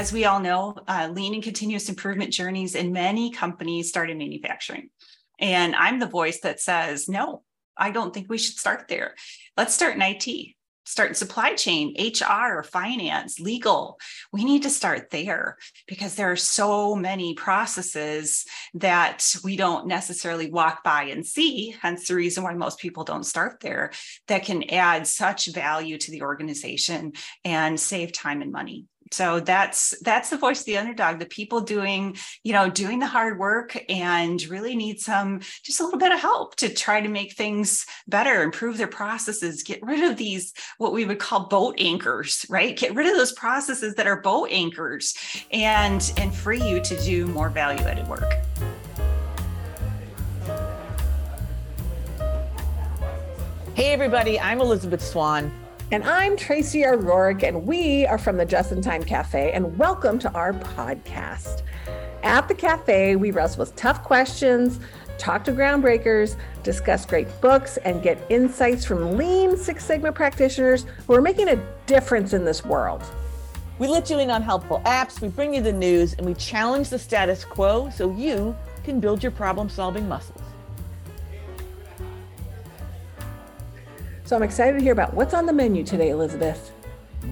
as 0.00 0.14
we 0.14 0.24
all 0.24 0.40
know, 0.40 0.74
uh, 0.88 1.10
lean 1.12 1.34
and 1.34 1.42
continuous 1.42 1.90
improvement 1.90 2.32
journeys 2.32 2.74
in 2.74 2.90
many 2.90 3.30
companies 3.30 3.90
start 3.90 4.08
in 4.08 4.16
manufacturing. 4.16 4.88
And 5.38 5.76
I'm 5.76 5.98
the 5.98 6.06
voice 6.06 6.40
that 6.40 6.58
says, 6.58 7.06
no, 7.06 7.42
I 7.76 7.90
don't 7.90 8.14
think 8.14 8.30
we 8.30 8.38
should 8.38 8.56
start 8.56 8.86
there. 8.88 9.14
Let's 9.58 9.74
start 9.74 9.96
in 9.96 10.00
IT 10.00 10.54
start 10.86 11.10
in 11.10 11.14
supply 11.14 11.54
chain, 11.54 11.94
HR, 11.96 12.64
finance, 12.64 13.38
legal. 13.38 13.96
We 14.32 14.42
need 14.42 14.64
to 14.64 14.70
start 14.70 15.10
there 15.10 15.56
because 15.86 16.16
there 16.16 16.32
are 16.32 16.36
so 16.36 16.96
many 16.96 17.34
processes 17.34 18.44
that 18.74 19.24
we 19.44 19.56
don't 19.56 19.86
necessarily 19.86 20.50
walk 20.50 20.82
by 20.82 21.04
and 21.04 21.24
see. 21.24 21.76
Hence 21.80 22.08
the 22.08 22.16
reason 22.16 22.42
why 22.42 22.54
most 22.54 22.80
people 22.80 23.04
don't 23.04 23.22
start 23.22 23.60
there 23.60 23.92
that 24.26 24.44
can 24.44 24.68
add 24.68 25.06
such 25.06 25.52
value 25.52 25.96
to 25.98 26.10
the 26.10 26.22
organization 26.22 27.12
and 27.44 27.78
save 27.78 28.12
time 28.12 28.42
and 28.42 28.50
money 28.50 28.86
so 29.10 29.40
that's 29.40 29.94
that's 30.02 30.30
the 30.30 30.36
voice 30.36 30.60
of 30.60 30.66
the 30.66 30.78
underdog 30.78 31.18
the 31.18 31.26
people 31.26 31.60
doing 31.60 32.16
you 32.44 32.52
know 32.52 32.70
doing 32.70 32.98
the 32.98 33.06
hard 33.06 33.38
work 33.38 33.76
and 33.88 34.42
really 34.44 34.76
need 34.76 35.00
some 35.00 35.40
just 35.62 35.80
a 35.80 35.84
little 35.84 35.98
bit 35.98 36.12
of 36.12 36.20
help 36.20 36.56
to 36.56 36.72
try 36.72 37.00
to 37.00 37.08
make 37.08 37.34
things 37.34 37.86
better 38.06 38.42
improve 38.42 38.78
their 38.78 38.86
processes 38.86 39.62
get 39.62 39.82
rid 39.82 40.02
of 40.08 40.16
these 40.16 40.52
what 40.78 40.92
we 40.92 41.04
would 41.04 41.18
call 41.18 41.48
boat 41.48 41.74
anchors 41.78 42.46
right 42.48 42.76
get 42.76 42.94
rid 42.94 43.06
of 43.06 43.16
those 43.16 43.32
processes 43.32 43.94
that 43.94 44.06
are 44.06 44.20
boat 44.20 44.48
anchors 44.50 45.14
and 45.50 46.12
and 46.16 46.34
free 46.34 46.62
you 46.62 46.80
to 46.80 46.98
do 47.02 47.26
more 47.26 47.48
value 47.48 47.80
added 47.80 48.06
work 48.08 48.34
Hey, 53.80 53.94
everybody, 53.94 54.38
I'm 54.38 54.60
Elisabeth 54.60 55.00
Swan. 55.00 55.59
And 55.92 56.04
I'm 56.04 56.36
Tracy 56.36 56.86
O'Rourke, 56.86 57.42
and 57.42 57.66
we 57.66 58.06
are 58.06 58.16
from 58.16 58.36
the 58.36 58.44
Just 58.44 58.70
in 58.70 58.80
Time 58.80 59.02
Cafe, 59.02 59.50
and 59.50 59.76
welcome 59.76 60.20
to 60.20 60.32
our 60.34 60.52
podcast. 60.52 61.62
At 62.22 62.46
the 62.46 62.54
cafe, 62.54 63.16
we 63.16 63.32
wrestle 63.32 63.58
with 63.64 63.74
tough 63.74 64.04
questions, 64.04 64.78
talk 65.18 65.42
to 65.46 65.52
groundbreakers, 65.52 66.36
discuss 66.62 67.04
great 67.04 67.26
books, 67.40 67.76
and 67.78 68.04
get 68.04 68.24
insights 68.28 68.84
from 68.84 69.16
lean 69.16 69.56
Six 69.56 69.84
Sigma 69.84 70.12
practitioners 70.12 70.86
who 71.08 71.14
are 71.14 71.20
making 71.20 71.48
a 71.48 71.56
difference 71.86 72.34
in 72.34 72.44
this 72.44 72.64
world. 72.64 73.02
We 73.80 73.88
let 73.88 74.08
you 74.10 74.20
in 74.20 74.30
on 74.30 74.42
helpful 74.42 74.80
apps, 74.86 75.20
we 75.20 75.26
bring 75.26 75.52
you 75.52 75.60
the 75.60 75.72
news, 75.72 76.14
and 76.14 76.24
we 76.24 76.34
challenge 76.34 76.88
the 76.88 77.00
status 77.00 77.44
quo 77.44 77.90
so 77.90 78.12
you 78.12 78.54
can 78.84 79.00
build 79.00 79.24
your 79.24 79.32
problem 79.32 79.68
solving 79.68 80.08
muscles. 80.08 80.49
So 84.30 84.36
I'm 84.36 84.44
excited 84.44 84.78
to 84.78 84.84
hear 84.84 84.92
about 84.92 85.12
what's 85.12 85.34
on 85.34 85.44
the 85.44 85.52
menu 85.52 85.82
today, 85.82 86.10
Elisabeth. 86.10 86.70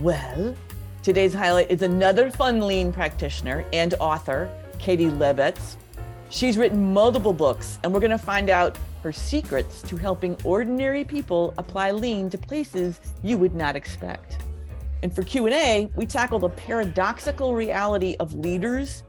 Well, 0.00 0.56
today's 1.04 1.32
highlight 1.32 1.70
is 1.70 1.82
another 1.82 2.28
fun 2.28 2.58
lean 2.58 2.92
practitioner 2.92 3.64
and 3.72 3.94
author, 4.00 4.50
Katie 4.80 5.06
Labedz. 5.06 5.76
She's 6.28 6.58
written 6.58 6.92
multiple 6.92 7.32
books, 7.32 7.78
and 7.84 7.94
we're 7.94 8.00
going 8.00 8.10
to 8.10 8.18
find 8.18 8.50
out 8.50 8.76
her 9.04 9.12
secrets 9.12 9.80
to 9.82 9.96
helping 9.96 10.36
ordinary 10.42 11.04
people 11.04 11.54
apply 11.56 11.92
lean 11.92 12.30
to 12.30 12.36
places 12.36 12.98
you 13.22 13.38
would 13.38 13.54
not 13.54 13.76
expect. 13.76 14.38
And 15.04 15.14
for 15.14 15.22
Q&A, 15.22 15.88
we 15.94 16.04
tackle 16.04 16.40
the 16.40 16.48
paradoxical 16.48 17.54
reality 17.54 18.16
of 18.18 18.34
leaders 18.34 19.04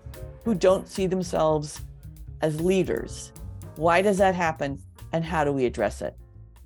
who 0.46 0.54
don't 0.54 0.88
see 0.88 1.08
themselves 1.08 1.82
as 2.42 2.62
leaders. 2.62 3.32
Why 3.78 4.04
does 4.04 4.20
that 4.20 4.36
happen 4.36 4.80
and 5.12 5.26
how 5.26 5.44
do 5.44 5.52
we 5.52 5.66
address 5.66 6.04
it? 6.04 6.16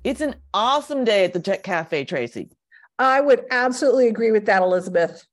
It's 0.04 0.20
an 0.20 0.36
awesome 0.54 1.06
day 1.06 1.24
at 1.24 1.32
the 1.32 1.40
Tech 1.40 1.64
Cafe, 1.64 2.04
Tracy. 2.04 2.50
I 3.00 3.22
would 3.22 3.46
absolutely 3.50 4.10
agree 4.10 4.32
with 4.32 4.46
that, 4.48 4.62
Elisabeth. 4.62 5.26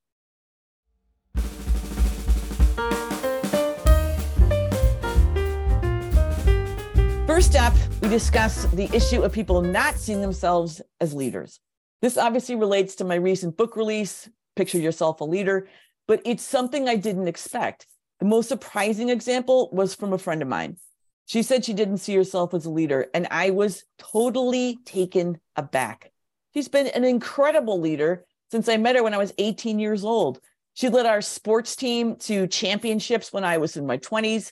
First 7.27 7.56
up, 7.56 7.75
we 8.00 8.09
discuss 8.09 8.67
the 8.67 8.89
issue 8.93 9.22
of 9.22 9.33
people 9.33 9.61
not 9.61 9.97
seeing 9.97 10.21
themselves 10.21 10.81
as 11.00 11.15
leaders. 11.15 11.59
This 12.00 12.17
obviously 12.17 12.55
relates 12.55 12.94
to 12.97 13.05
my 13.05 13.17
recent 13.17 13.56
book 13.56 13.77
release, 13.77 14.28
Picture 14.55 14.78
Yourself 14.78 15.21
a 15.21 15.25
Leader, 15.25 15.69
but 16.06 16.23
it's 16.25 16.44
something 16.44 16.89
I 16.89 16.94
didn't 16.94 17.27
expect. 17.27 17.87
The 18.21 18.27
most 18.27 18.49
surprising 18.49 19.09
example 19.09 19.69
was 19.73 19.97
from 19.97 20.12
a 20.12 20.19
friend 20.19 20.43
of 20.43 20.49
mine. 20.49 20.77
She 21.31 21.45
said 21.45 21.65
she 21.65 21.75
didn't 21.75 21.99
see 21.99 22.17
herself 22.17 22.55
as 22.55 22.67
a 22.67 22.71
leader, 22.71 23.07
and 23.15 23.29
I 23.31 23.51
was 23.51 23.85
totally 23.99 24.81
taken 24.85 25.39
aback. 25.55 26.11
She's 26.53 26.67
been 26.67 26.89
an 26.89 27.05
incredible 27.05 27.79
leader 27.79 28.25
since 28.51 28.69
I 28.69 28.79
met 28.79 28.97
her 28.97 29.05
when 29.05 29.15
I 29.15 29.19
was 29.19 29.33
18 29.39 29.79
years 29.79 30.05
old. 30.05 30.41
She 30.75 30.89
led 30.89 31.07
our 31.07 31.21
sports 31.23 31.77
team 31.77 32.17
to 32.23 32.49
championships 32.49 33.33
when 33.33 33.45
I 33.45 33.59
was 33.59 33.77
in 33.77 33.87
my 33.87 33.97
20s. 33.99 34.51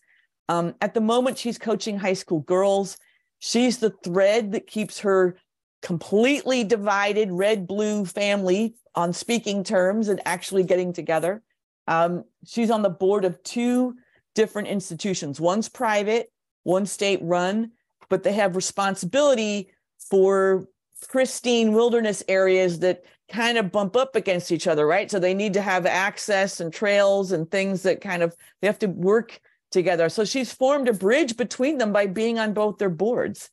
Um, 0.49 0.77
at 0.81 0.94
the 0.94 1.00
moment, 1.00 1.37
she's 1.37 1.59
coaching 1.59 1.99
high 1.99 2.12
school 2.12 2.43
girls. 2.43 2.97
She's 3.41 3.78
the 3.78 3.91
thread 4.05 4.53
that 4.53 4.69
keeps 4.69 5.00
her 5.00 5.37
completely 5.83 6.62
divided 6.62 7.33
red 7.33 7.66
blue 7.66 8.05
family 8.05 8.77
on 8.95 9.12
speaking 9.12 9.65
terms 9.65 10.06
and 10.06 10.21
actually 10.25 10.62
getting 10.62 10.93
together. 10.93 11.43
Um, 11.89 12.22
she's 12.47 12.71
on 12.71 12.83
the 12.83 12.89
board 12.89 13.25
of 13.25 13.43
two 13.43 13.97
different 14.37 14.69
institutions. 14.69 15.41
One's 15.41 15.69
private, 15.69 16.31
one 16.68 16.84
state 16.84 17.18
run, 17.22 17.72
but 18.10 18.22
they 18.22 18.34
have 18.34 18.54
responsibility 18.54 19.70
for 20.10 20.68
pristine 21.08 21.72
wilderness 21.72 22.22
areas 22.28 22.80
that 22.80 23.04
kind 23.32 23.56
of 23.56 23.72
bump 23.72 23.96
up 23.96 24.14
against 24.14 24.52
each 24.52 24.66
other, 24.66 24.86
right? 24.86 25.10
So 25.10 25.18
they 25.18 25.34
need 25.34 25.54
to 25.54 25.62
have 25.62 25.86
access 25.86 26.60
and 26.60 26.72
trails 26.72 27.32
and 27.32 27.50
things 27.50 27.82
that 27.82 28.02
kind 28.02 28.22
of 28.22 28.36
they 28.60 28.66
have 28.66 28.78
to 28.80 28.86
work 28.86 29.40
together. 29.70 30.08
So 30.10 30.24
she's 30.24 30.52
formed 30.52 30.88
a 30.88 30.92
bridge 30.92 31.36
between 31.36 31.78
them 31.78 31.92
by 31.92 32.06
being 32.06 32.38
on 32.38 32.52
both 32.52 32.78
their 32.78 32.90
boards, 32.90 33.50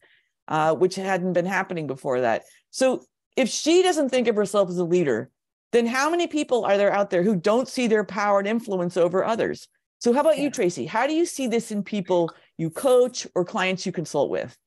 uh, 0.49 0.75
which 0.75 0.95
hadn't 0.95 1.33
been 1.33 1.45
happening 1.45 1.87
before 1.87 2.21
that. 2.21 2.43
So 2.71 3.05
if 3.37 3.49
she 3.49 3.81
doesn't 3.81 4.09
think 4.09 4.27
of 4.27 4.35
herself 4.35 4.69
as 4.69 4.77
a 4.77 4.85
leader, 4.85 5.29
then 5.71 5.85
how 5.85 6.09
many 6.09 6.27
people 6.27 6.65
are 6.65 6.77
there 6.77 6.93
out 6.93 7.09
there 7.09 7.23
who 7.23 7.35
don't 7.35 7.67
see 7.67 7.87
their 7.87 8.03
power 8.05 8.39
and 8.39 8.47
influence 8.47 8.97
over 8.97 9.23
others? 9.23 9.67
So 9.99 10.13
how 10.13 10.21
about 10.21 10.37
you, 10.37 10.49
Tracy? 10.49 10.85
How 10.85 11.07
do 11.07 11.13
you 11.13 11.25
see 11.25 11.47
this 11.47 11.71
in 11.71 11.83
people 11.83 12.31
you 12.57 12.69
coach 12.69 13.27
or 13.35 13.45
clients 13.45 13.85
you 13.85 13.91
consult 13.91 14.29
with? 14.29 14.57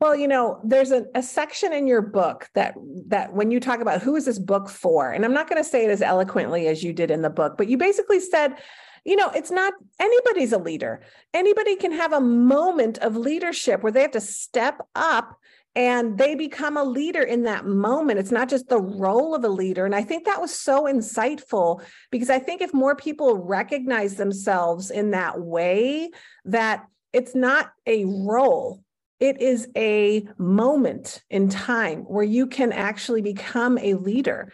Well, 0.00 0.16
you 0.16 0.28
know, 0.28 0.60
there's 0.64 0.92
a, 0.92 1.04
a, 1.14 1.22
section 1.22 1.74
in 1.74 1.86
your 1.86 2.00
book 2.00 2.48
that 2.54 2.74
that 3.08 3.34
when 3.34 3.50
you 3.50 3.60
talk 3.60 3.80
about 3.80 4.00
who 4.00 4.16
is 4.16 4.24
this 4.24 4.38
book 4.38 4.70
for, 4.70 5.10
and 5.10 5.26
I'm 5.26 5.34
not 5.34 5.48
going 5.48 5.62
to 5.62 5.68
say 5.68 5.84
it 5.84 5.90
as 5.90 6.00
eloquently 6.00 6.68
as 6.68 6.82
you 6.82 6.94
did 6.94 7.10
in 7.10 7.20
the 7.20 7.28
book, 7.28 7.58
but 7.58 7.68
you 7.68 7.76
basically 7.76 8.18
said, 8.18 8.56
you 9.04 9.14
know, 9.14 9.28
it's 9.34 9.50
not 9.50 9.74
anybody's 9.98 10.52
a 10.52 10.58
leader. 10.58 11.02
Anybody 11.34 11.76
can 11.76 11.92
have 11.92 12.14
a 12.14 12.20
moment 12.20 12.96
of 12.98 13.14
leadership 13.14 13.82
where 13.82 13.92
they 13.92 14.00
have 14.00 14.12
to 14.12 14.22
step 14.22 14.80
up 14.94 15.38
and 15.74 16.18
they 16.18 16.34
become 16.34 16.76
a 16.76 16.84
leader 16.84 17.22
in 17.22 17.44
that 17.44 17.64
moment. 17.64 18.18
It's 18.18 18.32
not 18.32 18.48
just 18.48 18.68
the 18.68 18.80
role 18.80 19.34
of 19.34 19.44
a 19.44 19.48
leader. 19.48 19.86
And 19.86 19.94
I 19.94 20.02
think 20.02 20.24
that 20.24 20.40
was 20.40 20.52
so 20.52 20.84
insightful 20.84 21.82
because 22.10 22.30
I 22.30 22.40
think 22.40 22.60
if 22.60 22.74
more 22.74 22.96
people 22.96 23.36
recognize 23.36 24.16
themselves 24.16 24.90
in 24.90 25.12
that 25.12 25.40
way, 25.40 26.10
that 26.44 26.86
it's 27.12 27.34
not 27.34 27.72
a 27.86 28.04
role 28.04 28.82
it 29.20 29.40
is 29.42 29.68
a 29.76 30.26
moment 30.38 31.22
in 31.28 31.50
time 31.50 32.00
where 32.00 32.24
you 32.24 32.46
can 32.46 32.72
actually 32.72 33.20
become 33.20 33.78
a 33.78 33.94
leader 33.94 34.52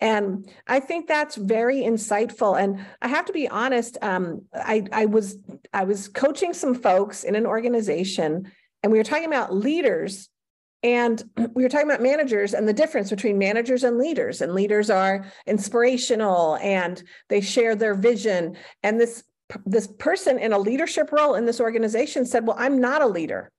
and 0.00 0.50
i 0.66 0.80
think 0.80 1.06
that's 1.06 1.36
very 1.36 1.78
insightful 1.78 2.60
and 2.60 2.84
i 3.00 3.08
have 3.08 3.24
to 3.24 3.32
be 3.32 3.48
honest 3.48 3.96
um, 4.02 4.42
I, 4.54 4.84
I 4.92 5.06
was 5.06 5.36
i 5.72 5.84
was 5.84 6.08
coaching 6.08 6.52
some 6.52 6.74
folks 6.74 7.24
in 7.24 7.34
an 7.36 7.46
organization 7.46 8.50
and 8.82 8.92
we 8.92 8.98
were 8.98 9.04
talking 9.04 9.26
about 9.26 9.54
leaders 9.54 10.28
and 10.82 11.22
we 11.54 11.62
were 11.62 11.68
talking 11.68 11.88
about 11.88 12.02
managers 12.02 12.54
and 12.54 12.68
the 12.68 12.72
difference 12.72 13.10
between 13.10 13.38
managers 13.38 13.84
and 13.84 13.98
leaders 13.98 14.40
and 14.40 14.54
leaders 14.54 14.90
are 14.90 15.26
inspirational 15.46 16.56
and 16.62 17.02
they 17.28 17.40
share 17.40 17.74
their 17.74 17.94
vision 17.94 18.56
and 18.82 19.00
this 19.00 19.24
this 19.64 19.86
person 19.86 20.38
in 20.38 20.52
a 20.52 20.58
leadership 20.58 21.10
role 21.10 21.34
in 21.34 21.46
this 21.46 21.60
organization 21.60 22.26
said, 22.26 22.46
Well, 22.46 22.56
I'm 22.58 22.80
not 22.80 23.02
a 23.02 23.06
leader, 23.06 23.50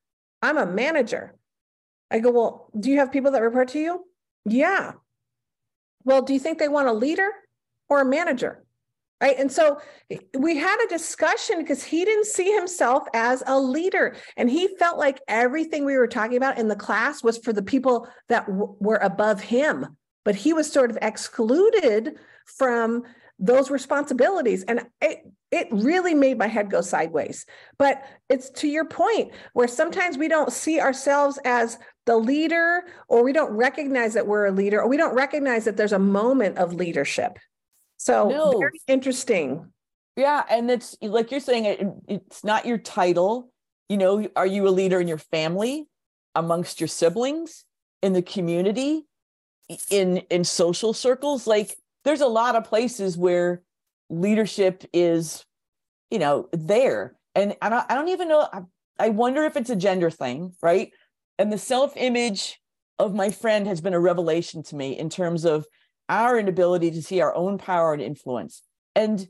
I'm 0.41 0.57
a 0.57 0.65
manager. 0.65 1.35
I 2.11 2.19
go, 2.19 2.31
Well, 2.31 2.69
do 2.79 2.89
you 2.91 2.97
have 2.97 3.11
people 3.11 3.31
that 3.31 3.41
report 3.41 3.69
to 3.69 3.79
you? 3.79 4.05
Yeah. 4.45 4.93
Well, 6.03 6.21
do 6.21 6.33
you 6.33 6.39
think 6.39 6.59
they 6.59 6.67
want 6.67 6.87
a 6.87 6.93
leader 6.93 7.29
or 7.89 8.01
a 8.01 8.05
manager? 8.05 8.63
Right. 9.21 9.37
And 9.37 9.51
so 9.51 9.79
eh, 10.09 10.17
we 10.37 10.57
had 10.57 10.81
a 10.83 10.89
discussion 10.89 11.57
because 11.57 11.83
he 11.83 12.05
didn't 12.05 12.25
see 12.25 12.53
himself 12.53 13.03
as 13.13 13.43
a 13.45 13.59
leader. 13.59 14.15
And 14.37 14.49
he 14.49 14.69
felt 14.77 14.97
like 14.97 15.19
everything 15.27 15.83
we 15.83 15.97
were 15.97 16.07
talking 16.07 16.37
about 16.37 16.57
in 16.57 16.69
the 16.69 16.75
class 16.75 17.21
was 17.23 17.37
for 17.37 17.51
the 17.51 17.61
people 17.61 18.07
that 18.29 18.47
w- 18.47 18.75
were 18.79 18.97
above 18.97 19.41
him. 19.41 19.97
But 20.23 20.35
he 20.35 20.53
was 20.53 20.71
sort 20.71 20.89
of 20.89 20.97
excluded 21.01 22.17
from 22.45 23.03
those 23.39 23.69
responsibilities. 23.69 24.63
And 24.63 24.85
it, 25.01 25.19
it 25.51 25.67
really 25.71 26.13
made 26.13 26.37
my 26.37 26.47
head 26.47 26.69
go 26.69 26.81
sideways. 26.81 27.45
But 27.77 28.03
it's 28.29 28.49
to 28.51 28.67
your 28.67 28.85
point 28.85 29.33
where 29.53 29.67
sometimes 29.67 30.17
we 30.17 30.27
don't 30.27 30.51
see 30.51 30.79
ourselves 30.79 31.39
as 31.43 31.77
the 32.05 32.17
leader, 32.17 32.83
or 33.07 33.23
we 33.23 33.33
don't 33.33 33.51
recognize 33.51 34.13
that 34.13 34.27
we're 34.27 34.45
a 34.45 34.51
leader, 34.51 34.81
or 34.81 34.87
we 34.87 34.97
don't 34.97 35.15
recognize 35.15 35.65
that 35.65 35.77
there's 35.77 35.93
a 35.93 35.99
moment 35.99 36.57
of 36.57 36.73
leadership. 36.73 37.37
So 37.99 38.29
No. 38.29 38.59
very 38.59 38.81
interesting. 38.87 39.71
Yeah, 40.15 40.43
and 40.49 40.71
it's 40.71 40.97
like 41.01 41.31
you're 41.31 41.39
saying, 41.39 41.65
it, 41.65 41.87
it's 42.07 42.43
not 42.43 42.65
your 42.65 42.77
title. 42.77 43.51
You 43.89 43.97
know, 43.97 44.27
are 44.35 44.47
you 44.47 44.67
a 44.67 44.69
leader 44.69 44.99
in 44.99 45.07
your 45.07 45.17
family, 45.17 45.87
amongst 46.35 46.81
your 46.81 46.87
siblings, 46.87 47.65
in 48.01 48.13
the 48.13 48.21
community, 48.21 49.05
in 49.89 50.17
in 50.29 50.43
social 50.43 50.93
circles? 50.93 51.45
Like, 51.45 51.77
there's 52.05 52.21
a 52.21 52.27
lot 52.27 52.55
of 52.55 52.63
places 52.63 53.17
where 53.17 53.61
leadership 54.09 54.83
is, 54.93 55.45
you 56.09 56.19
know, 56.19 56.49
there. 56.53 57.15
And 57.35 57.55
I 57.61 57.69
don't, 57.69 57.85
I 57.89 57.95
don't 57.95 58.09
even 58.09 58.27
know. 58.27 58.47
I, 58.51 58.61
I 58.97 59.09
wonder 59.09 59.43
if 59.43 59.55
it's 59.55 59.69
a 59.69 59.75
gender 59.75 60.09
thing, 60.09 60.53
right? 60.61 60.91
And 61.37 61.51
the 61.51 61.57
self 61.57 61.93
image 61.95 62.59
of 62.97 63.13
my 63.13 63.29
friend 63.29 63.67
has 63.67 63.81
been 63.81 63.93
a 63.93 63.99
revelation 63.99 64.63
to 64.63 64.75
me 64.75 64.97
in 64.97 65.09
terms 65.09 65.45
of 65.45 65.65
our 66.09 66.37
inability 66.37 66.91
to 66.91 67.01
see 67.01 67.21
our 67.21 67.33
own 67.35 67.57
power 67.57 67.93
and 67.93 68.01
influence. 68.01 68.63
And 68.95 69.27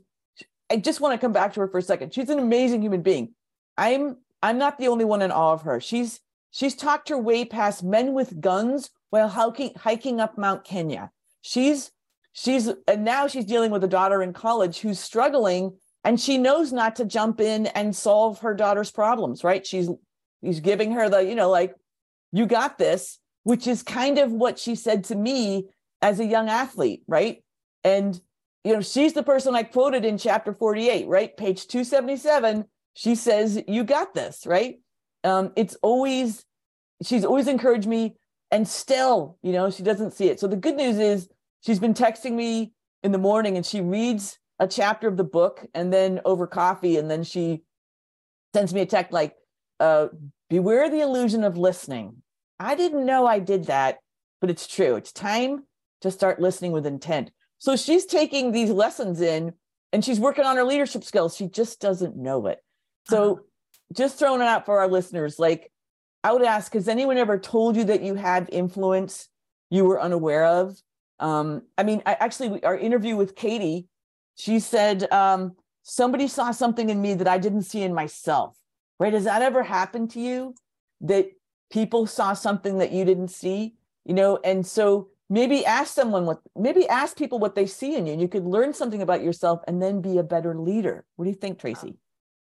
I 0.70 0.78
just 0.78 1.00
want 1.00 1.14
to 1.14 1.24
come 1.24 1.32
back 1.32 1.52
to 1.54 1.60
her 1.60 1.68
for 1.68 1.78
a 1.78 1.82
second. 1.82 2.14
She's 2.14 2.30
an 2.30 2.38
amazing 2.38 2.82
human 2.82 3.02
being. 3.02 3.34
I'm 3.76 4.16
I'm 4.42 4.58
not 4.58 4.78
the 4.78 4.88
only 4.88 5.04
one 5.04 5.22
in 5.22 5.30
awe 5.30 5.52
of 5.52 5.62
her. 5.62 5.80
She's 5.80 6.20
she's 6.50 6.74
talked 6.74 7.10
her 7.10 7.18
way 7.18 7.44
past 7.44 7.84
men 7.84 8.14
with 8.14 8.40
guns 8.40 8.90
while 9.10 9.28
hiking 9.28 9.74
hiking 9.76 10.20
up 10.20 10.38
Mount 10.38 10.64
Kenya. 10.64 11.10
She's 11.42 11.90
she's 12.32 12.70
and 12.88 13.04
now 13.04 13.26
she's 13.26 13.44
dealing 13.44 13.70
with 13.70 13.84
a 13.84 13.88
daughter 13.88 14.22
in 14.22 14.32
college 14.32 14.80
who's 14.80 14.98
struggling 14.98 15.76
and 16.04 16.18
she 16.18 16.38
knows 16.38 16.72
not 16.72 16.96
to 16.96 17.04
jump 17.04 17.40
in 17.40 17.66
and 17.66 17.94
solve 17.94 18.40
her 18.40 18.54
daughter's 18.54 18.90
problems, 18.90 19.44
right? 19.44 19.66
She's 19.66 19.88
he's 20.40 20.60
giving 20.60 20.92
her 20.92 21.08
the, 21.08 21.24
you 21.24 21.34
know, 21.34 21.50
like 21.50 21.74
you 22.32 22.46
got 22.46 22.78
this, 22.78 23.18
which 23.42 23.66
is 23.66 23.82
kind 23.82 24.18
of 24.18 24.32
what 24.32 24.58
she 24.58 24.74
said 24.74 25.04
to 25.04 25.14
me 25.14 25.68
as 26.02 26.20
a 26.20 26.24
young 26.24 26.48
athlete, 26.48 27.02
right? 27.06 27.42
And 27.84 28.20
you 28.64 28.74
know, 28.74 28.80
she's 28.80 29.14
the 29.14 29.22
person 29.22 29.54
I 29.54 29.62
quoted 29.62 30.04
in 30.04 30.18
chapter 30.18 30.52
48, 30.52 31.08
right? 31.08 31.34
Page 31.36 31.66
277. 31.66 32.64
She 32.94 33.14
says, 33.14 33.62
You 33.66 33.84
got 33.84 34.14
this, 34.14 34.46
right? 34.46 34.80
Um, 35.24 35.52
it's 35.56 35.76
always, 35.82 36.44
she's 37.02 37.24
always 37.24 37.48
encouraged 37.48 37.88
me. 37.88 38.16
And 38.50 38.66
still, 38.66 39.38
you 39.42 39.52
know, 39.52 39.70
she 39.70 39.82
doesn't 39.82 40.12
see 40.12 40.28
it. 40.28 40.40
So 40.40 40.48
the 40.48 40.56
good 40.56 40.74
news 40.74 40.98
is 40.98 41.28
she's 41.64 41.78
been 41.78 41.94
texting 41.94 42.32
me 42.32 42.72
in 43.02 43.12
the 43.12 43.18
morning 43.18 43.56
and 43.56 43.64
she 43.64 43.80
reads 43.80 44.38
a 44.58 44.66
chapter 44.66 45.06
of 45.06 45.16
the 45.16 45.24
book 45.24 45.64
and 45.72 45.92
then 45.92 46.20
over 46.24 46.46
coffee. 46.46 46.96
And 46.96 47.10
then 47.10 47.22
she 47.22 47.62
sends 48.52 48.74
me 48.74 48.80
a 48.80 48.86
text 48.86 49.12
like, 49.12 49.34
uh, 49.78 50.08
Beware 50.50 50.90
the 50.90 51.00
illusion 51.00 51.44
of 51.44 51.56
listening. 51.56 52.22
I 52.58 52.74
didn't 52.74 53.06
know 53.06 53.24
I 53.24 53.38
did 53.38 53.66
that, 53.66 53.98
but 54.40 54.50
it's 54.50 54.66
true. 54.66 54.96
It's 54.96 55.12
time 55.12 55.62
to 56.00 56.10
start 56.10 56.40
listening 56.40 56.72
with 56.72 56.86
intent. 56.86 57.30
So 57.58 57.76
she's 57.76 58.06
taking 58.06 58.52
these 58.52 58.70
lessons 58.70 59.20
in 59.20 59.52
and 59.92 60.04
she's 60.04 60.20
working 60.20 60.44
on 60.44 60.56
her 60.56 60.64
leadership 60.64 61.04
skills. 61.04 61.36
She 61.36 61.46
just 61.46 61.80
doesn't 61.80 62.16
know 62.16 62.46
it. 62.46 62.62
So 63.08 63.32
Uh-huh. 63.32 63.42
just 63.94 64.18
throwing 64.18 64.40
it 64.40 64.46
out 64.46 64.64
for 64.66 64.78
our 64.80 64.88
listeners, 64.88 65.38
like 65.38 65.72
I 66.22 66.32
would 66.32 66.42
ask, 66.42 66.72
has 66.74 66.88
anyone 66.88 67.16
ever 67.16 67.38
told 67.38 67.76
you 67.76 67.84
that 67.84 68.02
you 68.02 68.14
had 68.14 68.48
influence 68.52 69.28
you 69.70 69.84
were 69.84 70.00
unaware 70.00 70.44
of? 70.44 70.80
Um, 71.18 71.62
I 71.76 71.82
mean, 71.82 72.02
I 72.06 72.14
actually 72.14 72.48
we- 72.48 72.62
our 72.62 72.76
interview 72.76 73.16
with 73.16 73.36
Katie, 73.36 73.88
she 74.36 74.58
said, 74.58 75.10
um, 75.12 75.56
somebody 75.82 76.28
saw 76.28 76.50
something 76.50 76.88
in 76.88 77.00
me 77.02 77.14
that 77.14 77.28
I 77.28 77.38
didn't 77.38 77.62
see 77.62 77.82
in 77.82 77.94
myself. 77.94 78.56
Right? 78.98 79.12
Has 79.12 79.24
that 79.24 79.42
ever 79.42 79.62
happened 79.62 80.10
to 80.12 80.20
you? 80.20 80.54
That 81.02 81.30
people 81.70 82.06
saw 82.06 82.32
something 82.34 82.78
that 82.78 82.92
you 82.92 83.04
didn't 83.04 83.28
see? 83.28 83.76
You 84.04 84.14
know, 84.14 84.38
and 84.44 84.66
so 84.66 85.09
maybe 85.30 85.64
ask 85.64 85.94
someone 85.94 86.26
what 86.26 86.40
maybe 86.54 86.86
ask 86.88 87.16
people 87.16 87.38
what 87.38 87.54
they 87.54 87.66
see 87.66 87.94
in 87.96 88.06
you 88.06 88.12
and 88.12 88.20
you 88.20 88.28
could 88.28 88.44
learn 88.44 88.74
something 88.74 89.00
about 89.00 89.22
yourself 89.22 89.60
and 89.66 89.80
then 89.80 90.02
be 90.02 90.18
a 90.18 90.22
better 90.22 90.54
leader 90.54 91.06
what 91.16 91.24
do 91.24 91.30
you 91.30 91.36
think 91.36 91.58
tracy 91.58 91.94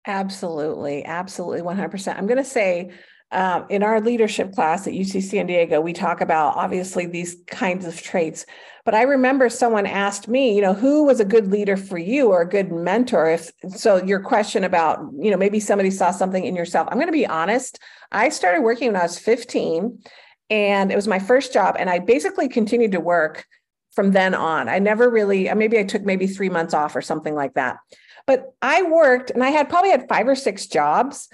Absolutely, 0.06 1.04
absolutely, 1.04 1.60
100%. 1.60 2.16
I'm 2.16 2.26
going 2.26 2.38
to 2.38 2.44
say 2.44 2.90
um, 3.32 3.66
in 3.68 3.82
our 3.82 4.00
leadership 4.00 4.52
class 4.52 4.86
at 4.86 4.94
UC 4.94 5.22
San 5.22 5.46
Diego, 5.46 5.80
we 5.80 5.92
talk 5.92 6.20
about 6.20 6.56
obviously 6.56 7.06
these 7.06 7.36
kinds 7.46 7.86
of 7.86 8.00
traits. 8.00 8.46
But 8.84 8.94
I 8.94 9.02
remember 9.02 9.50
someone 9.50 9.86
asked 9.86 10.26
me, 10.26 10.54
you 10.54 10.62
know, 10.62 10.72
who 10.72 11.04
was 11.04 11.20
a 11.20 11.24
good 11.24 11.48
leader 11.48 11.76
for 11.76 11.98
you 11.98 12.28
or 12.28 12.40
a 12.40 12.48
good 12.48 12.72
mentor? 12.72 13.30
If 13.30 13.52
so, 13.68 14.02
your 14.02 14.20
question 14.20 14.64
about, 14.64 15.00
you 15.18 15.30
know, 15.30 15.36
maybe 15.36 15.60
somebody 15.60 15.90
saw 15.90 16.10
something 16.10 16.44
in 16.44 16.56
yourself. 16.56 16.88
I'm 16.90 16.96
going 16.96 17.06
to 17.06 17.12
be 17.12 17.26
honest. 17.26 17.78
I 18.10 18.30
started 18.30 18.62
working 18.62 18.88
when 18.88 18.96
I 18.96 19.02
was 19.02 19.18
15, 19.18 20.02
and 20.50 20.90
it 20.90 20.96
was 20.96 21.08
my 21.08 21.20
first 21.20 21.52
job. 21.52 21.76
And 21.78 21.88
I 21.88 22.00
basically 22.00 22.48
continued 22.48 22.92
to 22.92 23.00
work 23.00 23.46
from 23.92 24.12
then 24.12 24.34
on. 24.34 24.68
I 24.68 24.78
never 24.78 25.08
really, 25.08 25.48
uh, 25.48 25.54
maybe 25.54 25.78
I 25.78 25.84
took 25.84 26.02
maybe 26.02 26.26
three 26.26 26.50
months 26.50 26.74
off 26.74 26.94
or 26.94 27.02
something 27.02 27.34
like 27.34 27.54
that. 27.54 27.78
But 28.26 28.52
I 28.60 28.82
worked 28.82 29.30
and 29.30 29.42
I 29.42 29.50
had 29.50 29.68
probably 29.68 29.90
had 29.90 30.08
five 30.08 30.28
or 30.28 30.34
six 30.34 30.66
jobs. 30.66 31.28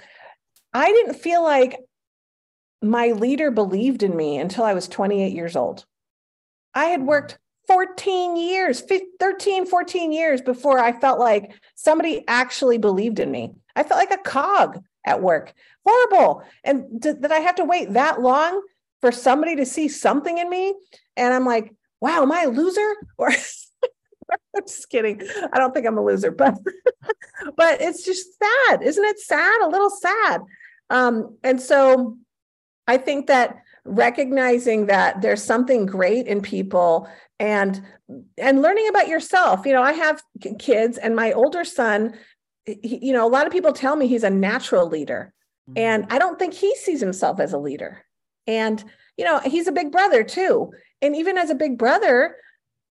I 0.73 0.87
didn't 0.91 1.15
feel 1.15 1.43
like 1.43 1.79
my 2.81 3.07
leader 3.07 3.51
believed 3.51 4.03
in 4.03 4.15
me 4.15 4.37
until 4.37 4.63
I 4.63 4.73
was 4.73 4.87
28 4.87 5.33
years 5.33 5.55
old. 5.55 5.85
I 6.73 6.85
had 6.85 7.01
mm. 7.01 7.05
worked 7.05 7.39
14 7.67 8.37
years, 8.37 8.81
13, 9.19 9.65
14 9.65 10.11
years 10.11 10.41
before 10.41 10.79
I 10.79 10.97
felt 10.97 11.19
like 11.19 11.53
somebody 11.75 12.23
actually 12.27 12.77
believed 12.77 13.19
in 13.19 13.29
me. 13.29 13.51
I 13.75 13.83
felt 13.83 13.99
like 13.99 14.17
a 14.17 14.23
cog 14.23 14.81
at 15.05 15.21
work. 15.21 15.53
Horrible. 15.85 16.43
And 16.63 17.01
did, 17.01 17.21
did 17.21 17.31
I 17.31 17.39
have 17.39 17.55
to 17.55 17.65
wait 17.65 17.93
that 17.93 18.21
long 18.21 18.61
for 19.01 19.11
somebody 19.11 19.55
to 19.57 19.65
see 19.65 19.87
something 19.87 20.37
in 20.37 20.49
me? 20.49 20.75
And 21.15 21.33
I'm 21.33 21.45
like, 21.45 21.73
wow, 22.01 22.21
am 22.21 22.31
I 22.31 22.43
a 22.43 22.49
loser? 22.49 22.95
Or 23.17 23.29
I'm 23.29 24.63
just 24.67 24.89
kidding. 24.89 25.21
I 25.53 25.57
don't 25.57 25.73
think 25.73 25.87
I'm 25.87 25.97
a 25.97 26.03
loser, 26.03 26.31
but 26.31 26.55
but 27.55 27.81
it's 27.81 28.03
just 28.03 28.27
sad, 28.37 28.83
isn't 28.83 29.03
it? 29.03 29.19
Sad, 29.19 29.61
a 29.61 29.69
little 29.69 29.89
sad. 29.89 30.41
Um, 30.89 31.37
and 31.43 31.61
so 31.61 32.17
I 32.87 32.97
think 32.97 33.27
that 33.27 33.57
recognizing 33.85 34.87
that 34.87 35.21
there's 35.21 35.43
something 35.43 35.85
great 35.85 36.27
in 36.27 36.41
people 36.41 37.07
and 37.39 37.81
and 38.37 38.61
learning 38.61 38.87
about 38.89 39.07
yourself. 39.07 39.65
You 39.65 39.73
know, 39.73 39.83
I 39.83 39.93
have 39.93 40.21
kids, 40.59 40.97
and 40.97 41.15
my 41.15 41.31
older 41.31 41.63
son. 41.63 42.15
He, 42.65 42.99
you 43.01 43.13
know, 43.13 43.25
a 43.25 43.31
lot 43.31 43.47
of 43.47 43.53
people 43.53 43.71
tell 43.71 43.95
me 43.95 44.07
he's 44.07 44.25
a 44.25 44.29
natural 44.29 44.87
leader, 44.87 45.33
and 45.75 46.05
I 46.09 46.19
don't 46.19 46.37
think 46.37 46.53
he 46.53 46.75
sees 46.75 46.99
himself 46.99 47.39
as 47.39 47.53
a 47.53 47.57
leader. 47.57 48.03
And 48.47 48.83
you 49.17 49.25
know, 49.25 49.39
he's 49.39 49.67
a 49.67 49.71
big 49.71 49.91
brother 49.91 50.23
too. 50.23 50.71
And 51.01 51.15
even 51.15 51.37
as 51.37 51.49
a 51.49 51.55
big 51.55 51.77
brother, 51.77 52.35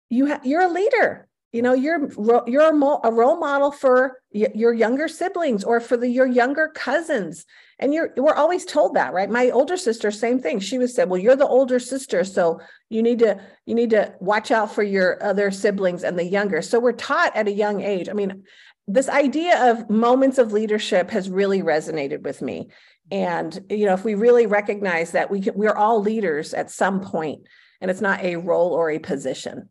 you 0.10 0.28
ha- 0.28 0.42
you're 0.44 0.62
a 0.62 0.72
leader 0.72 1.28
you 1.56 1.62
know 1.62 1.74
you're 1.74 2.10
you're 2.48 2.70
a, 2.70 3.12
role 3.12 3.38
model 3.40 3.72
for 3.72 4.20
your 4.32 4.74
younger 4.74 5.08
siblings 5.08 5.64
or 5.64 5.80
for 5.80 5.96
the 5.96 6.10
your 6.10 6.28
younger 6.28 6.68
cousins. 6.68 7.46
And 7.80 7.94
you're 7.94 8.12
we're 8.18 8.34
always 8.34 8.66
told 8.66 8.96
that 8.96 9.14
right? 9.14 9.30
My 9.30 9.52
older 9.52 9.78
sister 9.78 10.12
same 10.12 10.42
thing. 10.42 10.60
She 10.60 10.78
was 10.78 10.94
said 10.94 11.10
well 11.10 11.18
you're 11.18 11.38
the 11.38 11.48
older 11.48 11.80
sister 11.80 12.26
so 12.26 12.60
you 12.90 13.02
need 13.02 13.20
to 13.20 13.40
you 13.66 13.74
need 13.74 13.92
to 13.92 14.14
watch 14.20 14.52
out 14.52 14.76
for 14.76 14.84
your 14.84 15.24
other 15.24 15.50
siblings 15.50 16.04
and 16.04 16.20
the 16.20 16.26
younger. 16.26 16.62
So 16.62 16.78
we're 16.78 16.92
taught 16.92 17.34
at 17.38 17.48
a 17.48 17.54
young 17.54 17.82
age. 17.82 18.10
I 18.10 18.14
mean 18.14 18.44
this 18.86 19.08
idea 19.08 19.72
of 19.72 19.90
moments 19.90 20.38
of 20.38 20.52
leadership 20.52 21.10
has 21.12 21.30
really 21.30 21.62
resonated 21.62 22.24
with 22.24 22.42
me 22.42 22.68
and 23.12 23.64
you 23.70 23.86
know 23.86 23.94
if 23.94 24.04
we 24.04 24.16
really 24.16 24.46
recognize 24.46 25.12
that 25.12 25.30
we 25.30 25.42
can, 25.42 25.54
we're 25.56 25.76
all 25.76 26.02
leaders 26.02 26.54
at 26.54 26.72
some 26.72 27.02
point 27.02 27.42
and 27.82 27.92
it's 27.92 28.02
not 28.02 28.24
a 28.24 28.36
role 28.36 28.74
or 28.74 28.90
a 28.90 29.00
position 29.00 29.70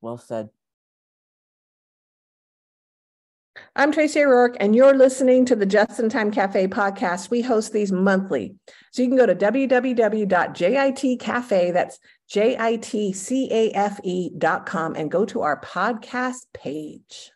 well 0.00 0.18
said 0.18 0.48
I'm 3.76 3.92
Tracy 3.92 4.22
O'Rourke, 4.22 4.56
and 4.58 4.74
you're 4.74 4.96
listening 4.96 5.44
to 5.46 5.54
the 5.54 5.66
Just 5.66 6.00
in 6.00 6.08
Time 6.08 6.30
Cafe 6.30 6.66
podcast. 6.68 7.28
We 7.30 7.42
host 7.42 7.72
these 7.72 7.92
monthly. 7.92 8.54
So 8.92 9.02
you 9.02 9.08
can 9.08 9.16
go 9.16 9.26
to 9.26 9.34
www.jitcafe, 9.34 11.72
that's 11.72 11.98
J-I-T-C-A-F-E 12.28 14.30
dot 14.38 14.66
com, 14.66 14.94
and 14.94 15.10
go 15.10 15.24
to 15.26 15.42
our 15.42 15.60
podcast 15.60 16.46
page. 16.52 17.32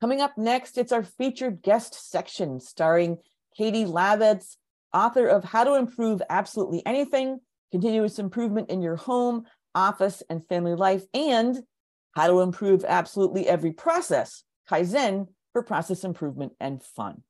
Coming 0.00 0.20
up 0.20 0.38
next, 0.38 0.78
it's 0.78 0.92
our 0.92 1.02
featured 1.02 1.60
guest 1.60 2.10
section 2.10 2.60
starring 2.60 3.18
Katie 3.56 3.84
Labedz, 3.84 4.56
author 4.94 5.26
of 5.26 5.42
How 5.42 5.64
to 5.64 5.74
Improve 5.74 6.22
Absolutely 6.30 6.82
Anything, 6.86 7.40
Continuous 7.72 8.20
Improvement 8.20 8.70
in 8.70 8.80
Your 8.80 8.94
Home, 8.96 9.44
Office, 9.74 10.22
and 10.30 10.46
Family 10.46 10.76
Life, 10.76 11.02
and 11.12 11.58
how 12.12 12.28
to 12.28 12.40
improve 12.40 12.84
absolutely 12.84 13.48
every 13.48 13.72
process, 13.72 14.44
Kaizen 14.70 15.26
for 15.52 15.64
process 15.64 16.04
improvement 16.04 16.52
and 16.60 16.80
fun. 16.80 17.22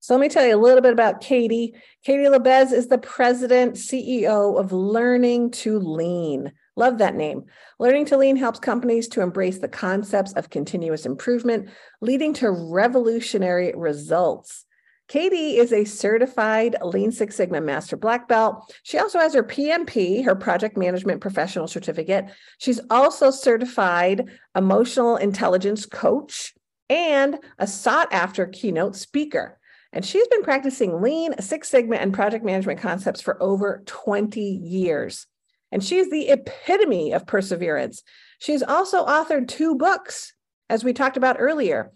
So 0.00 0.14
let 0.14 0.20
me 0.20 0.28
tell 0.28 0.46
you 0.46 0.56
a 0.56 0.60
little 0.60 0.82
bit 0.82 0.92
about 0.92 1.20
Katie. 1.20 1.74
Katie 2.04 2.24
Labedz 2.24 2.72
is 2.72 2.88
the 2.88 2.98
president, 2.98 3.74
CEO 3.76 4.58
of 4.58 4.72
Learning 4.72 5.50
to 5.52 5.78
Lean. 5.78 6.52
Love 6.76 6.98
that 6.98 7.14
name. 7.14 7.44
Learning 7.78 8.04
to 8.06 8.16
Lean 8.16 8.36
helps 8.36 8.58
companies 8.58 9.06
to 9.08 9.20
embrace 9.20 9.58
the 9.58 9.68
concepts 9.68 10.32
of 10.32 10.50
continuous 10.50 11.06
improvement, 11.06 11.68
leading 12.00 12.32
to 12.34 12.50
revolutionary 12.50 13.72
results. 13.76 14.64
Katie 15.06 15.58
is 15.58 15.72
a 15.72 15.84
certified 15.84 16.76
Lean 16.82 17.12
Six 17.12 17.36
Sigma 17.36 17.60
Master 17.60 17.96
Black 17.96 18.26
Belt. 18.26 18.74
She 18.82 18.98
also 18.98 19.18
has 19.18 19.34
her 19.34 19.44
PMP, 19.44 20.24
her 20.24 20.34
Project 20.34 20.76
Management 20.76 21.20
Professional 21.20 21.68
Certificate. 21.68 22.26
She's 22.58 22.80
also 22.90 23.30
certified 23.30 24.30
Emotional 24.56 25.16
Intelligence 25.16 25.84
Coach 25.84 26.54
and 26.88 27.38
a 27.58 27.66
sought 27.66 28.12
after 28.12 28.46
keynote 28.46 28.96
speaker. 28.96 29.58
And 29.92 30.04
she's 30.04 30.26
been 30.28 30.42
practicing 30.42 31.00
Lean, 31.02 31.40
Six 31.40 31.68
Sigma, 31.68 31.96
and 31.96 32.12
project 32.12 32.44
management 32.44 32.80
concepts 32.80 33.20
for 33.20 33.40
over 33.42 33.82
20 33.86 34.40
years. 34.40 35.26
And 35.74 35.84
she's 35.84 36.08
the 36.08 36.30
epitome 36.30 37.12
of 37.12 37.26
perseverance. 37.26 38.02
She's 38.38 38.62
also 38.62 39.04
authored 39.04 39.48
two 39.48 39.74
books, 39.74 40.32
as 40.70 40.84
we 40.84 40.92
talked 40.92 41.16
about 41.16 41.38
earlier. 41.40 41.90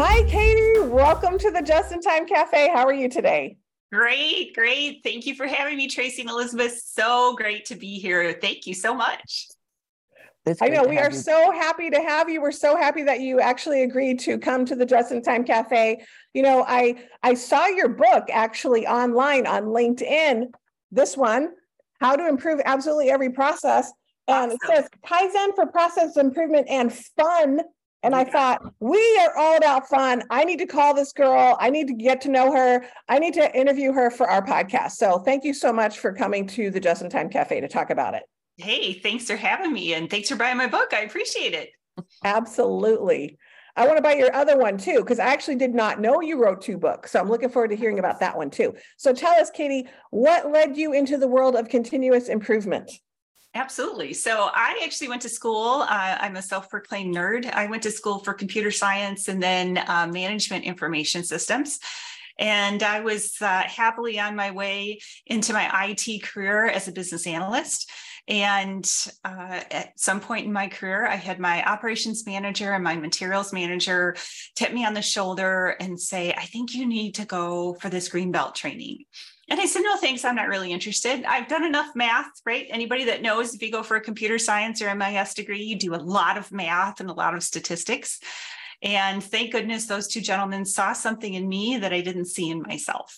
Hi, 0.00 0.22
Katie. 0.28 0.67
Welcome 0.80 1.38
to 1.38 1.50
the 1.50 1.60
Just 1.60 1.92
in 1.92 2.00
Time 2.00 2.24
Cafe. 2.24 2.68
How 2.68 2.86
are 2.86 2.92
you 2.92 3.08
today? 3.08 3.56
Great, 3.92 4.54
great. 4.54 5.00
Thank 5.02 5.26
you 5.26 5.34
for 5.34 5.46
having 5.46 5.76
me, 5.76 5.88
Tracy 5.88 6.22
and 6.22 6.30
Elisabeth. 6.30 6.80
So 6.84 7.34
great 7.36 7.64
to 7.66 7.74
be 7.74 7.98
here. 7.98 8.38
Thank 8.40 8.64
you 8.64 8.74
so 8.74 8.94
much. 8.94 9.48
It's 10.46 10.62
I 10.62 10.68
know 10.68 10.84
we 10.84 10.98
are 10.98 11.10
you. 11.10 11.16
so 11.16 11.50
happy 11.50 11.90
to 11.90 12.00
have 12.00 12.30
you. 12.30 12.40
We're 12.40 12.52
so 12.52 12.76
happy 12.76 13.02
that 13.02 13.20
you 13.20 13.40
actually 13.40 13.82
agreed 13.82 14.20
to 14.20 14.38
come 14.38 14.64
to 14.66 14.76
the 14.76 14.86
Just 14.86 15.10
in 15.10 15.20
Time 15.20 15.42
Cafe. 15.42 16.00
You 16.32 16.42
know, 16.42 16.64
I 16.66 17.04
I 17.24 17.34
saw 17.34 17.66
your 17.66 17.88
book 17.88 18.28
actually 18.30 18.86
online 18.86 19.48
on 19.48 19.64
LinkedIn. 19.64 20.46
This 20.92 21.16
one, 21.16 21.50
How 22.00 22.14
to 22.14 22.28
Improve 22.28 22.60
Absolutely 22.64 23.10
Every 23.10 23.30
Process, 23.30 23.92
and 24.28 24.52
awesome. 24.52 24.58
it 24.62 24.76
says 24.76 24.88
Kaizen 25.04 25.54
for 25.56 25.66
Process 25.66 26.16
Improvement 26.16 26.68
and 26.70 26.92
Fun 26.92 27.62
and 28.02 28.14
I 28.14 28.24
thought, 28.24 28.62
we 28.80 29.18
are 29.20 29.36
all 29.36 29.56
about 29.56 29.88
fun. 29.88 30.22
I 30.30 30.44
need 30.44 30.58
to 30.60 30.66
call 30.66 30.94
this 30.94 31.12
girl. 31.12 31.56
I 31.60 31.70
need 31.70 31.88
to 31.88 31.94
get 31.94 32.20
to 32.22 32.30
know 32.30 32.52
her. 32.52 32.84
I 33.08 33.18
need 33.18 33.34
to 33.34 33.56
interview 33.56 33.92
her 33.92 34.10
for 34.10 34.28
our 34.28 34.44
podcast. 34.44 34.92
So 34.92 35.18
thank 35.18 35.44
you 35.44 35.52
so 35.52 35.72
much 35.72 35.98
for 35.98 36.12
coming 36.12 36.46
to 36.48 36.70
the 36.70 36.80
Just 36.80 37.02
in 37.02 37.10
Time 37.10 37.28
Cafe 37.28 37.60
to 37.60 37.68
talk 37.68 37.90
about 37.90 38.14
it. 38.14 38.22
Hey, 38.56 38.92
thanks 38.94 39.26
for 39.26 39.36
having 39.36 39.72
me. 39.72 39.94
And 39.94 40.10
thanks 40.10 40.28
for 40.28 40.36
buying 40.36 40.56
my 40.56 40.66
book. 40.66 40.92
I 40.92 41.00
appreciate 41.00 41.54
it. 41.54 41.70
Absolutely. 42.24 43.38
I 43.76 43.86
want 43.86 43.96
to 43.96 44.02
buy 44.02 44.14
your 44.14 44.34
other 44.34 44.58
one 44.58 44.76
too, 44.76 44.98
because 44.98 45.20
I 45.20 45.26
actually 45.26 45.54
did 45.54 45.72
not 45.72 46.00
know 46.00 46.20
you 46.20 46.42
wrote 46.42 46.60
two 46.60 46.76
books. 46.76 47.12
So 47.12 47.20
I'm 47.20 47.28
looking 47.28 47.48
forward 47.48 47.70
to 47.70 47.76
hearing 47.76 48.00
about 48.00 48.18
that 48.20 48.36
one 48.36 48.50
too. 48.50 48.74
So 48.96 49.12
tell 49.12 49.34
us, 49.34 49.50
Katie, 49.50 49.86
what 50.10 50.50
led 50.50 50.76
you 50.76 50.92
into 50.92 51.16
the 51.16 51.28
world 51.28 51.54
of 51.54 51.68
continuous 51.68 52.28
improvement? 52.28 52.90
Absolutely. 53.58 54.14
So 54.14 54.50
I 54.54 54.80
actually 54.84 55.08
went 55.08 55.22
to 55.22 55.28
school. 55.28 55.82
Uh, 55.82 56.16
I'm 56.20 56.36
a 56.36 56.42
self 56.42 56.70
proclaimed 56.70 57.16
nerd. 57.16 57.52
I 57.52 57.66
went 57.66 57.82
to 57.82 57.90
school 57.90 58.20
for 58.20 58.32
computer 58.32 58.70
science 58.70 59.26
and 59.26 59.42
then 59.42 59.78
uh, 59.78 60.06
management 60.06 60.64
information 60.64 61.24
systems. 61.24 61.80
And 62.38 62.84
I 62.84 63.00
was 63.00 63.34
uh, 63.40 63.62
happily 63.62 64.20
on 64.20 64.36
my 64.36 64.52
way 64.52 65.00
into 65.26 65.52
my 65.52 65.88
IT 65.88 66.22
career 66.22 66.66
as 66.66 66.86
a 66.86 66.92
business 66.92 67.26
analyst. 67.26 67.90
And 68.28 68.88
uh, 69.24 69.62
at 69.72 69.98
some 69.98 70.20
point 70.20 70.46
in 70.46 70.52
my 70.52 70.68
career, 70.68 71.08
I 71.08 71.16
had 71.16 71.40
my 71.40 71.64
operations 71.64 72.26
manager 72.26 72.74
and 72.74 72.84
my 72.84 72.94
materials 72.94 73.52
manager 73.52 74.14
tap 74.54 74.72
me 74.72 74.86
on 74.86 74.94
the 74.94 75.02
shoulder 75.02 75.74
and 75.80 76.00
say, 76.00 76.32
I 76.32 76.44
think 76.44 76.76
you 76.76 76.86
need 76.86 77.16
to 77.16 77.24
go 77.24 77.74
for 77.80 77.88
this 77.88 78.08
green 78.08 78.30
belt 78.30 78.54
training. 78.54 78.98
And 79.48 79.58
I 79.58 79.66
said, 79.66 79.82
no, 79.82 79.96
thanks. 79.96 80.24
I'm 80.24 80.34
not 80.34 80.48
really 80.48 80.72
interested. 80.72 81.24
I've 81.24 81.48
done 81.48 81.64
enough 81.64 81.94
math, 81.94 82.30
right? 82.44 82.66
Anybody 82.68 83.04
that 83.04 83.22
knows 83.22 83.54
if 83.54 83.62
you 83.62 83.72
go 83.72 83.82
for 83.82 83.96
a 83.96 84.00
computer 84.00 84.38
science 84.38 84.82
or 84.82 84.94
MIS 84.94 85.34
degree, 85.34 85.62
you 85.62 85.76
do 85.76 85.94
a 85.94 85.96
lot 85.96 86.36
of 86.36 86.52
math 86.52 87.00
and 87.00 87.08
a 87.08 87.14
lot 87.14 87.34
of 87.34 87.42
statistics. 87.42 88.20
And 88.82 89.24
thank 89.24 89.52
goodness 89.52 89.86
those 89.86 90.06
two 90.06 90.20
gentlemen 90.20 90.64
saw 90.64 90.92
something 90.92 91.32
in 91.32 91.48
me 91.48 91.78
that 91.78 91.94
I 91.94 92.02
didn't 92.02 92.26
see 92.26 92.50
in 92.50 92.62
myself. 92.62 93.16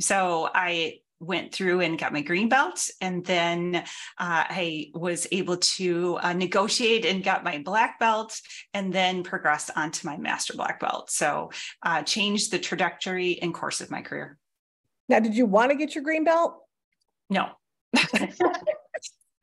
So 0.00 0.48
I 0.54 1.00
went 1.20 1.52
through 1.52 1.80
and 1.80 1.98
got 1.98 2.12
my 2.12 2.20
green 2.20 2.48
belt 2.48 2.88
and 3.00 3.24
then 3.24 3.76
uh, 3.76 3.82
i 4.18 4.90
was 4.94 5.26
able 5.32 5.56
to 5.56 6.18
uh, 6.20 6.32
negotiate 6.32 7.04
and 7.04 7.24
got 7.24 7.44
my 7.44 7.58
black 7.58 7.98
belt 7.98 8.38
and 8.74 8.92
then 8.92 9.22
progressed 9.22 9.70
onto 9.76 10.06
my 10.06 10.16
master 10.16 10.54
black 10.54 10.80
belt 10.80 11.10
so 11.10 11.50
uh, 11.82 12.02
changed 12.02 12.50
the 12.50 12.58
trajectory 12.58 13.40
and 13.40 13.54
course 13.54 13.80
of 13.80 13.90
my 13.90 14.02
career 14.02 14.36
now, 15.08 15.20
did 15.20 15.36
you 15.36 15.46
want 15.46 15.70
to 15.70 15.76
get 15.76 15.94
your 15.94 16.04
green 16.04 16.24
belt? 16.24 16.56
No. 17.30 17.50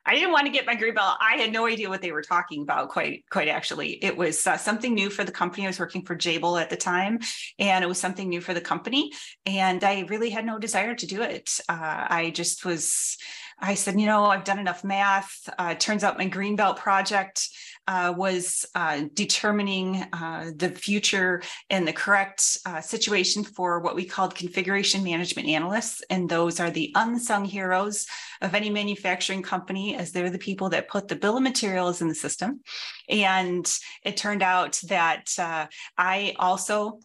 I 0.03 0.15
didn't 0.15 0.31
want 0.31 0.47
to 0.47 0.51
get 0.51 0.65
my 0.65 0.73
green 0.75 0.95
belt. 0.95 1.17
I 1.21 1.35
had 1.37 1.53
no 1.53 1.67
idea 1.67 1.87
what 1.87 2.01
they 2.01 2.11
were 2.11 2.23
talking 2.23 2.63
about. 2.63 2.89
Quite, 2.89 3.23
quite 3.29 3.47
actually, 3.47 4.03
it 4.03 4.17
was 4.17 4.45
uh, 4.47 4.57
something 4.57 4.95
new 4.95 5.11
for 5.11 5.23
the 5.23 5.31
company. 5.31 5.65
I 5.65 5.69
was 5.69 5.79
working 5.79 6.03
for 6.03 6.15
Jabil 6.15 6.59
at 6.59 6.71
the 6.71 6.75
time, 6.75 7.19
and 7.59 7.83
it 7.83 7.87
was 7.87 7.99
something 7.99 8.27
new 8.27 8.41
for 8.41 8.55
the 8.55 8.61
company. 8.61 9.11
And 9.45 9.83
I 9.83 10.01
really 10.09 10.31
had 10.31 10.45
no 10.45 10.57
desire 10.57 10.95
to 10.95 11.05
do 11.05 11.21
it. 11.21 11.59
Uh, 11.69 12.07
I 12.09 12.31
just 12.33 12.65
was. 12.65 13.17
I 13.61 13.75
said, 13.75 13.99
you 13.99 14.07
know, 14.07 14.25
I've 14.25 14.43
done 14.43 14.59
enough 14.59 14.83
math. 14.83 15.47
Uh, 15.57 15.75
turns 15.75 16.03
out 16.03 16.17
my 16.17 16.27
green 16.27 16.55
belt 16.55 16.77
project 16.77 17.47
uh, 17.87 18.13
was 18.15 18.65
uh, 18.73 19.03
determining 19.13 20.03
uh, 20.13 20.51
the 20.55 20.69
future 20.69 21.41
and 21.69 21.87
the 21.87 21.93
correct 21.93 22.57
uh, 22.65 22.81
situation 22.81 23.43
for 23.43 23.79
what 23.79 23.95
we 23.95 24.05
called 24.05 24.33
configuration 24.33 25.03
management 25.03 25.47
analysts. 25.47 26.01
And 26.09 26.27
those 26.27 26.59
are 26.59 26.71
the 26.71 26.91
unsung 26.95 27.45
heroes 27.45 28.07
of 28.41 28.55
any 28.55 28.69
manufacturing 28.69 29.43
company, 29.43 29.95
as 29.95 30.11
they're 30.11 30.29
the 30.29 30.37
people 30.39 30.69
that 30.69 30.89
put 30.89 31.07
the 31.07 31.15
bill 31.15 31.37
of 31.37 31.43
materials 31.43 32.01
in 32.01 32.07
the 32.07 32.15
system. 32.15 32.61
And 33.09 33.71
it 34.03 34.17
turned 34.17 34.41
out 34.41 34.79
that 34.87 35.33
uh, 35.37 35.67
I 35.97 36.35
also 36.39 36.99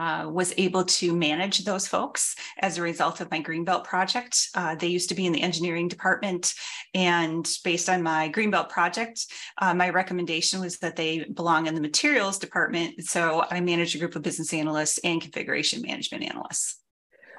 uh, 0.00 0.26
was 0.26 0.54
able 0.56 0.82
to 0.82 1.14
manage 1.14 1.64
those 1.64 1.86
folks 1.86 2.34
as 2.60 2.78
a 2.78 2.82
result 2.82 3.20
of 3.20 3.30
my 3.30 3.42
Greenbelt 3.42 3.84
project. 3.84 4.48
Uh, 4.54 4.74
they 4.74 4.86
used 4.86 5.10
to 5.10 5.14
be 5.14 5.26
in 5.26 5.32
the 5.32 5.42
engineering 5.42 5.88
department, 5.88 6.54
and 6.94 7.46
based 7.64 7.90
on 7.90 8.02
my 8.02 8.30
Greenbelt 8.30 8.70
project, 8.70 9.26
uh, 9.58 9.74
my 9.74 9.90
recommendation 9.90 10.60
was 10.60 10.78
that 10.78 10.96
they 10.96 11.24
belong 11.24 11.66
in 11.66 11.74
the 11.74 11.82
materials 11.82 12.38
department. 12.38 13.04
So 13.04 13.44
I 13.50 13.60
manage 13.60 13.94
a 13.94 13.98
group 13.98 14.16
of 14.16 14.22
business 14.22 14.54
analysts 14.54 14.98
and 15.04 15.20
configuration 15.20 15.82
management 15.82 16.24
analysts. 16.24 16.78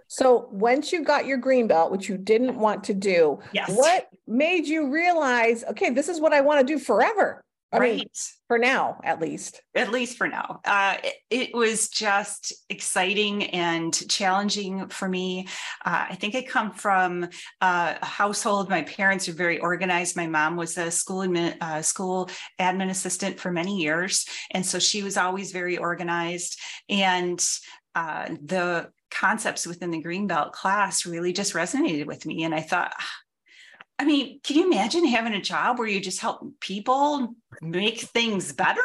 So 0.08 0.50
once 0.52 0.92
you 0.92 1.04
got 1.04 1.26
your 1.26 1.38
green 1.38 1.68
belt, 1.68 1.92
which 1.92 2.10
you 2.10 2.18
didn't 2.18 2.60
want 2.60 2.84
to 2.84 2.94
do, 2.94 3.40
yes. 3.54 3.72
what 3.76 4.08
made 4.28 4.68
you 4.68 4.92
realize, 4.92 5.64
okay, 5.64 5.90
this 5.90 6.10
is 6.10 6.20
what 6.20 6.34
I 6.34 6.42
want 6.42 6.60
to 6.60 6.74
do 6.74 6.78
forever? 6.78 7.44
I 7.74 7.78
right. 7.78 7.98
Mean, 8.00 8.10
for 8.48 8.58
now, 8.58 9.00
at 9.04 9.22
least. 9.22 9.62
At 9.76 9.92
least 9.92 10.18
for 10.18 10.28
now. 10.28 10.60
Uh, 10.66 10.98
it, 11.04 11.14
it, 11.30 11.54
was 11.54 11.88
just 11.88 12.54
exciting 12.70 13.44
and 13.52 13.94
challenging 14.10 14.90
for 14.90 15.08
me. 15.08 15.48
Uh, 15.86 16.08
I 16.10 16.16
think 16.16 16.36
I 16.36 16.42
come 16.42 16.74
from 16.74 17.30
a 17.62 18.06
household. 18.06 18.70
My 18.70 18.82
parents 18.82 19.30
are 19.30 19.34
very 19.34 19.60
organized. 19.60 20.18
My 20.18 20.28
mom 20.28 20.58
was 20.58 20.78
a 20.78 20.92
school 20.92 21.20
admin, 21.20 21.56
uh, 21.62 21.82
school 21.82 22.30
admin 22.60 22.90
assistant 22.90 23.40
for 23.40 23.52
many 23.52 23.78
years, 23.78 24.26
and 24.52 24.66
so 24.66 24.78
she 24.78 25.02
was 25.02 25.16
always 25.16 25.54
very 25.54 25.78
organized. 25.78 26.60
And 26.90 27.42
uh, 27.96 28.36
the 28.44 28.90
concepts 29.12 29.66
within 29.66 29.92
the 29.92 30.04
Greenbelt 30.04 30.52
class 30.52 31.06
really 31.06 31.32
just 31.32 31.54
resonated 31.54 32.06
with 32.06 32.26
me, 32.26 32.44
and 32.44 32.54
I 32.54 32.62
thought 32.62 32.94
I 34.02 34.04
mean, 34.04 34.40
can 34.44 34.56
you 34.56 34.66
imagine 34.66 35.06
having 35.06 35.36
a 35.36 35.42
job 35.42 35.78
where 35.78 35.88
you 35.88 36.00
just 36.00 36.20
help 36.20 36.42
people 36.60 37.36
make 37.62 38.00
things 38.00 38.52
better? 38.52 38.82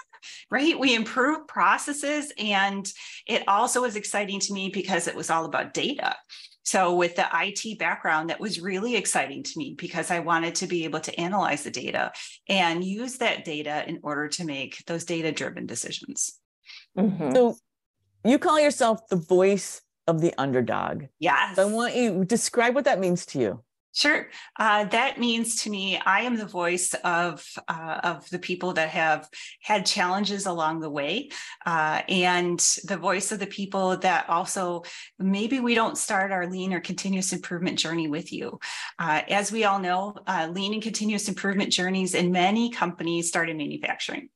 Right. 0.50 0.78
We 0.78 0.94
improve 0.94 1.48
processes. 1.48 2.34
And 2.36 2.86
it 3.26 3.42
also 3.48 3.80
was 3.80 3.96
exciting 3.96 4.40
to 4.40 4.52
me 4.52 4.68
because 4.68 5.08
it 5.08 5.16
was 5.16 5.30
all 5.30 5.46
about 5.46 5.72
data. 5.72 6.16
So, 6.64 6.94
with 6.96 7.16
the 7.16 7.26
IT 7.32 7.78
background, 7.78 8.28
that 8.28 8.40
was 8.40 8.60
really 8.60 8.94
exciting 8.94 9.42
to 9.42 9.52
me 9.56 9.74
because 9.78 10.10
I 10.10 10.18
wanted 10.18 10.56
to 10.56 10.66
be 10.66 10.84
able 10.84 11.00
to 11.00 11.18
analyze 11.18 11.62
the 11.62 11.70
data 11.70 12.12
and 12.46 12.84
use 12.84 13.16
that 13.18 13.44
data 13.46 13.88
in 13.88 14.00
order 14.02 14.28
to 14.28 14.44
make 14.44 14.84
those 14.86 15.04
data 15.04 15.32
driven 15.32 15.64
decisions. 15.64 16.38
Mm-hmm. 16.98 17.32
So, 17.34 17.56
you 18.22 18.38
call 18.38 18.60
yourself 18.60 19.08
the 19.08 19.16
voice 19.16 19.80
of 20.06 20.20
the 20.20 20.34
underdog. 20.36 21.04
Yes. 21.18 21.56
So 21.56 21.68
I 21.68 21.72
want 21.72 21.94
you 21.96 22.24
describe 22.24 22.74
what 22.74 22.84
that 22.84 23.00
means 23.00 23.24
to 23.26 23.38
you. 23.38 23.62
Sure. 23.96 24.28
Uh, 24.58 24.84
that 24.84 25.18
means 25.18 25.62
to 25.62 25.70
me, 25.70 25.98
I 25.98 26.20
am 26.20 26.36
the 26.36 26.44
voice 26.44 26.92
of 27.02 27.42
uh, 27.66 28.00
of 28.04 28.28
the 28.28 28.38
people 28.38 28.74
that 28.74 28.90
have 28.90 29.26
had 29.62 29.86
challenges 29.86 30.44
along 30.44 30.80
the 30.80 30.90
way, 30.90 31.30
uh, 31.64 32.02
and 32.06 32.58
the 32.84 32.98
voice 32.98 33.32
of 33.32 33.38
the 33.38 33.46
people 33.46 33.96
that 33.96 34.28
also 34.28 34.82
maybe 35.18 35.60
we 35.60 35.74
don't 35.74 35.96
start 35.96 36.30
our 36.30 36.46
lean 36.46 36.74
or 36.74 36.80
continuous 36.80 37.32
improvement 37.32 37.78
journey 37.78 38.06
with 38.06 38.34
you. 38.34 38.60
Uh, 38.98 39.22
as 39.30 39.50
we 39.50 39.64
all 39.64 39.78
know, 39.78 40.14
uh, 40.26 40.46
lean 40.52 40.74
and 40.74 40.82
continuous 40.82 41.26
improvement 41.26 41.72
journeys 41.72 42.14
in 42.14 42.30
many 42.30 42.68
companies 42.68 43.28
start 43.28 43.48
in 43.48 43.56
manufacturing, 43.56 44.28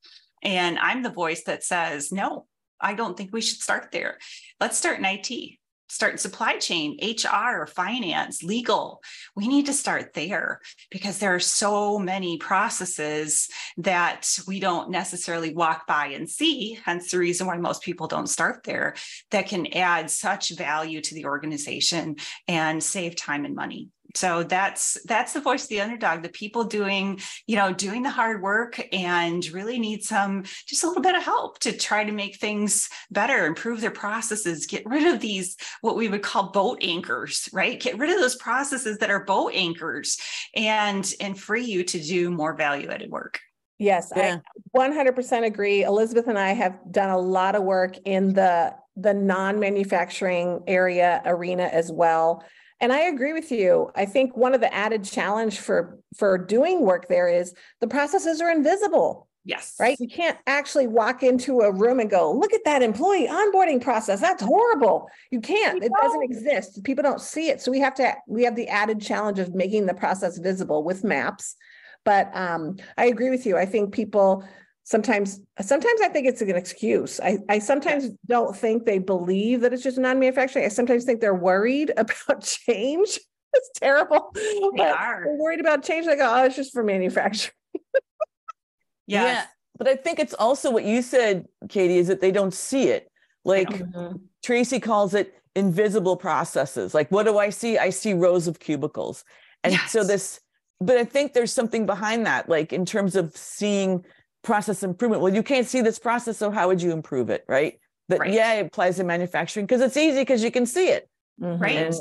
and 0.43 0.79
I'm 0.79 1.03
the 1.03 1.11
voice 1.11 1.43
that 1.45 1.65
says 1.65 2.11
no. 2.11 2.47
I 2.81 2.95
don't 2.95 3.15
think 3.15 3.29
we 3.31 3.43
should 3.43 3.61
start 3.61 3.91
there. 3.93 4.17
Let's 4.59 4.79
start 4.79 5.01
in 5.01 5.05
IT 5.05 5.60
start 5.91 6.21
supply 6.21 6.57
chain, 6.57 6.97
HR, 7.03 7.67
finance, 7.67 8.43
legal. 8.43 9.03
We 9.35 9.49
need 9.49 9.67
to 9.67 9.73
start 9.73 10.15
there 10.15 10.61
because 10.91 11.19
there 11.19 11.35
are 11.35 11.41
so 11.41 11.99
many 11.99 12.39
processes 12.39 13.49
that 13.79 14.29
we 14.47 14.61
don't 14.61 14.91
necessarily 14.91 15.53
walk 15.53 15.87
by 15.89 16.07
and 16.07 16.31
see. 16.31 16.79
Hence 16.85 17.11
the 17.11 17.19
reason 17.19 17.49
why 17.49 17.57
most 17.57 17.83
people 17.83 18.07
don't 18.07 18.29
start 18.29 18.63
there 18.65 18.95
that 19.33 19.49
can 19.49 19.67
add 19.75 20.11
such 20.11 20.57
value 20.57 21.01
to 21.01 21.15
the 21.15 21.25
organization 21.25 22.17
and 22.47 22.83
save 22.83 23.17
time 23.17 23.45
and 23.45 23.57
money 23.57 23.89
so 24.15 24.43
that's 24.43 24.99
that's 25.05 25.33
the 25.33 25.41
voice 25.41 25.65
of 25.65 25.69
the 25.69 25.81
underdog 25.81 26.23
the 26.23 26.29
people 26.29 26.65
doing 26.65 27.21
you 27.47 27.57
know 27.57 27.73
doing 27.73 28.03
the 28.03 28.11
hard 28.11 28.43
work 28.43 28.81
and 28.93 29.47
really 29.51 29.79
need 29.79 30.03
some 30.03 30.43
just 30.67 30.85
a 30.85 30.87
little 30.87 31.03
bit 31.03 31.15
of 31.15 31.23
help 31.23 31.59
to 31.59 31.77
try 31.77 32.05
to 32.05 32.13
make 32.13 32.37
things 32.37 32.89
better 33.11 33.47
improve 33.47 33.81
their 33.81 33.91
processes 33.91 34.67
get 34.67 34.85
rid 34.87 35.07
of 35.07 35.21
these 35.21 35.57
what 35.81 35.97
we 35.97 36.09
would 36.09 36.23
call 36.23 36.51
boat 36.51 36.79
anchors 36.83 37.49
right 37.53 37.81
get 37.81 37.99
rid 37.99 38.11
of 38.11 38.21
those 38.21 38.37
processes 38.37 38.99
that 38.99 39.11
are 39.11 39.25
boat 39.25 39.53
anchors 39.55 40.19
and 40.55 41.13
and 41.21 41.39
free 41.39 41.65
you 41.65 41.85
to 41.85 42.01
do 42.01 42.31
more 42.31 42.55
value 42.55 42.89
added 42.89 43.11
work 43.11 43.41
Yes, 43.81 44.13
Yeah. 44.15 44.41
I 44.77 44.79
100% 44.79 45.47
agree. 45.47 45.85
Elisabeth 45.85 46.29
and 46.29 46.39
I 46.39 46.51
have 46.51 46.79
done 46.91 47.09
a 47.09 47.19
lot 47.19 47.57
of 47.57 47.63
work 47.63 47.97
in 48.05 48.35
the 48.35 48.75
the 48.97 49.15
non-manufacturing 49.15 50.63
area 50.67 51.23
arena 51.25 51.63
as 51.63 51.91
well. 51.91 52.45
And 52.81 52.93
I 52.93 53.01
agree 53.01 53.33
with 53.33 53.53
you. 53.53 53.91
I 53.95 54.07
think 54.07 54.37
one 54.37 54.55
of 54.55 54.61
the 54.61 54.73
added 54.73 55.05
challenge 55.05 55.59
for 55.59 55.99
for 56.17 56.39
doing 56.39 56.81
work 56.81 57.09
there 57.09 57.29
is 57.29 57.55
the 57.81 57.87
processes 57.87 58.41
are 58.41 58.51
invisible, 58.51 59.29
yes 59.45 59.77
right? 59.79 59.97
You 60.01 60.09
can't 60.09 60.39
actually 60.47 60.87
walk 60.87 61.23
into 61.23 61.61
a 61.61 61.73
room 61.73 62.01
and 62.01 62.11
go, 62.11 62.33
"Look 62.33 62.55
at 62.55 62.65
that 62.65 62.83
employee 62.83 63.29
onboarding 63.29 63.83
process. 63.83 64.21
That's 64.21 64.43
horrible." 64.43 65.09
You 65.31 65.41
can't. 65.41 65.83
It 65.83 65.93
doesn't 66.01 66.23
exist. 66.23 66.83
People 66.85 67.03
don't 67.03 67.21
see 67.21 67.49
it. 67.49 67.61
So 67.61 67.71
we 67.71 67.81
have 67.81 67.95
to 67.97 68.15
we 68.27 68.45
have 68.45 68.57
the 68.57 68.69
added 68.69 69.01
challenge 69.01 69.39
of 69.39 69.55
making 69.55 69.87
the 69.87 69.95
process 69.95 70.39
visible 70.39 70.83
with 70.83 71.05
maps. 71.05 71.57
But 72.05 72.35
um, 72.35 72.77
I 72.97 73.07
agree 73.07 73.29
with 73.29 73.45
you. 73.45 73.59
I 73.59 73.67
think 73.67 73.93
people 73.93 74.43
sometimes 74.85 75.41
sometimes 75.61 76.01
I 76.01 76.09
think 76.09 76.27
it's 76.27 76.43
an 76.43 76.51
excuse. 76.51 77.21
I, 77.21 77.39
I 77.49 77.59
sometimes 77.59 78.11
don't 78.27 78.57
think 78.57 78.85
they 78.85 78.99
believe 78.99 79.61
that 79.61 79.73
it's 79.73 79.83
just 79.83 79.99
non-manufacturing. 79.99 80.65
I 80.65 80.69
sometimes 80.69 81.05
think 81.05 81.21
they're 81.21 81.35
worried 81.35 81.93
about 81.97 82.43
change. 82.43 83.19
It's 83.53 83.71
terrible. 83.81 84.31
they 84.35 84.61
but 84.77 84.97
are 84.97 85.25
They're 85.25 85.37
worried 85.37 85.61
about 85.61 85.83
change. 85.83 86.07
They 86.07 86.17
go, 86.17 86.33
oh, 86.33 86.45
it's 86.45 86.57
just 86.57 86.73
for 86.73 86.85
manufacturing. 86.85 87.53
yes. 89.07 89.47
But 89.77 89.89
I 89.89 89.97
think 89.97 90.19
it's 90.19 90.35
also 90.35 90.71
what 90.71 90.85
you 90.85 91.03
said, 91.03 91.47
Katie, 91.69 91.99
is 91.99 92.09
that 92.09 92.21
they 92.21 92.31
don't 92.31 92.55
see 92.55 92.89
it. 92.89 93.11
Like 93.45 93.69
mm-hmm. 93.69 94.17
Tracy 94.45 94.79
calls 94.79 95.15
it 95.15 95.35
invisible 95.57 96.17
processes. 96.17 96.95
Like, 96.95 97.11
what 97.11 97.25
do 97.25 97.39
I 97.39 97.51
see? 97.51 97.79
I 97.79 97.91
see 97.91 98.13
rows 98.13 98.47
of 98.47 98.61
cubicles. 98.61 99.25
And 99.65 99.75
so 99.89 100.05
this, 100.05 100.41
but 100.81 100.97
I 100.97 101.05
think 101.05 101.33
there's 101.33 101.53
something 101.53 101.87
behind 101.87 102.27
that, 102.27 102.49
like 102.49 102.73
in 102.73 102.87
terms 102.87 103.17
of 103.17 103.37
seeing 103.37 104.05
process 104.43 104.83
improvement. 104.83 105.23
Well, 105.23 105.35
you 105.35 105.43
can't 105.43 105.67
see 105.67 105.81
this 105.81 105.99
process, 105.99 106.39
so 106.39 106.51
how 106.51 106.69
would 106.69 106.81
you 106.83 106.93
improve 106.93 107.31
it? 107.31 107.45
Right. 107.49 107.79
But 108.09 108.21
Right. 108.21 108.33
yeah, 108.33 108.55
it 108.55 108.67
applies 108.67 108.97
to 108.97 109.05
manufacturing 109.05 109.67
because 109.67 109.81
it's 109.81 109.97
easy 109.97 110.21
because 110.21 110.43
you 110.43 110.51
can 110.51 110.67
see 110.67 110.89
it. 110.89 111.09
Right. 111.39 111.77
And 111.77 111.95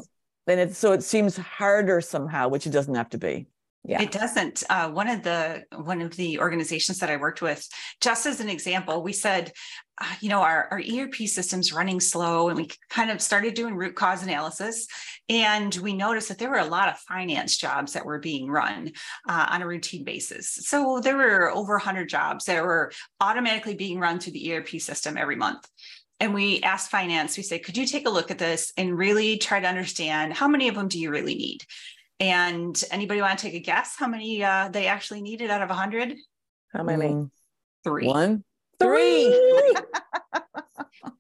then 0.48 0.60
it's 0.60 0.78
so 0.78 0.92
it 0.94 1.04
seems 1.04 1.38
harder 1.38 2.02
somehow, 2.02 2.48
which 2.50 2.66
it 2.66 2.72
doesn't 2.72 2.96
have 2.96 3.10
to 3.10 3.18
be. 3.18 3.48
Yeah. 3.86 4.02
It 4.02 4.12
doesn't. 4.12 4.64
Uh, 4.70 4.90
one 4.90 5.08
of 5.08 5.24
the 5.24 5.64
one 5.76 6.02
of 6.02 6.16
the 6.16 6.40
organizations 6.40 7.00
that 7.00 7.10
I 7.10 7.16
worked 7.18 7.42
with, 7.42 7.66
just 8.02 8.26
as 8.26 8.42
an 8.42 8.50
example, 8.50 9.02
we 9.02 9.14
said, 9.14 9.54
you 10.22 10.30
know, 10.30 10.42
our, 10.42 10.68
our 10.72 10.80
ERP 10.80 11.16
system's 11.16 11.74
running 11.74 12.00
slow, 12.00 12.50
and 12.50 12.58
we 12.58 12.70
kind 12.90 13.12
of 13.12 13.22
started 13.22 13.54
doing 13.54 13.76
root 13.76 13.96
cause 13.96 14.24
analysis, 14.24 14.88
and 15.28 15.76
we 15.76 15.94
noticed 15.94 16.30
that 16.30 16.38
there 16.38 16.50
were 16.50 16.58
a 16.58 16.66
lot 16.66 16.90
of 16.90 16.98
finance 17.00 17.58
jobs 17.58 17.94
that 17.94 18.06
were 18.06 18.20
being 18.20 18.50
run 18.50 18.92
uh, 19.28 19.48
on 19.50 19.62
a 19.62 19.68
routine 19.68 20.04
basis. 20.04 20.50
So 20.50 21.00
there 21.00 21.18
were 21.18 21.52
over 21.52 21.74
100 21.74 22.10
jobs 22.10 22.46
that 22.46 22.64
were 22.64 22.92
automatically 23.20 23.76
being 23.76 24.00
run 24.00 24.20
through 24.20 24.34
the 24.34 24.54
ERP 24.54 24.70
system 24.80 25.18
every 25.18 25.36
month. 25.36 25.68
And 26.20 26.34
we 26.34 26.62
asked 26.62 26.92
finance, 26.92 27.38
we 27.38 27.44
said, 27.44 27.64
could 27.64 27.78
you 27.78 27.86
take 27.86 28.06
a 28.06 28.10
look 28.10 28.30
at 28.30 28.38
this 28.38 28.74
and 28.76 28.98
really 28.98 29.38
try 29.38 29.60
to 29.60 29.68
understand 29.68 30.34
how 30.34 30.48
many 30.48 30.68
of 30.68 30.76
them 30.76 30.90
do 30.90 31.00
you 31.00 31.12
really 31.12 31.36
need? 31.36 31.64
And 32.20 32.82
anybody 32.92 33.22
want 33.22 33.40
to 33.40 33.42
take 33.42 33.54
a 33.54 33.60
guess 33.60 33.96
how 33.98 34.08
many 34.08 34.44
uh, 34.44 34.68
they 34.70 34.88
actually 34.88 35.22
needed 35.22 35.50
out 35.50 35.62
of 35.62 35.70
100? 35.70 36.16
How 36.74 36.84
many? 36.84 37.30
Three. 37.86 38.08
One, 38.08 38.44
Three. 38.80 39.36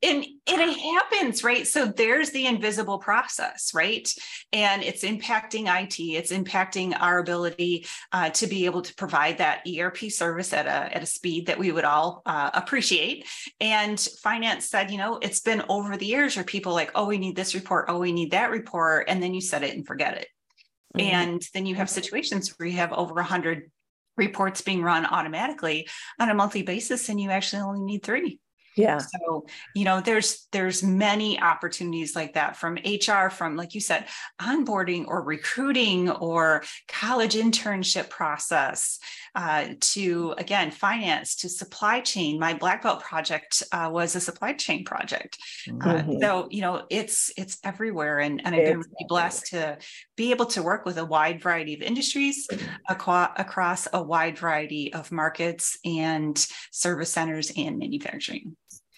And, 0.02 0.26
it 0.48 0.80
happens, 0.80 1.44
right? 1.44 1.66
So 1.66 1.86
there's 1.86 2.32
the 2.32 2.48
invisible 2.48 3.00
process, 3.00 3.74
right? 3.74 4.12
And 4.52 4.84
it's 4.84 5.04
impacting 5.04 5.68
IT, 5.68 6.00
it's 6.00 6.32
impacting 6.32 6.96
our 7.00 7.20
ability 7.20 7.86
uh, 8.12 8.30
to 8.32 8.48
be 8.48 8.66
able 8.66 8.82
to 8.82 8.94
provide 8.96 9.38
that 9.38 9.64
ERP 9.68 9.98
service 10.10 10.52
at 10.54 10.66
a, 10.66 10.96
at 10.96 11.04
a 11.04 11.06
speed 11.06 11.48
that 11.48 11.60
we 11.60 11.72
would 11.72 11.86
all 11.86 12.22
uh, 12.26 12.50
appreciate. 12.54 13.26
And 13.60 14.00
finance 14.00 14.66
said, 14.66 14.92
you 14.92 14.98
know, 14.98 15.20
it's 15.22 15.42
been 15.42 15.64
over 15.70 15.96
the 15.96 16.06
years 16.06 16.36
where 16.36 16.46
people 16.46 16.74
like, 16.74 16.92
oh, 16.96 17.06
we 17.06 17.18
need 17.18 17.36
this 17.36 17.56
report, 17.56 17.86
oh, 17.88 18.00
we 18.00 18.12
need 18.12 18.32
that 18.32 18.52
report. 18.52 19.06
And 19.08 19.22
then 19.22 19.34
you 19.34 19.42
set 19.42 19.64
it 19.64 19.76
and 19.76 19.86
forget 19.86 20.18
it. 20.18 20.28
Mhm. 20.98 21.02
And 21.02 21.48
then 21.54 21.66
you 21.66 21.76
have 21.76 21.90
situations 21.90 22.58
where 22.58 22.68
you 22.68 22.78
have 22.78 22.92
over 22.94 23.14
100 23.16 23.70
reports 24.20 24.62
being 24.62 24.84
run 24.84 25.06
automatically 25.06 25.88
on 26.20 26.30
a 26.30 26.36
monthly 26.36 26.62
basis, 26.62 27.10
and 27.10 27.20
you 27.20 27.32
actually 27.32 27.64
only 27.64 27.82
need 27.82 28.04
three. 28.04 28.40
Yeah. 28.76 29.00
So, 29.00 29.46
you 29.76 29.84
know, 29.84 30.00
there's 30.00 30.48
there's 30.54 30.84
many 30.84 31.42
opportunities 31.42 32.16
like 32.16 32.36
that 32.36 32.56
from 32.56 32.76
HR, 32.76 33.30
from 33.30 33.58
like 33.58 33.74
you 33.76 33.82
said, 33.82 34.06
onboarding 34.40 35.06
or 35.08 35.22
recruiting 35.22 36.10
or 36.10 36.64
college 36.88 37.34
internship 37.34 38.10
process 38.10 39.00
uh, 39.36 39.68
to 39.80 40.34
again 40.38 40.72
finance 40.72 41.36
to 41.38 41.50
supply 41.50 42.02
chain. 42.02 42.40
My 42.40 42.54
black 42.54 42.84
belt 42.84 43.02
project 43.02 43.64
uh, 43.72 43.90
was 43.92 44.16
a 44.16 44.20
supply 44.20 44.54
chain 44.54 44.84
project. 44.86 45.38
Uh, 45.70 46.00
Mhm. 46.00 46.20
so 46.22 46.48
you 46.50 46.62
know 46.62 46.86
it's 46.90 47.32
it's 47.38 47.58
everywhere 47.64 48.20
and, 48.20 48.42
and 48.46 48.56
i've 48.56 48.66
been 48.66 48.78
really 48.78 49.06
blessed 49.08 49.48
to 49.48 49.78
be 50.16 50.32
able 50.32 50.46
to 50.46 50.62
work 50.64 50.86
with 50.86 50.98
a 50.98 51.06
wide 51.06 51.42
variety 51.42 51.74
of 51.74 51.82
industries 51.82 52.48
aqua, 52.90 53.32
across 53.38 53.88
a 53.94 54.02
wide 54.02 54.38
variety 54.38 54.94
of 54.94 55.12
markets 55.12 55.78
and 55.86 56.46
service 56.72 57.12
centers 57.12 57.52
and 57.58 57.78
manufacturing 57.78 58.56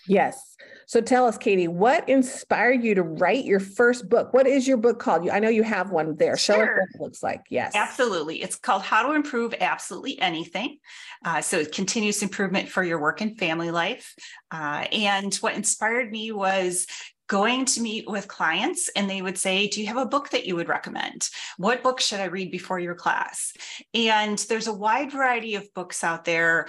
Yes. 0.07 0.55
So 0.87 0.99
tell 0.99 1.25
us, 1.25 1.37
Katie, 1.37 1.69
what 1.69 2.07
inspired 2.09 2.83
you 2.83 2.95
to 2.95 3.03
write 3.03 3.45
your 3.45 3.59
first 3.61 4.09
book? 4.09 4.33
What 4.33 4.45
is 4.45 4.67
your 4.67 4.77
book 4.77 4.99
called? 4.99 5.23
You, 5.23 5.31
I 5.31 5.39
know 5.39 5.47
you 5.49 5.63
have 5.63 5.91
one 5.91 6.17
there. 6.17 6.35
Show 6.35 6.55
us 6.55 6.59
Sure. 6.59 6.75
what 6.79 6.89
it 6.95 7.01
looks 7.01 7.23
like. 7.23 7.41
Yes. 7.49 7.73
absolutely 7.75 8.41
it's 8.41 8.55
called 8.55 8.81
how 8.81 9.07
to 9.07 9.13
improve 9.15 9.53
absolutely 9.61 10.19
anything 10.19 10.77
uh, 11.25 11.41
so 11.41 11.63
continuous 11.65 12.21
improvement 12.21 12.67
for 12.67 12.83
your 12.83 12.99
work 12.99 13.21
and 13.21 13.37
family 13.37 13.71
life 13.71 14.13
uh, 14.51 14.85
and 14.91 15.33
what 15.35 15.55
inspired 15.55 16.11
me 16.11 16.31
was 16.31 16.87
going 17.27 17.63
to 17.65 17.81
meet 17.81 18.09
with 18.09 18.27
clients 18.27 18.89
and 18.95 19.09
they 19.09 19.21
would 19.21 19.37
say 19.37 19.67
do 19.67 19.79
you 19.79 19.87
have 19.87 19.97
a 19.97 20.05
book 20.05 20.29
that 20.29 20.45
you 20.45 20.55
would 20.55 20.67
recommend 20.67 21.29
what 21.57 21.83
book 21.83 21.99
should 22.01 22.19
i 22.19 22.25
read 22.25 22.51
before 22.51 22.79
your 22.79 22.95
class 22.95 23.53
and 23.93 24.37
there's 24.49 24.67
a 24.67 24.73
wide 24.73 25.11
variety 25.11 25.55
of 25.55 25.73
books 25.73 26.03
out 26.03 26.25
there 26.25 26.67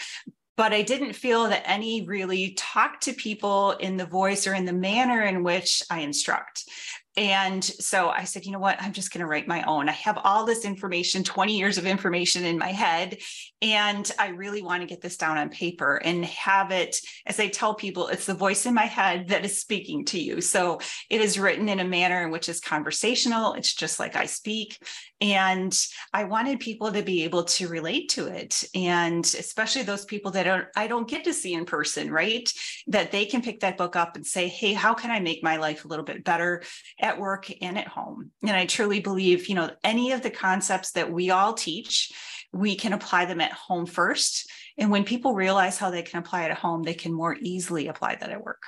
but 0.63 0.73
I 0.73 0.83
didn't 0.83 1.15
feel 1.15 1.49
that 1.49 1.69
any 1.69 2.03
really 2.03 2.53
talked 2.53 3.03
to 3.03 3.13
people 3.13 3.73
in 3.73 3.97
the 3.97 4.07
voice 4.07 4.47
or 4.47 4.55
in 4.55 4.65
the 4.65 4.73
manner 4.73 5.23
in 5.23 5.43
which 5.43 5.83
I 5.91 6.03
instruct. 6.03 6.71
And 7.17 7.65
so 7.65 8.11
I 8.11 8.23
said, 8.23 8.47
you 8.47 8.53
know 8.53 8.61
what? 8.61 8.81
I'm 8.81 8.93
just 8.93 9.13
going 9.13 9.23
to 9.23 9.27
write 9.27 9.49
my 9.49 9.65
own. 9.65 9.89
I 9.89 9.93
have 9.93 10.19
all 10.23 10.47
this 10.47 10.65
information, 10.65 11.25
20 11.25 11.59
years 11.59 11.79
of 11.79 11.87
information 11.87 12.45
in 12.45 12.59
my 12.59 12.71
head. 12.71 13.19
And 13.61 14.09
I 14.21 14.29
really 14.29 14.63
want 14.63 14.83
to 14.83 14.87
get 14.87 15.03
this 15.03 15.17
down 15.17 15.37
on 15.37 15.51
paper 15.51 15.97
and 15.97 16.25
have 16.27 16.71
it, 16.71 16.97
as 17.27 17.41
I 17.41 17.49
tell 17.49 17.75
people, 17.75 18.07
it's 18.07 18.27
the 18.27 18.33
voice 18.33 18.65
in 18.65 18.73
my 18.73 18.87
head 18.87 19.29
that 19.29 19.45
is 19.45 19.61
speaking 19.61 20.05
to 20.07 20.21
you. 20.21 20.41
So 20.41 20.79
it 21.11 21.21
is 21.21 21.41
written 21.41 21.69
in 21.69 21.81
a 21.81 21.85
manner 21.85 22.23
in 22.23 22.31
which 22.31 22.49
is 22.49 22.61
conversational. 22.61 23.55
It's 23.55 23.75
just 23.75 23.99
like 23.99 24.15
I 24.15 24.27
speak. 24.27 24.79
And 25.23 25.75
I 26.13 26.25
wanted 26.25 26.61
people 26.61 26.93
to 26.93 27.03
be 27.03 27.25
able 27.25 27.45
to 27.45 27.69
relate 27.69 28.11
to 28.11 28.27
it. 28.27 28.65
And 28.75 29.25
especially 29.25 29.83
those 29.83 30.05
people 30.05 30.33
that 30.33 30.47
are, 30.47 30.71
I 30.77 30.87
don't 30.87 31.09
get 31.09 31.25
to 31.25 31.33
see 31.33 31.55
in 31.55 31.65
person, 31.65 32.11
right? 32.11 32.53
That 32.89 33.13
they 33.13 33.25
can 33.25 33.41
pick 33.41 33.61
that 33.61 33.79
book 33.79 33.97
up 33.97 34.17
and 34.17 34.27
say, 34.27 34.49
hey, 34.49 34.75
how 34.75 34.93
can 34.93 35.11
I 35.11 35.21
make 35.21 35.43
my 35.43 35.57
life 35.57 35.85
a 35.85 35.89
little 35.89 36.05
bit 36.05 36.25
better? 36.25 36.63
at 37.01 37.19
work 37.19 37.51
and 37.61 37.79
at 37.79 37.89
home. 37.89 38.31
And 38.43 38.53
I 38.53 38.67
truly 38.67 39.01
believe, 39.01 39.49
you 39.49 39.55
know, 39.55 39.71
any 39.85 40.13
of 40.13 40.23
the 40.23 40.31
concepts 40.31 40.93
that 40.93 41.13
we 41.13 41.31
all 41.31 41.55
teach, 41.55 42.13
we 42.53 42.77
can 42.77 42.93
apply 42.93 43.27
them 43.27 43.41
at 43.41 43.53
home 43.53 43.87
first. 43.87 44.51
And 44.79 44.91
when 44.91 45.05
people 45.05 45.35
realize 45.35 45.79
how 45.79 45.91
they 45.91 46.03
can 46.03 46.21
apply 46.21 46.45
it 46.45 46.51
at 46.51 46.59
home, 46.59 46.83
they 46.83 46.95
can 46.95 47.13
more 47.13 47.37
easily 47.41 47.89
apply 47.89 48.17
that 48.17 48.31
at 48.31 48.43
work. 48.43 48.63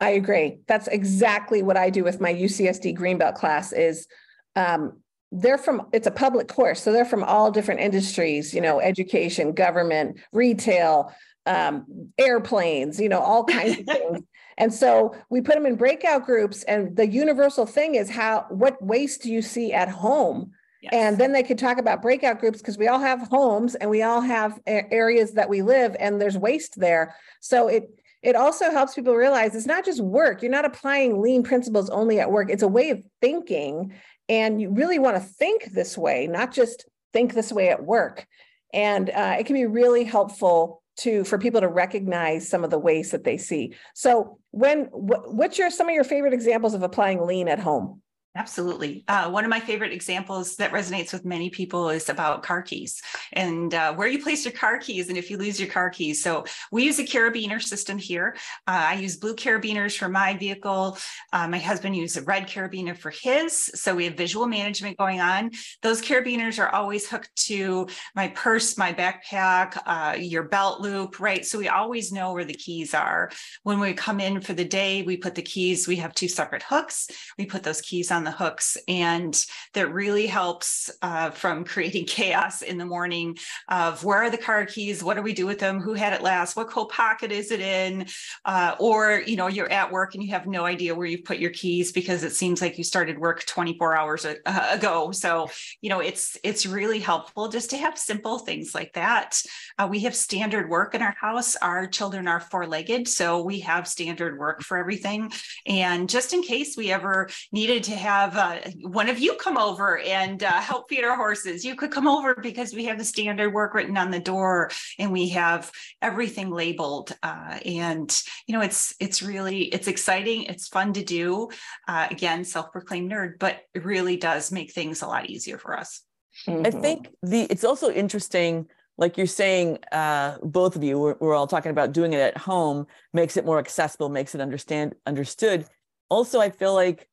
I 0.00 0.10
agree. 0.10 0.58
That's 0.66 0.88
exactly 0.88 1.62
what 1.62 1.76
I 1.76 1.90
do 1.90 2.04
with 2.04 2.20
my 2.20 2.32
UCSD 2.32 2.96
Greenbelt 2.96 3.34
class 3.34 3.72
is 3.72 4.06
um, 4.54 5.00
they're 5.32 5.58
from 5.58 5.86
it's 5.92 6.06
a 6.06 6.10
public 6.10 6.48
course 6.48 6.82
so 6.82 6.92
they're 6.92 7.04
from 7.04 7.24
all 7.24 7.50
different 7.50 7.80
industries 7.80 8.54
you 8.54 8.60
know 8.60 8.80
education 8.80 9.52
government 9.52 10.18
retail 10.32 11.12
um, 11.46 11.84
airplanes 12.18 13.00
you 13.00 13.08
know 13.08 13.20
all 13.20 13.44
kinds 13.44 13.78
of 13.78 13.86
things. 13.86 14.20
And 14.58 14.72
so 14.72 15.14
we 15.28 15.42
put 15.42 15.54
them 15.54 15.66
in 15.66 15.76
breakout 15.76 16.24
groups 16.24 16.62
and 16.62 16.96
the 16.96 17.06
universal 17.06 17.66
thing 17.66 17.94
is 17.94 18.08
how 18.08 18.46
what 18.48 18.82
waste 18.82 19.22
do 19.22 19.30
you 19.30 19.42
see 19.42 19.72
at 19.72 19.88
home? 19.88 20.52
Yes. 20.82 20.92
and 20.92 21.18
then 21.18 21.32
they 21.32 21.42
could 21.42 21.58
talk 21.58 21.78
about 21.78 22.02
breakout 22.02 22.38
groups 22.38 22.58
because 22.58 22.76
we 22.76 22.86
all 22.86 22.98
have 22.98 23.28
homes 23.28 23.74
and 23.76 23.88
we 23.88 24.02
all 24.02 24.20
have 24.20 24.60
areas 24.66 25.32
that 25.32 25.48
we 25.48 25.62
live 25.62 25.96
and 25.98 26.20
there's 26.20 26.36
waste 26.36 26.78
there. 26.78 27.16
So 27.40 27.68
it 27.68 27.90
it 28.22 28.36
also 28.36 28.70
helps 28.70 28.94
people 28.94 29.14
realize 29.14 29.54
it's 29.54 29.66
not 29.66 29.84
just 29.84 30.00
work. 30.00 30.42
You're 30.42 30.50
not 30.50 30.64
applying 30.64 31.22
lean 31.22 31.42
principles 31.42 31.88
only 31.90 32.18
at 32.20 32.30
work. 32.30 32.50
It's 32.50 32.62
a 32.62 32.68
way 32.68 32.90
of 32.90 33.02
thinking 33.20 33.94
and 34.28 34.60
you 34.60 34.70
really 34.70 34.98
want 34.98 35.16
to 35.16 35.22
think 35.22 35.72
this 35.72 35.96
way, 35.96 36.26
not 36.26 36.52
just 36.52 36.86
think 37.12 37.34
this 37.34 37.52
way 37.52 37.68
at 37.68 37.84
work. 37.84 38.26
And 38.72 39.10
uh, 39.10 39.36
it 39.38 39.46
can 39.46 39.54
be 39.54 39.66
really 39.66 40.04
helpful 40.04 40.82
to 40.98 41.24
for 41.24 41.38
people 41.38 41.60
to 41.60 41.68
recognize 41.68 42.48
some 42.48 42.64
of 42.64 42.70
the 42.70 42.78
ways 42.78 43.10
that 43.10 43.24
they 43.24 43.36
see. 43.36 43.74
So, 43.94 44.38
when 44.50 44.86
wh- 44.86 45.32
what's 45.32 45.58
your 45.58 45.70
some 45.70 45.88
of 45.88 45.94
your 45.94 46.04
favorite 46.04 46.32
examples 46.32 46.74
of 46.74 46.82
applying 46.82 47.24
lean 47.24 47.48
at 47.48 47.58
home? 47.58 48.02
Absolutely. 48.36 49.02
Uh, 49.08 49.30
one 49.30 49.44
of 49.44 49.50
my 49.50 49.60
favorite 49.60 49.92
examples 49.92 50.56
that 50.56 50.70
resonates 50.70 51.10
with 51.10 51.24
many 51.24 51.48
people 51.48 51.88
is 51.88 52.10
about 52.10 52.42
car 52.42 52.60
keys 52.60 53.00
and 53.32 53.72
uh, 53.72 53.94
where 53.94 54.08
you 54.08 54.22
place 54.22 54.44
your 54.44 54.52
car 54.52 54.76
keys 54.76 55.08
and 55.08 55.16
if 55.16 55.30
you 55.30 55.38
lose 55.38 55.58
your 55.58 55.70
car 55.70 55.88
keys. 55.88 56.22
So 56.22 56.44
we 56.70 56.84
use 56.84 56.98
a 56.98 57.04
carabiner 57.04 57.62
system 57.62 57.96
here. 57.96 58.36
Uh, 58.66 58.88
I 58.88 58.94
use 58.96 59.16
blue 59.16 59.34
carabiners 59.34 59.96
for 59.96 60.10
my 60.10 60.36
vehicle. 60.36 60.98
Uh, 61.32 61.48
my 61.48 61.58
husband 61.58 61.96
uses 61.96 62.18
a 62.18 62.26
red 62.26 62.46
carabiner 62.46 62.94
for 62.94 63.10
his. 63.10 63.70
So 63.74 63.94
we 63.94 64.04
have 64.04 64.18
visual 64.18 64.46
management 64.46 64.98
going 64.98 65.22
on. 65.22 65.52
Those 65.80 66.02
carabiners 66.02 66.58
are 66.58 66.68
always 66.68 67.08
hooked 67.08 67.34
to 67.46 67.88
my 68.14 68.28
purse, 68.28 68.76
my 68.76 68.92
backpack, 68.92 69.78
uh, 69.86 70.14
your 70.18 70.42
belt 70.42 70.82
loop, 70.82 71.20
right? 71.20 71.46
So 71.46 71.58
we 71.58 71.68
always 71.68 72.12
know 72.12 72.34
where 72.34 72.44
the 72.44 72.52
keys 72.52 72.92
are. 72.92 73.30
When 73.62 73.80
we 73.80 73.94
come 73.94 74.20
in 74.20 74.42
for 74.42 74.52
the 74.52 74.64
day, 74.64 75.00
we 75.00 75.16
put 75.16 75.34
the 75.34 75.40
keys, 75.42 75.88
we 75.88 75.96
have 75.96 76.12
two 76.12 76.28
separate 76.28 76.64
hooks. 76.64 77.08
We 77.38 77.46
put 77.46 77.62
those 77.62 77.80
keys 77.80 78.10
on 78.10 78.25
the 78.26 78.30
hooks. 78.30 78.76
And 78.86 79.34
that 79.72 79.92
really 79.92 80.26
helps 80.26 80.90
uh, 81.00 81.30
from 81.30 81.64
creating 81.72 82.04
chaos 82.06 82.60
in 82.60 82.76
the 82.76 82.84
morning 82.84 83.38
of 83.68 84.04
where 84.04 84.18
are 84.24 84.30
the 84.30 84.36
car 84.36 84.66
keys? 84.66 85.02
What 85.02 85.16
do 85.16 85.22
we 85.22 85.32
do 85.32 85.46
with 85.46 85.58
them? 85.58 85.80
Who 85.80 85.94
had 85.94 86.12
it 86.12 86.22
last? 86.22 86.56
What 86.56 86.68
coat 86.68 86.90
pocket 86.90 87.32
is 87.32 87.50
it 87.50 87.60
in? 87.60 88.06
Uh, 88.44 88.74
or, 88.78 89.22
you 89.26 89.36
know, 89.36 89.46
you're 89.46 89.70
at 89.72 89.90
work 89.90 90.14
and 90.14 90.22
you 90.22 90.30
have 90.32 90.46
no 90.46 90.64
idea 90.64 90.94
where 90.94 91.06
you 91.06 91.22
put 91.22 91.38
your 91.38 91.50
keys 91.50 91.92
because 91.92 92.22
it 92.22 92.32
seems 92.32 92.60
like 92.60 92.76
you 92.76 92.84
started 92.84 93.18
work 93.18 93.46
24 93.46 93.96
hours 93.96 94.24
a, 94.24 94.36
uh, 94.44 94.68
ago. 94.76 95.12
So, 95.12 95.48
you 95.80 95.88
know, 95.88 96.00
it's, 96.00 96.36
it's 96.42 96.66
really 96.66 96.98
helpful 96.98 97.48
just 97.48 97.70
to 97.70 97.76
have 97.76 97.98
simple 97.98 98.38
things 98.38 98.74
like 98.74 98.92
that. 98.94 99.40
Uh, 99.78 99.88
we 99.90 100.00
have 100.00 100.14
standard 100.14 100.68
work 100.68 100.94
in 100.94 101.02
our 101.02 101.14
house. 101.18 101.56
Our 101.56 101.86
children 101.86 102.28
are 102.28 102.40
four 102.40 102.66
legged. 102.66 103.08
So 103.08 103.42
we 103.42 103.60
have 103.60 103.88
standard 103.88 104.38
work 104.38 104.62
for 104.62 104.76
everything. 104.76 105.32
And 105.66 106.08
just 106.08 106.32
in 106.32 106.42
case 106.42 106.76
we 106.76 106.90
ever 106.90 107.28
needed 107.52 107.84
to 107.84 107.94
have 107.94 108.15
have 108.20 108.36
uh, 108.36 108.58
one 108.82 109.08
of 109.08 109.18
you 109.18 109.34
come 109.34 109.58
over 109.58 109.98
and 109.98 110.42
uh, 110.42 110.60
help 110.60 110.88
feed 110.88 111.04
our 111.04 111.16
horses. 111.16 111.64
You 111.64 111.76
could 111.76 111.90
come 111.90 112.08
over 112.08 112.34
because 112.34 112.74
we 112.74 112.84
have 112.86 112.98
the 112.98 113.04
standard 113.04 113.52
work 113.52 113.74
written 113.74 113.96
on 113.96 114.10
the 114.10 114.20
door 114.20 114.70
and 114.98 115.12
we 115.12 115.28
have 115.30 115.70
everything 116.00 116.50
labeled. 116.50 117.16
Uh, 117.22 117.58
and 117.64 118.22
you 118.46 118.54
know, 118.54 118.62
it's 118.62 118.94
it's 119.00 119.22
really 119.22 119.62
it's 119.64 119.88
exciting. 119.88 120.44
It's 120.44 120.68
fun 120.68 120.92
to 120.94 121.04
do. 121.04 121.50
Uh, 121.86 122.08
again, 122.10 122.44
self-proclaimed 122.44 123.10
nerd, 123.10 123.38
but 123.38 123.60
it 123.74 123.84
really 123.84 124.16
does 124.16 124.50
make 124.50 124.72
things 124.72 125.02
a 125.02 125.06
lot 125.06 125.28
easier 125.28 125.58
for 125.58 125.78
us. 125.78 126.02
Mm-hmm. 126.46 126.66
I 126.66 126.70
think 126.70 127.08
the 127.22 127.42
it's 127.42 127.64
also 127.64 127.90
interesting 127.90 128.68
like 128.98 129.18
you're 129.18 129.26
saying, 129.26 129.78
uh, 129.92 130.38
both 130.42 130.74
of 130.74 130.82
you, 130.82 130.98
we're, 130.98 131.16
we're, 131.20 131.34
all 131.34 131.46
talking 131.46 131.70
about 131.70 131.92
doing 131.92 132.14
it 132.14 132.20
at 132.20 132.38
home, 132.38 132.86
makes 133.12 133.36
it 133.36 133.44
more 133.44 133.58
accessible, 133.58 134.08
makes 134.08 134.34
it 134.34 134.40
understand 134.40 134.94
understood. 135.04 135.66
Also, 136.08 136.40
I 136.40 136.48
feel 136.48 136.72
like 136.72 137.06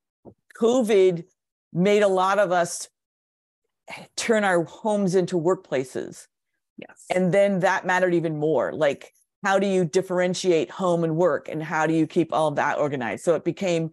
COVID 0.60 1.26
made 1.72 2.04
a 2.04 2.08
lot 2.08 2.40
of 2.40 2.52
us 2.52 2.90
turn 4.16 4.44
our 4.44 4.64
homes 4.64 5.16
into 5.16 5.40
workplaces. 5.40 6.28
Yes. 6.78 7.06
And 7.14 7.34
then 7.34 7.60
that 7.60 7.86
mattered 7.86 8.14
even 8.14 8.38
more. 8.38 8.74
Like, 8.74 9.14
how 9.44 9.60
do 9.60 9.68
you 9.68 9.86
differentiate 9.86 10.72
home 10.72 11.04
and 11.04 11.16
work? 11.16 11.50
And 11.50 11.62
how 11.62 11.86
do 11.86 11.94
you 11.94 12.08
keep 12.08 12.34
all 12.34 12.48
of 12.48 12.56
that 12.56 12.78
organized? 12.78 13.24
So 13.24 13.36
it 13.36 13.44
became 13.44 13.92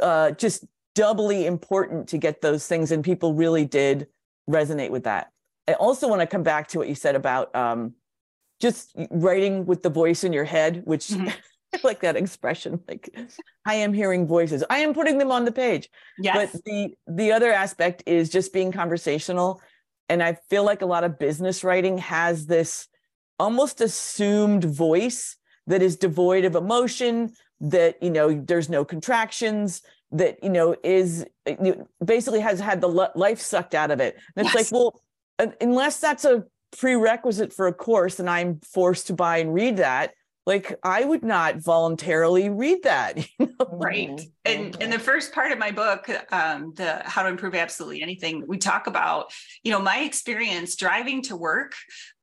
uh, 0.00 0.30
just 0.32 0.64
doubly 0.94 1.46
important 1.46 2.08
to 2.08 2.18
get 2.18 2.40
those 2.40 2.66
things. 2.66 2.92
And 2.92 3.04
people 3.04 3.34
really 3.34 3.64
did 3.64 4.06
resonate 4.48 4.90
with 4.90 5.04
that. 5.04 5.32
I 5.68 5.72
also 5.74 6.08
want 6.08 6.20
to 6.20 6.26
come 6.26 6.44
back 6.44 6.68
to 6.68 6.78
what 6.78 6.88
you 6.88 6.94
said 6.94 7.16
about 7.16 7.54
um, 7.54 7.94
just 8.60 8.92
writing 9.10 9.66
with 9.66 9.82
the 9.82 9.90
voice 9.90 10.22
in 10.22 10.32
your 10.32 10.44
head, 10.44 10.82
which 10.84 11.08
mm-hmm. 11.08 11.28
like 11.84 12.00
that 12.00 12.16
expression 12.16 12.80
like 12.88 13.14
i 13.64 13.74
am 13.74 13.92
hearing 13.92 14.26
voices. 14.26 14.64
I 14.70 14.78
am 14.78 14.94
putting 14.94 15.18
them 15.18 15.30
on 15.30 15.44
the 15.44 15.52
page. 15.52 15.88
Yes. 16.18 16.52
but 16.52 16.64
the 16.64 16.94
the 17.06 17.32
other 17.32 17.52
aspect 17.52 18.02
is 18.06 18.30
just 18.30 18.52
being 18.52 18.72
conversational. 18.72 19.60
And 20.08 20.22
i 20.22 20.38
feel 20.48 20.64
like 20.64 20.82
a 20.82 20.86
lot 20.86 21.04
of 21.04 21.18
business 21.18 21.64
writing 21.64 21.98
has 21.98 22.46
this 22.46 22.88
almost 23.38 23.80
assumed 23.80 24.64
voice 24.64 25.36
that 25.66 25.82
is 25.82 25.96
devoid 25.96 26.44
of 26.44 26.54
emotion 26.54 27.32
that 27.60 28.02
you 28.02 28.10
know 28.10 28.32
there's 28.32 28.68
no 28.68 28.84
contractions 28.84 29.82
that 30.12 30.42
you 30.42 30.50
know 30.50 30.76
is 30.84 31.24
basically 32.04 32.40
has 32.40 32.60
had 32.60 32.80
the 32.80 32.88
life 33.14 33.40
sucked 33.40 33.74
out 33.74 33.90
of 33.90 34.00
it. 34.00 34.16
And 34.36 34.46
it's 34.46 34.54
yes. 34.54 34.72
like 34.72 34.78
well 34.78 35.00
unless 35.60 36.00
that's 36.00 36.24
a 36.24 36.44
prerequisite 36.76 37.52
for 37.52 37.66
a 37.66 37.72
course 37.72 38.18
and 38.18 38.28
i'm 38.28 38.60
forced 38.60 39.06
to 39.06 39.14
buy 39.14 39.38
and 39.38 39.54
read 39.54 39.76
that 39.76 40.12
like 40.46 40.78
i 40.82 41.04
would 41.04 41.24
not 41.24 41.56
voluntarily 41.56 42.48
read 42.48 42.82
that 42.84 43.16
you 43.38 43.54
know? 43.58 43.66
right 43.72 44.20
and 44.44 44.80
in 44.80 44.90
the 44.90 44.98
first 44.98 45.32
part 45.32 45.52
of 45.52 45.58
my 45.58 45.70
book 45.70 46.08
um, 46.32 46.72
the 46.76 47.02
how 47.04 47.22
to 47.22 47.28
improve 47.28 47.54
absolutely 47.54 48.02
anything 48.02 48.44
we 48.46 48.56
talk 48.56 48.86
about 48.86 49.32
you 49.62 49.72
know 49.72 49.80
my 49.80 49.98
experience 49.98 50.76
driving 50.76 51.22
to 51.22 51.36
work 51.36 51.74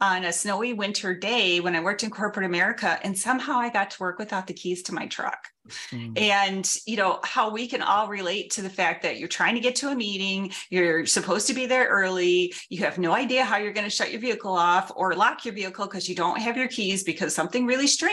on 0.02 0.24
a 0.26 0.34
snowy 0.34 0.74
winter 0.74 1.14
day 1.14 1.60
when 1.60 1.76
i 1.76 1.80
worked 1.80 2.04
in 2.04 2.10
corporate 2.10 2.46
america 2.46 3.00
and 3.04 3.18
somehow 3.18 3.60
i 3.60 3.70
got 3.70 3.92
to 3.92 3.98
work 4.00 4.18
without 4.18 4.48
the 4.48 4.54
keys 4.54 4.84
to 4.84 4.94
my 4.94 5.06
truck 5.08 5.48
Mm-hmm. 5.70 6.14
And, 6.18 6.76
you 6.86 6.98
know, 6.98 7.20
how 7.24 7.50
we 7.50 7.68
can 7.68 7.82
all 7.82 8.08
relate 8.08 8.52
to 8.52 8.62
the 8.62 8.70
fact 8.70 9.02
that 9.04 9.18
you're 9.18 9.30
trying 9.30 9.56
to 9.56 9.62
get 9.62 9.76
to 9.78 9.90
a 9.90 9.96
meeting, 9.96 10.52
you're 10.70 11.06
supposed 11.06 11.48
to 11.48 11.54
be 11.54 11.66
there 11.66 11.88
early, 11.88 12.54
you 12.70 12.84
have 12.84 12.98
no 12.98 13.14
idea 13.14 13.46
how 13.46 13.58
you're 13.58 13.74
going 13.74 13.86
to 13.86 13.96
shut 13.96 14.12
your 14.12 14.20
vehicle 14.20 14.54
off 14.54 14.92
or 14.96 15.14
lock 15.14 15.46
your 15.46 15.54
vehicle 15.54 15.86
because 15.86 16.10
you 16.10 16.16
don't 16.16 16.40
have 16.40 16.58
your 16.58 16.68
keys 16.68 17.04
because 17.04 17.34
something 17.34 17.66
really 17.66 17.88
strange 17.88 18.13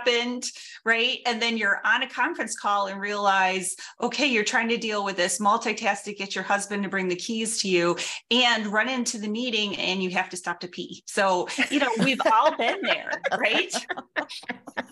happened, 0.00 0.44
right? 0.84 1.18
And 1.26 1.40
then 1.40 1.56
you're 1.56 1.80
on 1.84 2.02
a 2.02 2.08
conference 2.08 2.58
call 2.58 2.86
and 2.86 3.00
realize, 3.00 3.74
okay, 4.00 4.26
you're 4.26 4.44
trying 4.44 4.68
to 4.68 4.76
deal 4.76 5.04
with 5.04 5.16
this, 5.16 5.38
multitask 5.38 6.04
to 6.04 6.14
get 6.14 6.34
your 6.34 6.44
husband 6.44 6.82
to 6.82 6.88
bring 6.88 7.08
the 7.08 7.16
keys 7.16 7.60
to 7.62 7.68
you 7.68 7.96
and 8.30 8.66
run 8.66 8.88
into 8.88 9.18
the 9.18 9.28
meeting 9.28 9.76
and 9.76 10.02
you 10.02 10.10
have 10.10 10.28
to 10.30 10.36
stop 10.36 10.60
to 10.60 10.68
pee. 10.68 11.02
So, 11.06 11.48
you 11.70 11.80
know, 11.80 11.90
we've 11.98 12.20
all 12.32 12.56
been 12.56 12.80
there, 12.82 13.10
right? 13.38 13.72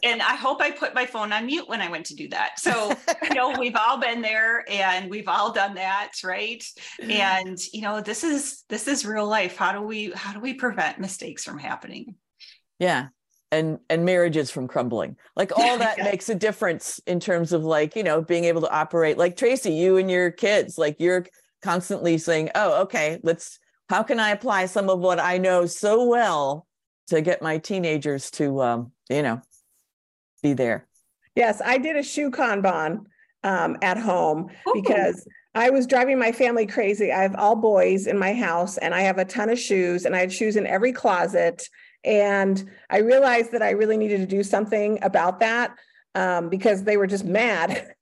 And 0.02 0.22
I 0.22 0.36
hope 0.36 0.60
I 0.60 0.70
put 0.70 0.94
my 0.94 1.06
phone 1.06 1.32
on 1.32 1.46
mute 1.46 1.68
when 1.68 1.80
I 1.80 1.90
went 1.90 2.06
to 2.06 2.14
do 2.14 2.28
that. 2.30 2.58
So, 2.58 2.92
you 3.22 3.34
know, 3.34 3.54
we've 3.58 3.76
all 3.76 3.98
been 3.98 4.20
there 4.20 4.64
and 4.70 5.10
we've 5.10 5.28
all 5.28 5.52
done 5.52 5.74
that, 5.74 6.12
right? 6.24 6.62
Mm-hmm. 7.00 7.10
And, 7.10 7.58
you 7.72 7.82
know, 7.82 8.00
this 8.00 8.24
is 8.24 8.64
this 8.68 8.88
is 8.88 9.06
real 9.06 9.26
life. 9.26 9.56
How 9.56 9.72
do 9.72 9.80
we 9.80 10.10
how 10.12 10.32
do 10.32 10.40
we 10.40 10.54
prevent 10.54 10.98
mistakes 10.98 11.44
from 11.44 11.58
happening? 11.58 12.16
Yeah. 12.78 13.08
And 13.50 13.78
and 13.88 14.04
marriages 14.04 14.50
from 14.50 14.68
crumbling. 14.68 15.16
Like 15.34 15.56
all 15.56 15.78
that 15.84 15.98
yeah. 15.98 16.04
makes 16.04 16.28
a 16.28 16.34
difference 16.34 17.00
in 17.06 17.18
terms 17.18 17.52
of 17.52 17.64
like, 17.64 17.96
you 17.96 18.02
know, 18.02 18.20
being 18.20 18.44
able 18.44 18.61
to 18.61 18.70
operate 18.70 19.16
like 19.16 19.37
Tracy, 19.37 19.72
you 19.72 19.96
and 19.96 20.11
your 20.11 20.30
kids, 20.30 20.76
like 20.76 20.96
you're 20.98 21.24
constantly 21.62 22.18
saying, 22.18 22.50
"Oh, 22.54 22.82
okay, 22.82 23.18
let's 23.22 23.58
how 23.88 24.02
can 24.02 24.20
I 24.20 24.30
apply 24.30 24.66
some 24.66 24.90
of 24.90 24.98
what 24.98 25.18
I 25.18 25.38
know 25.38 25.64
so 25.64 26.04
well 26.04 26.66
to 27.06 27.22
get 27.22 27.40
my 27.40 27.56
teenagers 27.56 28.30
to 28.32 28.61
um, 28.61 28.92
you 29.08 29.22
know, 29.22 29.40
be 30.42 30.52
there. 30.52 30.87
Yes, 31.34 31.61
I 31.64 31.78
did 31.78 31.96
a 31.96 32.02
shoe 32.02 32.30
Kanban 32.30 33.04
um, 33.44 33.76
at 33.82 33.98
home 33.98 34.50
Ooh. 34.68 34.72
because 34.74 35.26
I 35.54 35.70
was 35.70 35.87
driving 35.87 36.18
my 36.18 36.32
family 36.32 36.66
crazy. 36.66 37.12
I 37.12 37.22
have 37.22 37.34
all 37.37 37.56
boys 37.56 38.06
in 38.06 38.18
my 38.18 38.34
house 38.34 38.76
and 38.78 38.94
I 38.94 39.00
have 39.02 39.18
a 39.18 39.24
ton 39.24 39.50
of 39.50 39.58
shoes 39.58 40.04
and 40.04 40.14
I 40.14 40.20
had 40.20 40.32
shoes 40.32 40.56
in 40.56 40.66
every 40.66 40.92
closet. 40.92 41.68
And 42.04 42.68
I 42.90 42.98
realized 42.98 43.52
that 43.52 43.62
I 43.62 43.70
really 43.70 43.96
needed 43.96 44.20
to 44.20 44.26
do 44.26 44.42
something 44.42 44.98
about 45.02 45.40
that 45.40 45.76
um, 46.14 46.48
because 46.48 46.84
they 46.84 46.96
were 46.96 47.06
just 47.06 47.24
mad. 47.24 47.94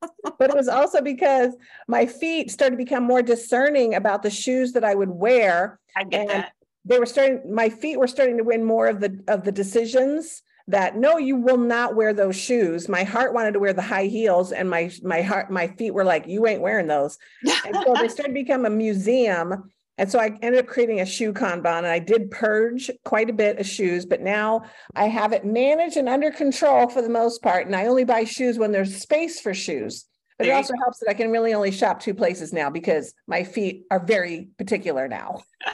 but 0.38 0.50
it 0.50 0.56
was 0.56 0.68
also 0.68 1.00
because 1.00 1.54
my 1.88 2.06
feet 2.06 2.50
started 2.50 2.76
to 2.76 2.84
become 2.84 3.02
more 3.02 3.22
discerning 3.22 3.94
about 3.94 4.22
the 4.22 4.30
shoes 4.30 4.72
that 4.72 4.84
I 4.84 4.94
would 4.94 5.10
wear. 5.10 5.80
I 5.96 6.04
get 6.04 6.20
And 6.20 6.30
that. 6.30 6.52
They 6.84 6.98
were 7.00 7.06
starting, 7.06 7.52
my 7.52 7.68
feet 7.68 7.98
were 7.98 8.06
starting 8.06 8.36
to 8.36 8.44
win 8.44 8.64
more 8.64 8.86
of 8.86 9.00
the, 9.00 9.20
of 9.26 9.42
the 9.42 9.50
decisions 9.50 10.42
that, 10.68 10.96
no, 10.96 11.16
you 11.16 11.36
will 11.36 11.58
not 11.58 11.96
wear 11.96 12.12
those 12.12 12.36
shoes. 12.36 12.88
My 12.88 13.02
heart 13.02 13.34
wanted 13.34 13.52
to 13.52 13.58
wear 13.58 13.72
the 13.72 13.82
high 13.82 14.06
heels 14.06 14.52
and 14.52 14.70
my, 14.70 14.92
my 15.02 15.22
heart, 15.22 15.50
my 15.50 15.66
feet 15.66 15.92
were 15.92 16.04
like, 16.04 16.26
you 16.28 16.46
ain't 16.46 16.60
wearing 16.60 16.86
those. 16.86 17.18
And 17.64 17.74
so 17.74 17.94
they 17.94 18.08
started 18.08 18.28
to 18.28 18.34
become 18.34 18.66
a 18.66 18.70
museum. 18.70 19.70
And 19.98 20.10
so 20.10 20.18
I 20.18 20.36
ended 20.42 20.60
up 20.60 20.66
creating 20.66 21.00
a 21.00 21.06
shoe 21.06 21.32
Kanban 21.32 21.78
and 21.78 21.86
I 21.86 21.98
did 21.98 22.30
purge 22.30 22.90
quite 23.04 23.30
a 23.30 23.32
bit 23.32 23.58
of 23.58 23.66
shoes, 23.66 24.04
but 24.04 24.20
now 24.20 24.62
I 24.94 25.06
have 25.06 25.32
it 25.32 25.44
managed 25.44 25.96
and 25.96 26.08
under 26.08 26.30
control 26.30 26.88
for 26.88 27.00
the 27.00 27.08
most 27.08 27.42
part. 27.42 27.66
And 27.66 27.74
I 27.74 27.86
only 27.86 28.04
buy 28.04 28.24
shoes 28.24 28.58
when 28.58 28.72
there's 28.72 29.00
space 29.00 29.40
for 29.40 29.54
shoes. 29.54 30.04
But 30.38 30.46
it 30.46 30.48
There 30.48 30.56
you 30.56 30.58
also 30.58 30.74
helps 30.76 30.98
that 30.98 31.08
I 31.08 31.14
can 31.14 31.30
really 31.30 31.54
only 31.54 31.70
shop 31.70 32.00
two 32.00 32.12
places 32.12 32.52
now 32.52 32.68
because 32.68 33.14
my 33.26 33.42
feet 33.42 33.84
are 33.90 34.04
very 34.04 34.48
particular 34.58 35.08
now. 35.08 35.42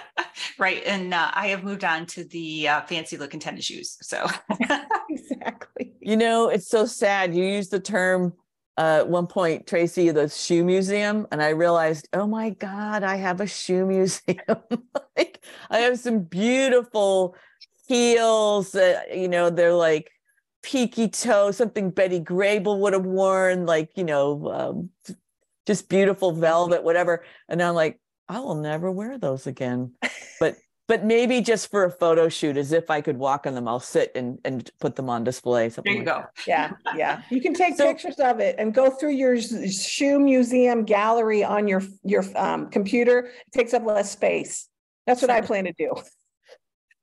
Right. 0.59 0.83
And 0.87 1.13
uh, 1.13 1.31
I 1.35 1.49
have 1.49 1.63
moved 1.63 1.85
on 1.85 2.07
to 2.07 2.25
the 2.25 2.69
uh, 2.69 2.81
fancy 2.83 3.17
looking 3.17 3.41
tennis 3.41 3.65
shoes. 3.65 3.99
So 4.01 4.27
Exactly. 5.11 5.93
You 6.01 6.17
know, 6.17 6.49
it's 6.49 6.69
so 6.69 6.87
sad. 6.87 7.35
You 7.35 7.45
use 7.45 7.69
the 7.69 7.81
term 7.81 8.33
uh, 8.83 8.99
at 8.99 9.09
one 9.09 9.29
point, 9.29 9.65
Tracy, 9.65 10.11
the 10.11 10.29
shoe 10.29 10.65
museum, 10.65 11.29
and 11.31 11.41
I 11.41 11.51
realized, 11.51 12.09
oh 12.15 12.27
my 12.27 12.51
God, 12.51 13.05
I 13.05 13.15
have 13.15 13.41
a 13.41 13.47
shoe 13.47 13.87
museum. 13.97 14.59
like 15.17 15.45
I 15.71 15.79
have 15.79 16.01
some 16.01 16.25
beautiful 16.25 17.37
heels. 17.87 18.73
that 18.73 19.17
you 19.17 19.29
know, 19.29 19.51
they're 19.51 19.73
like 19.73 20.11
peaky 20.65 21.09
toe, 21.09 21.53
something 21.53 21.91
Betty 21.91 22.19
Grable 22.19 22.81
would 22.81 22.93
have 22.93 23.07
worn, 23.07 23.67
like 23.67 23.91
you 23.95 24.03
know, 24.03 24.51
um, 24.51 25.17
just 25.65 25.89
beautiful 25.89 26.33
velvet, 26.33 26.83
whatever. 26.83 27.25
And 27.49 27.63
I'm 27.63 27.77
like, 27.77 28.01
I 28.29 28.41
will 28.41 28.57
never 28.57 28.91
wear 28.91 29.17
those 29.17 29.47
again. 29.47 29.93
But 30.41 30.57
but 30.93 31.07
maybe 31.07 31.41
just 31.41 31.71
for 31.71 31.85
a 31.85 31.91
photo 31.91 32.29
shoot, 32.29 32.59
as 32.59 32.71
if 32.71 32.91
I 32.91 33.01
could 33.01 33.17
walk 33.17 33.47
on 33.47 33.55
them, 33.55 33.67
I'll 33.67 33.81
sit 33.81 34.13
and 34.15 34.39
and 34.45 34.71
put 34.79 34.95
them 34.95 35.09
on 35.09 35.25
display. 35.25 35.69
there 35.69 35.83
you 35.87 36.01
like 36.01 36.05
go. 36.05 36.25
Yeah, 36.47 36.73
yeah. 36.95 37.23
You 37.31 37.41
can 37.41 37.55
take 37.55 37.77
So- 37.77 37.87
pictures 37.87 38.17
of 38.17 38.41
it 38.41 38.57
and 38.59 38.75
go 38.75 38.91
through 38.91 39.13
your 39.13 39.41
shoe 39.41 40.21
museum 40.21 40.85
gallery 40.85 41.43
on 41.43 41.67
your, 41.67 41.81
your 42.05 42.25
um, 42.37 42.69
computer. 42.69 43.21
It 43.47 43.53
takes 43.55 43.73
up 43.73 43.87
less 43.87 44.11
space. 44.13 44.69
That's 45.07 45.23
what 45.23 45.31
I 45.31 45.41
plan 45.41 45.65
to 45.65 45.73
do. 45.73 45.95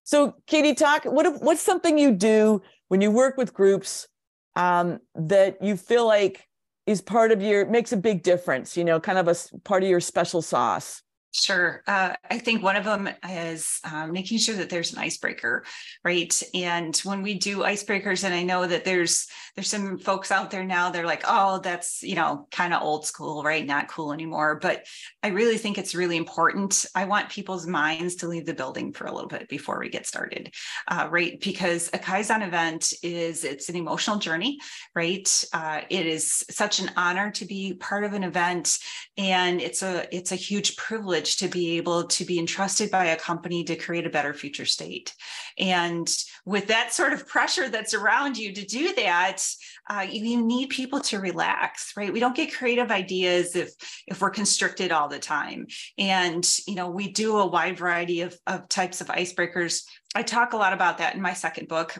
So, 0.03 0.35
Katie, 0.45 0.75
talk. 0.75 1.05
What 1.05 1.41
what's 1.41 1.61
something 1.61 1.97
you 1.97 2.11
do 2.11 2.61
when 2.89 3.01
you 3.01 3.09
work 3.09 3.37
with 3.37 3.55
groups 3.55 4.07
um, 4.55 4.99
that 5.15 5.63
you 5.63 5.75
feel 5.77 6.05
like 6.05 6.47
is 6.85 7.01
part 7.01 7.31
of 7.31 7.41
your 7.41 7.65
makes 7.65 7.91
a 7.91 7.97
big 7.97 8.21
difference? 8.21 8.77
You 8.77 8.83
know, 8.83 8.99
kind 8.99 9.17
of 9.17 9.27
a 9.27 9.35
part 9.63 9.81
of 9.81 9.89
your 9.89 9.99
special 9.99 10.43
sauce. 10.43 11.01
Sure. 11.31 11.83
Uh, 11.85 12.15
I 12.31 12.39
think 12.39 12.63
one 12.63 12.75
of 12.75 12.85
them 12.85 13.07
is 13.29 13.79
um, 13.83 14.11
making 14.13 14.39
sure 14.39 14.55
that 14.55 14.71
there's 14.71 14.93
an 14.93 14.99
icebreaker, 14.99 15.63
right? 16.03 16.41
And 16.55 16.97
when 17.03 17.21
we 17.21 17.35
do 17.35 17.59
icebreakers, 17.59 18.23
and 18.23 18.33
I 18.33 18.41
know 18.41 18.65
that 18.65 18.83
there's 18.83 19.27
there's 19.55 19.69
some 19.69 19.99
folks 19.99 20.31
out 20.31 20.49
there 20.49 20.63
now, 20.63 20.89
they're 20.89 21.05
like, 21.05 21.23
oh, 21.27 21.59
that's 21.59 22.01
you 22.01 22.15
know 22.15 22.47
kind 22.49 22.73
of 22.73 22.81
old 22.81 23.05
school, 23.05 23.43
right? 23.43 23.63
Not 23.63 23.89
cool 23.89 24.11
anymore. 24.11 24.57
But 24.59 24.87
I 25.21 25.27
really 25.27 25.59
think 25.59 25.77
it's 25.77 25.93
really 25.93 26.17
important. 26.17 26.83
I 26.95 27.05
want 27.05 27.29
people's 27.29 27.67
minds 27.67 28.15
to 28.15 28.27
leave 28.27 28.47
the 28.47 28.55
building 28.55 28.91
for 28.91 29.05
a 29.05 29.13
little 29.13 29.29
bit 29.29 29.47
before 29.49 29.79
we 29.79 29.89
get 29.89 30.07
started, 30.07 30.51
uh, 30.87 31.09
right? 31.11 31.39
Because 31.39 31.89
a 31.93 31.99
Kaizen 31.99 32.45
event 32.45 32.91
is 33.03 33.43
it's 33.43 33.69
an 33.69 33.75
emotional 33.75 34.17
journey, 34.17 34.57
right? 34.95 35.43
Uh, 35.53 35.81
it 35.91 36.07
is 36.07 36.43
such 36.49 36.79
an 36.79 36.89
honor 36.97 37.29
to 37.31 37.45
be 37.45 37.75
part 37.75 38.03
of 38.03 38.13
an 38.13 38.23
event 38.23 38.79
and 39.17 39.61
it's 39.61 39.81
a 39.83 40.07
it's 40.15 40.31
a 40.31 40.35
huge 40.35 40.75
privilege 40.77 41.18
to 41.25 41.47
be 41.47 41.77
able 41.77 42.05
to 42.05 42.25
be 42.25 42.39
entrusted 42.39 42.91
by 42.91 43.05
a 43.05 43.15
company 43.17 43.63
to 43.63 43.75
create 43.75 44.05
a 44.05 44.09
better 44.09 44.33
future 44.33 44.65
state. 44.65 45.13
And 45.57 46.09
with 46.45 46.67
that 46.67 46.93
sort 46.93 47.13
of 47.13 47.27
pressure 47.27 47.69
that's 47.69 47.93
around 47.93 48.37
you 48.37 48.53
to 48.53 48.65
do 48.65 48.93
that 48.95 49.43
uh, 49.89 50.05
you, 50.07 50.23
you 50.23 50.45
need 50.45 50.69
people 50.69 50.99
to 50.99 51.19
relax 51.19 51.93
right? 51.97 52.13
We 52.13 52.19
don't 52.19 52.35
get 52.35 52.53
creative 52.53 52.91
ideas 52.91 53.55
if 53.55 53.73
if 54.07 54.21
we're 54.21 54.29
constricted 54.29 54.91
all 54.91 55.07
the 55.07 55.19
time. 55.19 55.67
And 55.97 56.47
you 56.67 56.75
know 56.75 56.89
we 56.89 57.11
do 57.11 57.37
a 57.37 57.47
wide 57.47 57.77
variety 57.77 58.21
of, 58.21 58.37
of 58.47 58.69
types 58.69 59.01
of 59.01 59.07
icebreakers. 59.07 59.83
I 60.15 60.23
talk 60.23 60.53
a 60.53 60.57
lot 60.57 60.73
about 60.73 60.99
that 60.99 61.15
in 61.15 61.21
my 61.21 61.33
second 61.33 61.67
book 61.67 61.97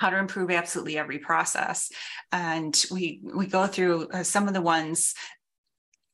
how 0.00 0.10
to 0.10 0.18
improve 0.18 0.50
absolutely 0.50 0.96
every 0.96 1.18
process. 1.18 1.90
And 2.30 2.80
we 2.90 3.20
we 3.22 3.46
go 3.46 3.66
through 3.66 4.08
uh, 4.08 4.22
some 4.22 4.46
of 4.48 4.54
the 4.54 4.62
ones 4.62 5.14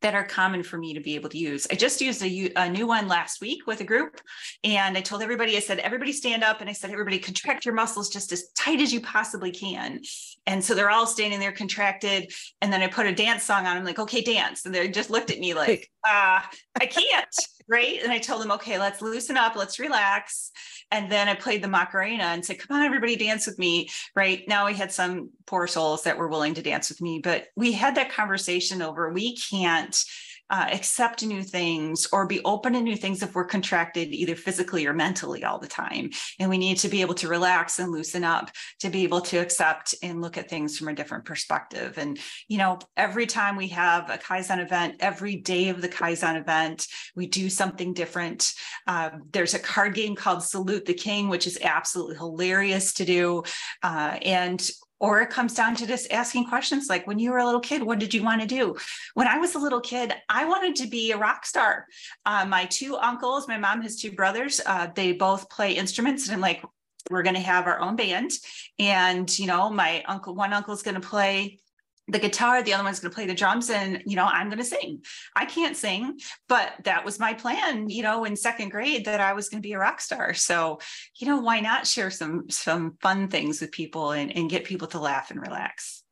that 0.04 0.14
are 0.14 0.22
common 0.22 0.62
for 0.62 0.76
me 0.76 0.92
to 0.92 1.00
be 1.00 1.14
able 1.14 1.30
to 1.30 1.38
use. 1.38 1.66
I 1.70 1.76
just 1.76 2.02
used 2.02 2.22
a, 2.22 2.52
a 2.56 2.68
new 2.68 2.86
one 2.86 3.08
last 3.08 3.40
week 3.40 3.66
with 3.66 3.80
a 3.80 3.84
group 3.84 4.20
and 4.62 4.98
I 4.98 5.00
told 5.00 5.22
everybody, 5.22 5.56
I 5.56 5.60
said, 5.60 5.78
everybody 5.78 6.12
stand 6.12 6.44
up 6.44 6.60
and 6.60 6.68
I 6.68 6.74
said, 6.74 6.90
everybody 6.90 7.18
contract 7.18 7.64
your 7.64 7.72
muscles 7.72 8.10
just 8.10 8.30
as 8.30 8.50
tight 8.50 8.82
as 8.82 8.92
you 8.92 9.00
possibly 9.00 9.50
can. 9.50 10.02
And 10.46 10.62
so 10.62 10.74
they're 10.74 10.90
all 10.90 11.06
standing 11.06 11.40
there 11.40 11.52
contracted. 11.52 12.30
And 12.60 12.70
then 12.70 12.82
I 12.82 12.88
put 12.88 13.06
a 13.06 13.14
dance 13.14 13.44
song 13.44 13.64
on. 13.64 13.78
I'm 13.78 13.84
like, 13.84 13.98
okay, 13.98 14.20
dance. 14.20 14.66
And 14.66 14.74
they 14.74 14.88
just 14.88 15.08
looked 15.08 15.30
at 15.30 15.38
me 15.38 15.54
like, 15.54 15.90
uh, 16.06 16.40
I 16.78 16.86
can't. 16.86 17.34
Right. 17.68 17.98
And 18.03 18.12
I 18.12 18.18
told 18.18 18.42
them, 18.42 18.53
okay, 18.53 18.79
let's 18.79 19.03
loosen 19.03 19.37
up, 19.37 19.57
let's 19.57 19.79
relax. 19.79 20.50
And 20.90 21.11
then 21.11 21.29
I 21.29 21.35
played 21.35 21.62
the 21.62 21.68
Macarena 21.68 22.24
and 22.24 22.44
said, 22.44 22.59
come 22.59 22.77
on, 22.77 22.85
everybody 22.85 23.16
dance 23.16 23.46
with 23.46 23.59
me. 23.59 23.88
Right 24.14 24.46
now, 24.46 24.66
we 24.66 24.74
had 24.74 24.92
some 24.92 25.31
poor 25.46 25.66
souls 25.66 26.03
that 26.05 26.18
were 26.18 26.29
willing 26.29 26.55
to 26.55 26.62
dance 26.62 26.88
with 26.88 27.00
me, 27.00 27.20
but 27.20 27.46
we 27.57 27.72
had 27.72 27.94
that 27.96 28.12
conversation 28.12 28.83
over 28.83 29.12
we 29.12 29.37
can't 29.37 30.05
uh, 30.50 30.68
accept 30.72 31.24
new 31.24 31.42
things 31.42 32.07
or 32.12 32.26
be 32.26 32.42
open 32.44 32.74
to 32.74 32.80
new 32.80 32.96
things 32.96 33.22
if 33.22 33.35
we're 33.35 33.44
contracted 33.44 34.09
either 34.09 34.35
physically 34.35 34.87
or 34.87 34.92
mentally 34.92 35.44
all 35.44 35.59
the 35.59 35.66
time. 35.66 36.11
And 36.38 36.50
we 36.50 36.59
need 36.59 36.78
to 36.78 36.88
be 36.88 37.00
able 37.00 37.14
to 37.14 37.28
relax 37.28 37.78
and 37.78 37.90
loosen 37.90 38.24
up 38.24 38.50
to 38.80 38.90
be 38.90 39.04
able 39.04 39.20
to 39.22 39.38
accept 39.38 39.94
and 40.02 40.20
look 40.20 40.37
at 40.37 40.50
things 40.50 40.76
from 40.76 40.88
a 40.88 40.94
different 40.94 41.24
perspective. 41.24 41.98
And, 41.98 42.18
you 42.48 42.59
know, 42.59 42.78
every 42.96 43.26
time 43.26 43.57
we 43.57 43.68
have 43.68 44.11
a 44.11 44.18
Kaizen 44.18 44.62
event, 44.62 44.96
every 45.00 45.37
day 45.37 45.68
of 45.70 45.80
the 45.80 45.88
Kaizen 45.88 46.38
event, 46.38 46.87
we 47.16 47.26
do 47.26 47.48
something 47.48 47.94
different. 47.94 48.52
Uh, 48.87 49.11
there's 49.33 49.54
a 49.54 49.59
card 49.59 49.94
game 49.94 50.14
called 50.14 50.42
Salute 50.42 50.85
the 50.85 50.94
King, 50.94 51.28
which 51.28 51.46
is 51.46 51.59
absolutely 51.62 52.16
hilarious 52.16 52.92
to 52.94 53.04
do. 53.04 53.42
Uh, 53.83 54.18
and 54.22 54.70
or 55.04 55.20
it 55.20 55.28
comes 55.28 55.52
down 55.52 55.76
to 55.76 55.86
just 55.86 56.10
asking 56.10 56.46
questions 56.46 56.88
like 56.88 57.06
when 57.06 57.18
you 57.18 57.30
were 57.30 57.38
a 57.38 57.44
little 57.44 57.60
kid 57.60 57.82
what 57.82 57.98
did 57.98 58.14
you 58.14 58.22
want 58.22 58.40
to 58.40 58.46
do? 58.46 58.74
When 59.12 59.28
i 59.28 59.36
was 59.38 59.54
a 59.54 59.58
little 59.58 59.80
kid 59.80 60.14
i 60.28 60.44
wanted 60.46 60.74
to 60.76 60.86
be 60.86 61.12
a 61.12 61.18
rock 61.18 61.44
star. 61.44 61.86
Uh, 62.24 62.44
my 62.46 62.64
two 62.64 62.96
uncles 62.96 63.46
my 63.46 63.58
mom 63.58 63.82
has 63.82 63.96
two 63.96 64.12
brothers 64.12 64.60
uh, 64.64 64.88
they 64.94 65.12
both 65.12 65.50
play 65.50 65.72
instruments 65.72 66.26
and 66.26 66.34
i'm 66.34 66.40
like 66.40 66.62
we're 67.10 67.22
going 67.22 67.34
to 67.34 67.40
have 67.40 67.66
our 67.66 67.80
own 67.80 67.96
band. 67.96 68.30
And 68.78 69.38
you 69.38 69.46
know 69.46 69.70
my 69.70 70.02
uncle 70.08 70.34
one 70.34 70.52
uncle's 70.52 70.82
going 70.82 71.00
to 71.00 71.08
play 71.14 71.60
the 72.08 72.18
guitar 72.18 72.62
the 72.62 72.74
other 72.74 72.84
one's 72.84 73.00
going 73.00 73.10
to 73.10 73.14
play 73.14 73.26
the 73.26 73.34
drums 73.34 73.70
and 73.70 74.02
you 74.04 74.16
know 74.16 74.26
i'm 74.26 74.48
going 74.48 74.58
to 74.58 74.64
sing 74.64 75.00
i 75.36 75.44
can't 75.44 75.76
sing 75.76 76.18
but 76.48 76.72
that 76.84 77.04
was 77.04 77.18
my 77.18 77.32
plan 77.32 77.88
you 77.88 78.02
know 78.02 78.24
in 78.24 78.36
second 78.36 78.68
grade 78.68 79.06
that 79.06 79.20
i 79.20 79.32
was 79.32 79.48
going 79.48 79.62
to 79.62 79.66
be 79.66 79.72
a 79.72 79.78
rock 79.78 80.00
star 80.00 80.34
so 80.34 80.78
you 81.18 81.26
know 81.26 81.38
why 81.40 81.60
not 81.60 81.86
share 81.86 82.10
some 82.10 82.44
some 82.50 82.96
fun 83.00 83.28
things 83.28 83.60
with 83.60 83.70
people 83.72 84.10
and, 84.12 84.36
and 84.36 84.50
get 84.50 84.64
people 84.64 84.88
to 84.88 84.98
laugh 84.98 85.30
and 85.30 85.40
relax 85.40 86.02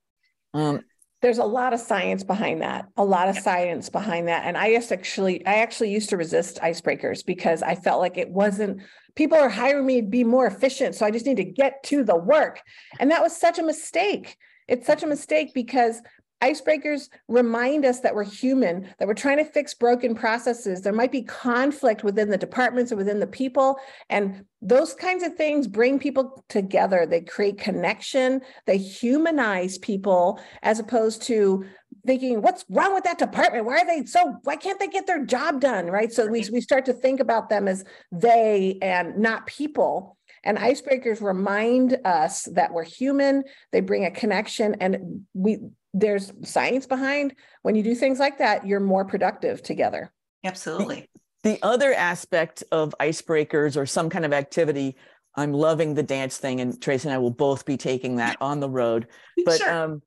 Um, 0.55 0.81
There's 1.20 1.38
a 1.38 1.44
lot 1.44 1.72
of 1.72 1.81
science 1.81 2.24
behind 2.24 2.62
that, 2.62 2.87
a 2.96 3.05
lot 3.05 3.28
of 3.28 3.38
science 3.38 3.88
behind 3.88 4.26
that. 4.28 4.42
And 4.44 4.57
I 4.57 4.72
just 4.74 4.90
actually, 4.90 5.46
I 5.46 5.61
actually 5.61 5.92
used 5.92 6.11
to 6.11 6.16
resist 6.16 6.59
icebreakers 6.61 7.24
because 7.24 7.62
I 7.62 7.76
felt 7.76 8.00
like 8.00 8.18
it 8.18 8.28
wasn't, 8.31 8.83
people 9.14 9.38
are 9.38 9.48
hiring 9.48 9.87
me 9.87 10.00
to 10.00 10.07
be 10.07 10.24
more 10.24 10.46
efficient. 10.46 10.96
So 10.96 11.07
I 11.07 11.12
just 11.12 11.24
need 11.24 11.37
to 11.37 11.44
get 11.44 11.83
to 11.85 12.02
the 12.02 12.16
work. 12.16 12.61
And 12.98 13.11
that 13.12 13.22
was 13.22 13.37
such 13.37 13.59
a 13.61 13.62
mistake. 13.62 14.37
It's 14.72 14.87
such 14.87 15.02
a 15.02 15.06
mistake 15.06 15.52
because 15.52 16.00
icebreakers 16.42 17.11
remind 17.28 17.85
us 17.85 18.00
that 18.00 18.14
we're 18.14 18.24
human, 18.24 18.88
that 18.98 19.06
we're 19.06 19.12
trying 19.12 19.37
to 19.37 19.44
fix 19.44 19.74
broken 19.74 20.14
processes. 20.14 20.80
There 20.80 20.94
might 20.94 21.12
be 21.12 21.22
conflict 21.22 22.02
within 22.02 22.30
the 22.30 22.38
departments 22.38 22.90
or 22.90 22.96
within 22.96 23.20
the 23.20 23.26
people. 23.26 23.76
And 24.08 24.46
those 24.62 24.94
kinds 24.94 25.22
of 25.24 25.35
things 25.35 25.68
bring 25.68 25.98
people 25.98 26.42
together. 26.48 27.04
They 27.04 27.20
create 27.20 27.58
connection, 27.58 28.40
they 28.66 28.78
humanize 28.78 29.76
people 29.76 30.40
as 30.62 30.78
opposed 30.80 31.20
to 31.24 31.66
thinking, 32.06 32.40
what's 32.40 32.64
wrong 32.70 32.94
with 32.94 33.04
that 33.04 33.18
department? 33.18 33.66
Why 33.66 33.80
are 33.80 33.87
they 33.87 34.06
so, 34.06 34.37
why 34.44 34.56
can't 34.56 34.80
they 34.80 34.88
get 34.88 35.06
their 35.06 35.26
job 35.26 35.61
done? 35.61 35.88
Right. 35.88 36.11
So 36.11 36.26
we, 36.26 36.48
we 36.50 36.62
start 36.62 36.87
to 36.87 36.94
think 36.94 37.20
about 37.20 37.50
them 37.50 37.68
as 37.68 37.85
they 38.11 38.78
and 38.80 39.18
not 39.18 39.46
people. 39.46 40.16
And 40.44 40.59
icebreakers 40.59 41.20
remind 41.22 41.98
us 42.05 42.44
that 42.52 42.72
we're 42.72 42.85
human. 42.85 43.44
They 43.70 43.81
bring 43.81 44.05
a 44.05 44.11
connection 44.11 44.76
and 44.81 45.24
we, 45.35 45.59
there's 45.94 46.33
science 46.42 46.87
behind 46.87 47.35
when 47.62 47.74
you 47.74 47.83
do 47.83 47.94
things 47.94 48.18
like 48.18 48.38
that, 48.38 48.66
you're 48.66 48.81
more 48.81 49.05
productive 49.05 49.62
together. 49.62 50.12
absolutely 50.44 51.09
the 51.42 51.59
other 51.62 51.92
aspect 51.92 52.62
of 52.72 52.94
icebreakers 53.00 53.76
or 53.76 53.87
some 53.87 54.09
kind 54.09 54.24
of 54.24 54.33
activity, 54.33 54.96
I'm 55.35 55.52
loving 55.52 55.94
the 55.94 56.02
dance 56.02 56.38
thing, 56.38 56.61
and 56.61 56.81
Tracy 56.81 57.09
and 57.09 57.14
I 57.14 57.18
will 57.18 57.31
both 57.31 57.64
be 57.64 57.76
taking 57.76 58.16
that 58.16 58.37
on 58.40 58.61
the 58.61 58.70
road. 58.70 59.09
But 59.44 59.59
sure. 59.59 59.72
um, 59.72 60.02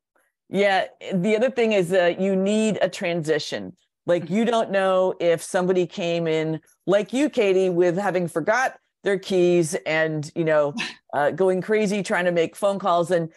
Yeah. 0.49 0.85
The 1.13 1.35
other 1.35 1.49
thing 1.49 1.73
is 1.73 1.89
that 1.89 2.21
you 2.21 2.35
need 2.35 2.77
a 2.81 2.89
transition. 2.89 3.73
Like 4.05 4.29
you 4.29 4.45
don't 4.45 4.69
know 4.69 5.15
if 5.19 5.41
somebody 5.41 5.87
came 5.87 6.27
in 6.27 6.61
like 6.85 7.11
you, 7.11 7.29
Katie, 7.29 7.69
with 7.69 7.97
having 7.97 8.27
forgot 8.27 8.77
their 9.05 9.19
keys 9.19 9.75
and 9.85 10.29
you 10.35 10.43
know 10.43 10.73
uh, 11.13 11.31
going 11.31 11.61
crazy 11.61 12.03
trying 12.03 12.25
to 12.25 12.31
make 12.31 12.55
phone 12.55 12.79
calls 12.79 13.11
and 13.11 13.31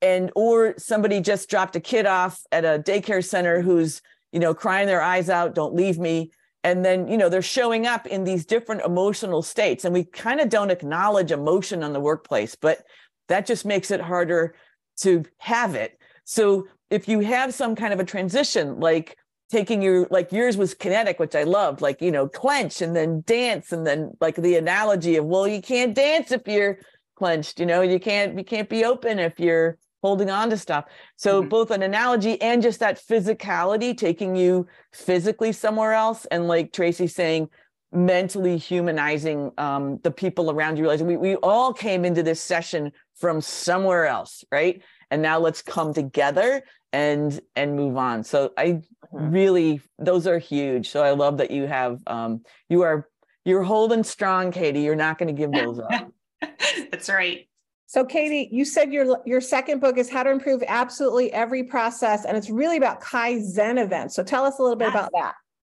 and 0.00 0.30
or 0.34 0.74
somebody 0.78 1.20
just 1.20 1.50
dropped 1.50 1.76
a 1.76 1.80
kid 1.80 2.06
off 2.06 2.40
at 2.52 2.64
a 2.64 2.82
daycare 2.82 3.24
center 3.24 3.60
who's 3.60 4.00
you 4.32 4.40
know 4.40 4.54
crying 4.54 4.86
their 4.86 5.02
eyes 5.02 5.28
out 5.28 5.54
don't 5.54 5.74
leave 5.74 5.98
me. 5.98 6.30
And 6.64 6.84
then 6.84 7.08
you 7.08 7.16
know 7.16 7.28
they're 7.28 7.42
showing 7.42 7.86
up 7.86 8.06
in 8.06 8.24
these 8.24 8.46
different 8.46 8.82
emotional 8.82 9.42
states 9.42 9.84
and 9.84 9.92
we 9.92 10.04
kind 10.04 10.40
of 10.40 10.48
don't 10.48 10.70
acknowledge 10.70 11.32
emotion 11.32 11.82
on 11.82 11.92
the 11.92 12.00
workplace 12.00 12.54
but 12.54 12.82
that 13.28 13.46
just 13.46 13.64
makes 13.64 13.90
it 13.90 14.00
harder 14.00 14.54
to 15.00 15.24
have 15.38 15.74
it. 15.74 15.98
So 16.24 16.66
if 16.90 17.08
you 17.08 17.20
have 17.20 17.54
some 17.54 17.74
kind 17.74 17.92
of 17.92 18.00
a 18.00 18.04
transition 18.04 18.80
like 18.80 19.16
taking 19.50 19.80
your 19.80 20.06
like 20.10 20.30
yours 20.32 20.56
was 20.56 20.74
kinetic 20.74 21.18
which 21.18 21.34
i 21.34 21.42
loved 21.42 21.80
like 21.80 22.00
you 22.02 22.10
know 22.10 22.28
clench 22.28 22.82
and 22.82 22.94
then 22.94 23.22
dance 23.26 23.72
and 23.72 23.86
then 23.86 24.10
like 24.20 24.36
the 24.36 24.56
analogy 24.56 25.16
of 25.16 25.24
well 25.24 25.48
you 25.48 25.62
can't 25.62 25.94
dance 25.94 26.30
if 26.32 26.46
you're 26.46 26.78
clenched 27.16 27.58
you 27.58 27.66
know 27.66 27.80
you 27.80 27.98
can't 27.98 28.36
you 28.36 28.44
can't 28.44 28.68
be 28.68 28.84
open 28.84 29.18
if 29.18 29.40
you're 29.40 29.78
holding 30.02 30.30
on 30.30 30.50
to 30.50 30.56
stuff. 30.56 30.84
So 31.16 31.40
mm-hmm. 31.40 31.48
both 31.48 31.70
an 31.70 31.82
analogy 31.82 32.40
and 32.40 32.62
just 32.62 32.80
that 32.80 32.98
physicality 32.98 33.96
taking 33.96 34.36
you 34.36 34.66
physically 34.92 35.52
somewhere 35.52 35.92
else 35.92 36.24
and 36.26 36.48
like 36.48 36.72
tracy 36.72 37.06
saying 37.06 37.48
mentally 37.90 38.58
humanizing 38.58 39.50
um, 39.58 39.98
the 40.02 40.10
people 40.10 40.50
around 40.50 40.76
you. 40.76 40.82
Realizing 40.84 41.06
we, 41.06 41.16
we 41.16 41.36
all 41.36 41.72
came 41.72 42.04
into 42.04 42.22
this 42.22 42.40
session 42.40 42.92
from 43.16 43.40
somewhere 43.40 44.06
else 44.06 44.44
right? 44.52 44.82
And 45.10 45.22
now 45.22 45.38
let's 45.38 45.62
come 45.62 45.94
together 45.94 46.62
and 46.92 47.40
and 47.56 47.76
move 47.76 47.96
on. 47.96 48.24
So 48.24 48.52
i 48.56 48.66
mm-hmm. 48.66 49.30
really 49.30 49.80
those 49.98 50.26
are 50.26 50.38
huge. 50.38 50.90
So 50.90 51.02
i 51.02 51.10
love 51.10 51.38
that 51.38 51.50
you 51.50 51.66
have 51.66 52.00
um 52.06 52.42
you 52.68 52.82
are 52.82 53.08
you're 53.44 53.62
holding 53.62 54.04
strong 54.04 54.50
katie. 54.50 54.80
You're 54.80 54.96
not 54.96 55.18
going 55.18 55.34
to 55.34 55.38
give 55.38 55.52
those 55.52 55.78
up. 55.78 56.12
That's 56.90 57.08
right. 57.08 57.48
So 57.86 58.04
katie 58.04 58.48
you 58.52 58.64
said 58.64 58.92
your 58.92 59.18
your 59.24 59.40
second 59.40 59.80
book 59.80 59.98
is 59.98 60.10
how 60.10 60.22
to 60.22 60.30
improve 60.30 60.62
absolutely 60.66 61.32
every 61.32 61.64
process 61.64 62.24
and 62.24 62.36
it's 62.36 62.50
really 62.50 62.76
about 62.76 63.00
kaizen 63.00 63.82
events. 63.82 64.14
So 64.14 64.22
tell 64.22 64.44
us 64.44 64.58
a 64.58 64.62
little 64.62 64.76
bit 64.76 64.86
yes. 64.86 64.94
about 64.94 65.10
that 65.14 65.34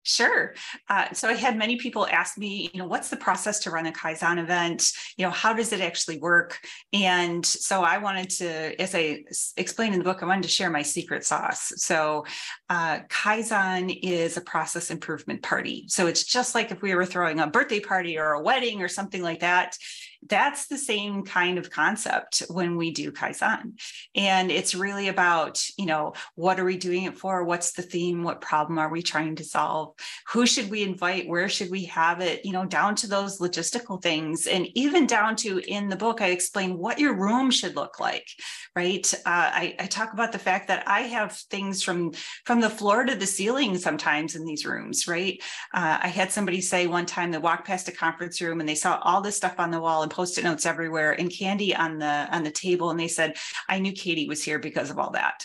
Sure. 0.08 0.54
Uh, 0.88 1.12
so 1.12 1.28
I 1.28 1.34
had 1.34 1.58
many 1.58 1.76
people 1.76 2.06
ask 2.06 2.38
me, 2.38 2.70
you 2.72 2.80
know, 2.80 2.86
what's 2.86 3.10
the 3.10 3.16
process 3.16 3.58
to 3.60 3.70
run 3.70 3.84
a 3.84 3.92
Kaizen 3.92 4.38
event? 4.38 4.90
You 5.18 5.26
know, 5.26 5.30
how 5.30 5.52
does 5.52 5.70
it 5.74 5.82
actually 5.82 6.18
work? 6.18 6.58
And 6.94 7.44
so 7.44 7.82
I 7.82 7.98
wanted 7.98 8.30
to, 8.30 8.80
as 8.80 8.94
I 8.94 9.24
explained 9.58 9.92
in 9.92 9.98
the 9.98 10.04
book, 10.04 10.22
I 10.22 10.26
wanted 10.26 10.44
to 10.44 10.48
share 10.48 10.70
my 10.70 10.80
secret 10.80 11.26
sauce. 11.26 11.74
So 11.76 12.24
uh, 12.70 13.00
Kaizen 13.10 13.98
is 14.02 14.38
a 14.38 14.40
process 14.40 14.90
improvement 14.90 15.42
party. 15.42 15.84
So 15.88 16.06
it's 16.06 16.24
just 16.24 16.54
like 16.54 16.70
if 16.70 16.80
we 16.80 16.94
were 16.94 17.04
throwing 17.04 17.40
a 17.40 17.46
birthday 17.46 17.80
party 17.80 18.16
or 18.16 18.32
a 18.32 18.42
wedding 18.42 18.80
or 18.80 18.88
something 18.88 19.20
like 19.20 19.40
that 19.40 19.76
that's 20.26 20.66
the 20.66 20.78
same 20.78 21.24
kind 21.24 21.58
of 21.58 21.70
concept 21.70 22.42
when 22.48 22.76
we 22.76 22.90
do 22.90 23.12
kaizen. 23.12 23.80
And 24.14 24.50
it's 24.50 24.74
really 24.74 25.08
about 25.08 25.64
you 25.76 25.86
know 25.86 26.14
what 26.34 26.58
are 26.58 26.64
we 26.64 26.76
doing 26.76 27.04
it 27.04 27.18
for? 27.18 27.44
What's 27.44 27.72
the 27.72 27.82
theme? 27.82 28.22
What 28.22 28.40
problem 28.40 28.78
are 28.78 28.90
we 28.90 29.02
trying 29.02 29.36
to 29.36 29.44
solve? 29.44 29.94
Who 30.32 30.46
should 30.46 30.70
we 30.70 30.82
invite? 30.82 31.28
Where 31.28 31.48
should 31.48 31.70
we 31.70 31.84
have 31.84 32.20
it? 32.20 32.44
You 32.44 32.52
know 32.52 32.66
down 32.66 32.96
to 32.96 33.06
those 33.06 33.38
logistical 33.38 34.02
things. 34.02 34.46
And 34.46 34.66
even 34.74 35.06
down 35.06 35.36
to 35.36 35.58
in 35.58 35.88
the 35.88 35.96
book 35.96 36.20
i 36.20 36.28
explain 36.28 36.78
what 36.78 36.98
your 36.98 37.14
room 37.14 37.50
should 37.50 37.76
look 37.76 38.00
like 38.00 38.28
right? 38.76 39.12
Uh, 39.26 39.50
I, 39.62 39.74
I 39.80 39.86
talk 39.86 40.12
about 40.12 40.32
the 40.32 40.38
fact 40.38 40.68
that 40.68 40.86
i 40.86 41.00
have 41.00 41.32
things 41.32 41.82
from 41.82 42.12
from 42.44 42.60
the 42.60 42.70
floor 42.70 43.04
to 43.04 43.14
the 43.14 43.26
ceiling 43.26 43.76
sometimes 43.76 44.36
in 44.36 44.44
these 44.44 44.64
rooms 44.64 45.08
right? 45.08 45.42
Uh, 45.74 45.98
i 46.02 46.08
had 46.08 46.32
somebody 46.32 46.60
say 46.60 46.86
one 46.86 47.06
time 47.06 47.30
they 47.30 47.38
walked 47.38 47.66
past 47.66 47.88
a 47.88 47.92
conference 47.92 48.40
room 48.40 48.60
and 48.60 48.68
they 48.68 48.74
saw 48.74 48.98
all 49.02 49.20
this 49.20 49.36
stuff 49.36 49.56
on 49.58 49.70
the 49.70 49.80
wall 49.80 50.02
and 50.08 50.14
post-it 50.14 50.44
notes 50.44 50.64
everywhere 50.64 51.12
and 51.12 51.30
candy 51.30 51.76
on 51.76 51.98
the 51.98 52.28
on 52.34 52.42
the 52.42 52.50
table 52.50 52.90
and 52.90 52.98
they 52.98 53.08
said 53.08 53.36
i 53.68 53.78
knew 53.78 53.92
katie 53.92 54.26
was 54.26 54.42
here 54.42 54.58
because 54.58 54.90
of 54.90 54.98
all 54.98 55.10
that. 55.10 55.44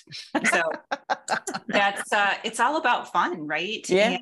So 0.52 0.62
that's 1.68 2.12
uh 2.14 2.34
it's 2.44 2.60
all 2.60 2.78
about 2.78 3.12
fun 3.12 3.46
right? 3.46 3.88
Yeah. 3.90 4.12
And 4.12 4.20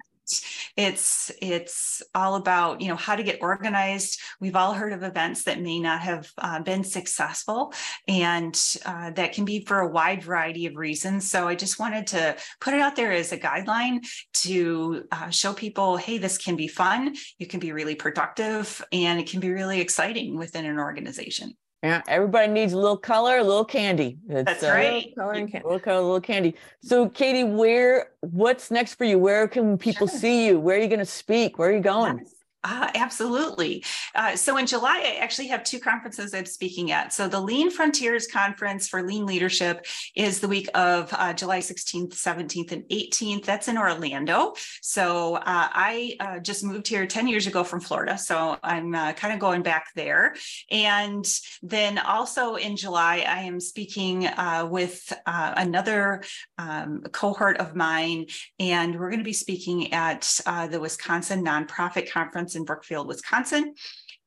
it's 0.78 1.32
it's 1.42 2.02
all 2.16 2.36
about 2.36 2.82
you 2.82 2.88
know 2.88 2.96
how 2.96 3.16
to 3.16 3.24
get 3.24 3.42
organized. 3.42 4.20
We've 4.40 4.56
all 4.56 4.74
heard 4.74 4.94
of 4.94 5.04
events 5.04 5.44
that 5.44 5.62
may 5.62 5.80
not 5.80 6.02
have 6.02 6.30
uh, 6.38 6.62
been 6.62 6.84
successful 6.84 7.74
and 8.08 8.60
uh, 8.86 9.12
that 9.12 9.34
can 9.34 9.46
be 9.46 9.66
for 9.66 9.80
a 9.80 9.88
wide 9.88 10.24
variety 10.24 10.66
of 10.66 10.76
reasons. 10.76 11.30
So 11.30 11.48
i 11.48 11.56
just 11.56 11.80
wanted 11.80 12.08
to 12.08 12.36
put 12.60 12.74
it 12.74 12.82
out 12.82 12.96
there 12.96 13.12
as 13.12 13.32
a 13.32 13.38
guideline 13.38 14.06
to 14.34 15.04
uh, 15.12 15.30
show 15.30 15.54
people 15.54 15.98
hey 15.98 16.18
this 16.18 16.38
can 16.38 16.56
be 16.56 16.68
fun. 16.68 17.16
You 17.38 17.48
can 17.48 17.60
be 17.60 17.72
really 17.72 17.96
productive 17.96 18.84
and 18.92 19.20
it 19.20 19.28
can 19.28 19.40
be 19.40 19.52
really 19.52 19.82
exciting 19.82 20.38
within 20.38 20.66
an 20.66 20.80
organization 20.80 21.54
yeah, 21.84 22.02
everybody 22.08 22.52
needs 22.52 22.74
a 22.74 22.78
little 22.78 22.98
color, 22.98 23.38
a 23.38 23.44
little 23.44 23.66
candy. 23.66 24.20
It's, 24.30 24.46
That's 24.46 24.64
uh, 24.64 24.70
right. 24.70 25.16
Color 25.16 25.34
and 25.34 25.52
candy. 25.52 25.66
A 25.66 25.68
little 25.68 25.80
color, 25.80 25.98
a 25.98 26.02
little 26.02 26.22
candy. 26.22 26.56
So, 26.82 27.10
Katie, 27.10 27.44
where? 27.44 28.12
What's 28.20 28.70
next 28.70 28.96
for 28.96 29.06
you? 29.06 29.18
Where 29.18 29.48
can 29.48 29.78
people 29.78 30.08
sure. 30.08 30.20
see 30.20 30.46
you? 30.46 30.60
Where 30.60 30.78
are 30.78 30.82
you 30.82 30.88
going 30.88 31.00
to 31.00 31.06
speak? 31.06 31.58
Where 31.58 31.70
are 31.70 31.74
you 31.74 31.82
going? 31.82 32.20
Yes. 32.20 32.34
Uh, 32.64 32.92
absolutely. 32.94 33.84
Uh, 34.14 34.36
so 34.36 34.58
in 34.58 34.68
July, 34.68 35.02
I 35.04 35.18
actually 35.20 35.48
have 35.48 35.64
two 35.64 35.80
conferences 35.80 36.34
I'm 36.34 36.46
speaking 36.46 36.92
at. 36.92 37.12
So 37.12 37.28
the 37.28 37.40
Lean 37.40 37.72
Frontiers 37.72 38.28
Conference 38.28 38.88
for 38.88 39.02
Lean 39.02 39.26
Leadership 39.26 39.88
is 40.16 40.40
the 40.40 40.48
week 40.48 40.70
of 40.76 41.12
uh, 41.14 41.34
July 41.34 41.60
16th, 41.60 42.14
17th, 42.14 42.72
and 42.72 42.84
18th. 42.84 43.46
That's 43.46 43.68
in 43.68 43.80
Orlando. 43.80 44.54
So 44.82 45.36
uh, 45.36 45.42
I 45.46 46.16
uh, 46.20 46.40
just 46.40 46.64
moved 46.64 46.88
here 46.88 47.08
10 47.08 47.28
years 47.28 47.48
ago 47.48 47.64
from 47.64 47.80
Florida. 47.80 48.16
So 48.16 48.58
I'm 48.62 48.94
uh, 48.94 49.14
kind 49.14 49.34
of 49.34 49.40
going 49.40 49.64
back 49.64 49.88
there. 49.96 50.36
And 50.70 51.26
then 51.64 51.98
also 51.98 52.56
in 52.56 52.76
July, 52.76 53.26
I 53.28 53.42
am 53.42 53.60
speaking 53.60 54.30
with 54.70 55.12
another 55.26 56.24
um, 56.58 57.02
cohort 57.12 57.58
of 57.58 57.76
mine, 57.76 58.28
and 58.60 59.00
we're 59.00 59.10
going 59.10 59.20
to 59.20 59.24
be 59.24 59.34
speaking 59.34 59.94
at 59.94 60.22
the 60.70 60.80
Wisconsin 60.80 61.44
Nonprofit 61.44 62.12
Conference 62.12 62.51
in 62.56 62.66
Brookfield, 62.66 63.08
Wisconsin. 63.08 63.74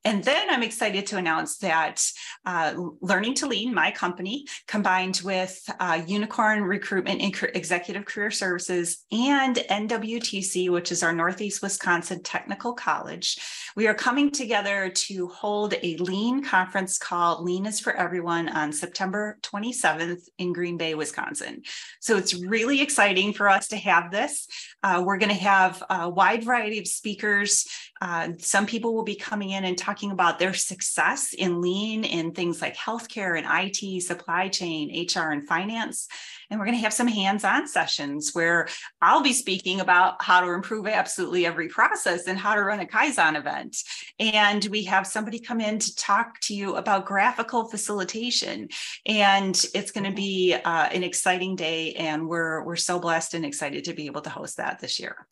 And 0.07 0.23
then 0.23 0.51
I'm 0.51 0.63
excited 0.63 1.07
to 1.07 1.17
announce 1.17 1.57
that 1.59 2.07
uh, 2.45 2.75
Learning 3.01 3.33
to 3.35 3.47
Lean, 3.47 3.73
my 3.73 3.91
company, 3.91 4.45
combined 4.69 5.23
with 5.25 5.59
uh, 5.81 6.03
Unicorn 6.07 6.63
Recruitment 6.63 7.23
and 7.23 7.35
Executive 7.55 8.05
Career 8.05 8.31
Services 8.31 9.05
and 9.11 9.57
NWTC, 9.57 10.71
which 10.71 10.93
is 10.93 11.03
our 11.03 11.15
Northeast 11.15 11.63
Wisconsin 11.63 12.23
Technical 12.23 12.75
College, 12.75 13.39
we 13.77 13.89
are 13.89 13.95
coming 13.95 14.31
together 14.31 14.89
to 14.89 15.27
hold 15.27 15.75
a 15.83 15.97
Lean 15.97 16.45
conference 16.45 16.97
called 16.97 17.45
Lean 17.45 17.67
is 17.67 17.81
for 17.81 17.93
Everyone 17.93 18.49
on 18.49 18.73
September 18.73 19.39
27th 19.43 20.29
in 20.39 20.53
Green 20.53 20.77
Bay, 20.77 20.95
Wisconsin. 20.95 21.63
So 22.01 22.17
it's 22.17 22.35
really 22.35 22.81
exciting 22.81 23.33
for 23.33 23.49
us 23.49 23.69
to 23.69 23.77
have 23.77 24.13
this. 24.13 24.47
Uh, 24.85 25.03
we're 25.03 25.17
going 25.17 25.31
to 25.31 25.35
have 25.35 25.83
a 25.89 26.11
wide 26.11 26.45
variety 26.45 26.79
of 26.79 26.87
speakers. 26.87 27.67
Uh, 28.03 28.29
some 28.39 28.67
people 28.67 28.95
will 28.95 29.03
be 29.03 29.15
coming 29.15 29.51
in 29.51 29.65
and 29.65 29.79
talking 29.79 30.11
about 30.11 30.39
their 30.39 30.53
success 30.53 31.33
in 31.33 31.63
lean 31.63 32.05
in 32.05 32.33
things 32.33 32.61
like 32.61 32.77
healthcare 32.77 33.39
and 33.39 33.47
IT, 33.49 34.03
supply 34.03 34.47
chain, 34.49 35.09
HR, 35.09 35.31
and 35.31 35.49
finance. 35.49 36.07
And 36.55 36.61
we're 36.61 36.67
going 36.67 36.79
to 36.79 36.85
have 36.85 36.93
some 36.93 37.09
hands 37.09 37.43
on 37.43 37.67
sessions 37.67 38.31
where 38.33 38.69
I'll 39.03 39.25
be 39.25 39.33
speaking 39.33 39.81
about 39.81 40.23
how 40.23 40.41
to 40.41 40.53
improve 40.53 40.87
absolutely 40.87 41.47
every 41.47 41.67
process 41.67 42.29
and 42.29 42.39
how 42.39 42.55
to 42.55 42.63
run 42.63 42.79
a 42.79 42.87
Kaizen 42.87 43.37
event. 43.37 43.77
And 44.21 44.65
we 44.67 44.85
have 44.85 45.05
somebody 45.05 45.41
come 45.41 45.61
in 45.61 45.81
to 45.81 45.97
talk 45.97 46.39
to 46.43 46.55
you 46.55 46.77
about 46.77 47.07
graphical 47.07 47.69
facilitation. 47.69 48.69
And 49.05 49.61
it's 49.75 49.91
going 49.91 50.09
to 50.09 50.15
be 50.15 50.55
uh, 50.55 50.89
an 50.93 51.03
exciting 51.03 51.57
day. 51.57 51.95
And 51.95 52.29
we're, 52.29 52.63
we're 52.63 52.77
so 52.77 53.01
blessed 53.01 53.35
and 53.35 53.45
excited 53.45 53.83
to 53.87 53.93
be 53.93 54.07
able 54.07 54.21
to 54.21 54.31
host 54.31 54.59
that 54.59 54.79
this 54.79 55.01
year. 55.01 55.27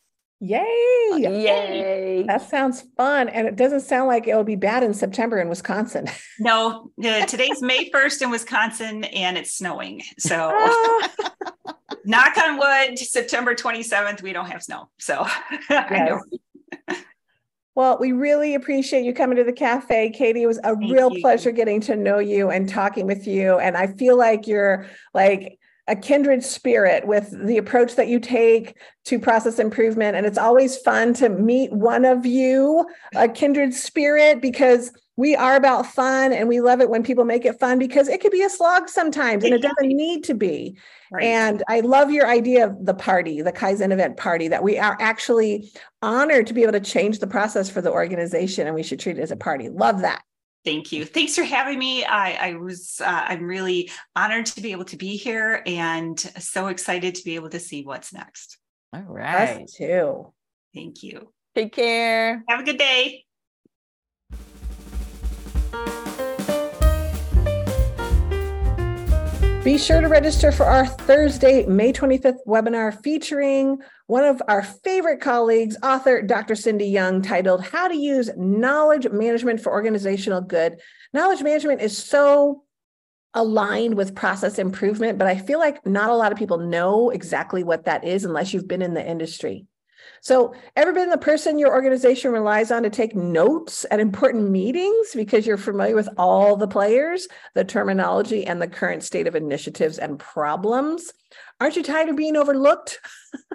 Yay! 0.44 1.18
Yay! 1.18 2.24
That 2.26 2.42
sounds 2.42 2.83
fun, 2.96 3.28
and 3.28 3.46
it 3.46 3.55
doesn't 3.55 3.83
sound 3.83 4.09
like 4.09 4.26
it'll 4.26 4.42
be 4.42 4.57
bad 4.57 4.83
in 4.83 4.92
September 4.92 5.38
in 5.38 5.48
Wisconsin. 5.48 6.09
No, 6.40 6.90
uh, 7.05 7.24
today's 7.26 7.62
May 7.62 7.88
first 7.90 8.20
in 8.20 8.31
Wisconsin, 8.31 9.05
and 9.05 9.38
it's 9.38 9.52
snowing. 9.52 10.02
So, 10.18 10.50
ah. 10.52 11.11
knock 12.05 12.37
on 12.37 12.59
wood, 12.59 12.98
September 12.98 13.55
twenty 13.55 13.85
seventh, 13.85 14.22
we 14.22 14.33
don't 14.33 14.46
have 14.46 14.62
snow. 14.64 14.88
So, 14.98 15.24
yes. 15.70 16.20
Well, 17.76 17.98
we 18.00 18.11
really 18.11 18.57
appreciate 18.57 19.05
you 19.05 19.14
coming 19.14 19.37
to 19.37 19.44
the 19.44 19.52
cafe, 19.52 20.11
Katie. 20.11 20.42
It 20.42 20.46
was 20.46 20.58
a 20.58 20.75
Thank 20.75 20.92
real 20.92 21.12
you. 21.12 21.21
pleasure 21.21 21.52
getting 21.52 21.81
to 21.83 21.94
know 21.94 22.19
you 22.19 22.50
and 22.50 22.69
talking 22.69 23.06
with 23.06 23.29
you. 23.29 23.58
And 23.58 23.77
I 23.77 23.87
feel 23.87 24.19
like 24.19 24.48
you're 24.48 24.87
like 25.14 25.58
a 25.88 25.96
kindred 25.96 26.44
spirit 26.44 27.06
with 27.06 27.35
the 27.46 27.58
approach 27.58 27.96
that 27.96 28.08
you 28.08 28.20
take 28.20 28.76
to 29.04 29.18
process 29.18 29.58
improvement. 29.58 30.16
And 30.16 30.24
it's 30.24 30.38
always 30.38 30.76
fun 30.78 31.12
to 31.14 31.28
meet 31.28 31.72
one 31.72 32.04
of 32.04 32.24
you, 32.24 32.87
a 33.16 33.28
kindred 33.28 33.74
spirit, 33.74 34.40
because 34.40 34.92
we 35.16 35.37
are 35.37 35.56
about 35.56 35.87
fun 35.87 36.33
and 36.33 36.48
we 36.48 36.60
love 36.60 36.80
it 36.80 36.88
when 36.88 37.02
people 37.02 37.24
make 37.24 37.44
it 37.44 37.60
fun 37.60 37.78
because 37.78 38.08
it 38.08 38.20
could 38.20 38.33
be 38.33 38.42
a 38.42 38.48
slog 38.48 38.88
sometimes 38.88 39.44
and 39.44 39.52
it 39.52 39.60
doesn't 39.60 39.88
need 39.88 40.24
to 40.24 40.35
be. 40.35 40.78
Right. 41.10 41.24
And 41.24 41.62
I 41.68 41.80
love 41.80 42.10
your 42.10 42.26
idea 42.26 42.66
of 42.66 42.87
the 42.87 42.94
party, 42.94 43.42
the 43.42 43.52
Kaizen 43.52 43.92
event 43.92 44.16
party, 44.16 44.48
that 44.48 44.62
we 44.62 44.78
are 44.78 44.96
actually 45.00 45.70
honored 46.00 46.46
to 46.46 46.54
be 46.54 46.62
able 46.62 46.72
to 46.72 46.80
change 46.80 47.18
the 47.18 47.26
process 47.26 47.68
for 47.68 47.83
the 47.83 47.92
organization 47.92 48.66
and 48.66 48.74
we 48.74 48.83
should 48.83 49.00
treat 49.00 49.18
it 49.18 49.22
as 49.22 49.30
a 49.30 49.37
party. 49.37 49.68
Love 49.68 50.00
that. 50.00 50.22
Thank 50.65 50.92
you. 50.92 51.04
Thanks 51.04 51.35
for 51.35 51.42
having 51.42 51.79
me. 51.79 52.04
I, 52.04 52.50
I 52.50 52.54
was, 52.54 53.00
uh, 53.04 53.25
I'm 53.29 53.42
really 53.42 53.90
honored 54.15 54.46
to 54.46 54.60
be 54.60 54.73
able 54.73 54.85
to 54.87 54.96
be 54.96 55.17
here 55.17 55.63
and 55.67 56.19
so 56.19 56.69
excited 56.69 57.17
to 57.17 57.25
be 57.25 57.35
able 57.35 57.50
to 57.50 57.60
see 57.60 57.85
what's 57.85 58.13
next. 58.13 58.58
All 58.94 59.02
right. 59.02 59.63
Us 59.63 59.73
too. 59.75 60.33
Thank 60.75 61.02
you. 61.02 61.33
Take 61.54 61.73
care. 61.73 62.44
Have 62.48 62.60
a 62.60 62.65
good 62.65 62.79
day. 62.79 63.25
Be 69.65 69.79
sure 69.79 70.00
to 70.00 70.08
register 70.08 70.50
for 70.50 70.67
our 70.67 70.85
Thursday, 70.85 71.65
May 71.67 71.92
25th 71.92 72.44
webinar 72.48 73.00
featuring 73.00 73.79
one 74.08 74.25
of 74.25 74.42
our 74.48 74.65
favorite 74.65 75.21
colleagues, 75.21 75.77
author 75.85 76.21
Dr. 76.21 76.56
Cindy 76.56 76.87
Young, 76.87 77.23
titled 77.23 77.63
How 77.63 77.87
to 77.87 77.96
Use 77.96 78.29
Knowledge 78.37 79.08
Management 79.13 79.60
for 79.60 79.71
Organizational 79.71 80.40
Good. 80.40 80.81
Knowledge 81.13 81.44
management 81.44 81.81
is 81.81 81.96
so 81.96 82.65
aligned 83.35 83.94
with 83.94 84.17
process 84.17 84.58
improvement, 84.58 85.17
but 85.17 85.29
I 85.29 85.37
feel 85.37 85.60
like 85.60 85.87
not 85.87 86.10
a 86.10 86.17
lot 86.17 86.33
of 86.33 86.38
people 86.38 86.58
know 86.58 87.10
exactly 87.10 87.63
what 87.63 87.85
that 87.85 88.02
is 88.02 88.25
unless 88.25 88.52
you've 88.52 88.67
been 88.67 88.83
in 88.83 88.94
the 88.94 89.08
industry. 89.08 89.67
So, 90.23 90.54
ever 90.77 90.92
been 90.92 91.10
the 91.10 91.18
person 91.18 91.58
your 91.58 91.75
organization 91.75 92.31
relies 92.31 92.70
on 92.70 92.85
to 92.85 92.90
take 92.90 93.16
notes 93.16 93.85
at 93.90 93.98
important 93.98 94.50
meetings 94.50 95.08
because 95.16 95.48
you're 95.48 95.56
familiar 95.56 95.96
with 95.96 96.08
all 96.16 96.54
the 96.54 96.68
players, 96.68 97.27
the 97.56 97.64
terminology, 97.64 98.46
and 98.46 98.62
the 98.62 98.68
current 98.68 99.02
state 99.02 99.27
of 99.27 99.35
initiatives 99.35 99.98
and 99.98 100.20
problems? 100.20 101.12
Aren't 101.60 101.75
you 101.75 101.83
tired 101.83 102.08
of 102.08 102.14
being 102.14 102.37
overlooked? 102.37 103.00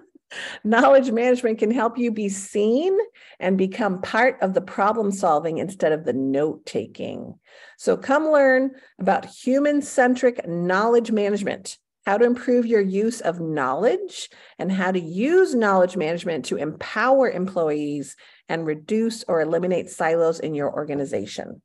Knowledge 0.65 1.09
management 1.09 1.57
can 1.59 1.71
help 1.71 1.97
you 1.97 2.11
be 2.11 2.27
seen 2.27 2.97
and 3.39 3.57
become 3.57 4.01
part 4.01 4.37
of 4.41 4.53
the 4.53 4.59
problem 4.59 5.13
solving 5.13 5.59
instead 5.59 5.93
of 5.93 6.03
the 6.03 6.11
note 6.11 6.65
taking. 6.65 7.39
So, 7.77 7.95
come 7.95 8.27
learn 8.27 8.71
about 8.99 9.25
human 9.25 9.81
centric 9.81 10.45
knowledge 10.45 11.13
management 11.13 11.77
how 12.07 12.17
to 12.17 12.23
improve 12.23 12.65
your 12.65 12.79
use 12.79 13.19
of 13.19 13.41
knowledge, 13.41 14.29
and 14.57 14.71
how 14.71 14.93
to 14.93 14.99
use 14.99 15.53
knowledge 15.53 15.97
management 15.97 16.45
to 16.45 16.55
empower 16.55 17.29
employees 17.29 18.15
and 18.47 18.65
reduce 18.65 19.25
or 19.27 19.41
eliminate 19.41 19.89
silos 19.89 20.39
in 20.39 20.55
your 20.55 20.73
organization. 20.73 21.61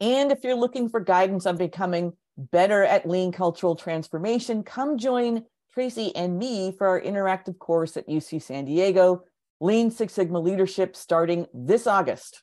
And 0.00 0.30
if 0.30 0.44
you're 0.44 0.54
looking 0.54 0.88
for 0.88 1.00
guidance 1.00 1.46
on 1.46 1.56
becoming 1.56 2.12
better 2.36 2.84
at 2.84 3.08
lean 3.08 3.32
cultural 3.32 3.74
transformation, 3.74 4.62
come 4.62 4.98
join 4.98 5.42
Tracy 5.74 6.14
and 6.14 6.38
me 6.38 6.70
for 6.70 6.86
our 6.86 7.00
interactive 7.00 7.58
course 7.58 7.96
at 7.96 8.06
UC 8.06 8.40
San 8.40 8.66
Diego, 8.66 9.24
Lean 9.60 9.90
Six 9.90 10.12
Sigma 10.12 10.38
Leadership, 10.38 10.94
starting 10.94 11.46
this 11.52 11.88
August. 11.88 12.40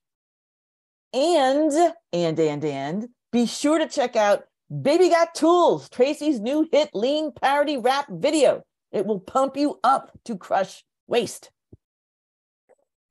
And, 1.14 1.72
and, 2.12 2.38
and, 2.38 2.66
and, 2.66 3.08
be 3.32 3.46
sure 3.46 3.80
to 3.80 3.88
check 3.88 4.18
out 4.18 4.44
Baby 4.70 5.10
Got 5.10 5.36
Tools, 5.36 5.90
Tracy's 5.90 6.40
new 6.40 6.68
hit 6.72 6.90
lean 6.94 7.32
parody 7.32 7.78
rap 7.78 8.08
video. 8.10 8.64
It 8.92 9.06
will 9.06 9.20
pump 9.20 9.58
you 9.58 9.80
up 9.84 10.12
to 10.26 10.38
crush 10.38 10.84
waste. 11.08 11.52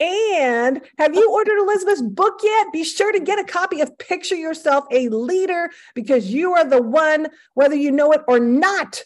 And 0.00 0.80
have 0.98 1.14
you 1.14 1.30
ordered 1.30 1.58
Elisabeth's 1.58 2.02
book 2.02 2.40
yet? 2.42 2.72
Be 2.72 2.82
sure 2.82 3.12
to 3.12 3.20
get 3.20 3.38
a 3.38 3.44
copy 3.44 3.80
of 3.80 3.96
Picture 3.98 4.34
Yourself 4.34 4.84
a 4.90 5.08
Leader 5.08 5.70
because 5.94 6.26
you 6.26 6.54
are 6.54 6.64
the 6.68 6.82
one, 6.82 7.28
whether 7.54 7.76
you 7.76 7.92
know 7.92 8.10
it 8.12 8.22
or 8.26 8.40
not. 8.40 9.04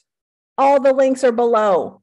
All 0.56 0.80
the 0.80 0.94
links 0.94 1.22
are 1.22 1.32
below. 1.32 2.00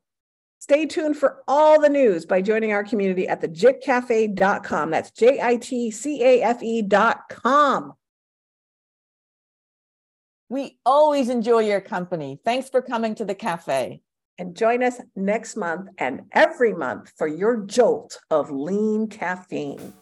Stay 0.59 0.85
tuned 0.85 1.17
for 1.17 1.43
all 1.47 1.81
the 1.81 1.89
news 1.89 2.25
by 2.25 2.41
joining 2.41 2.71
our 2.71 2.83
community 2.83 3.27
at 3.27 3.41
the 3.41 3.47
jitcafe.com. 3.47 4.91
That's 4.91 5.11
J 5.11 5.41
I 5.41 5.55
T 5.57 5.89
C 5.89 6.23
A 6.23 6.43
F 6.43 6.61
E.com. 6.61 7.93
We 10.53 10.77
always 10.85 11.29
enjoy 11.29 11.61
your 11.61 11.81
company. 11.81 12.39
Thanks 12.45 12.69
for 12.69 12.79
coming 12.79 13.15
to 13.15 13.25
the 13.25 13.33
cafe. 13.33 14.03
And 14.37 14.55
join 14.55 14.83
us 14.83 15.01
next 15.15 15.55
month 15.55 15.89
and 15.97 16.27
every 16.31 16.75
month 16.75 17.11
for 17.17 17.25
your 17.25 17.65
jolt 17.65 18.19
of 18.29 18.51
lean 18.51 19.07
caffeine. 19.07 19.95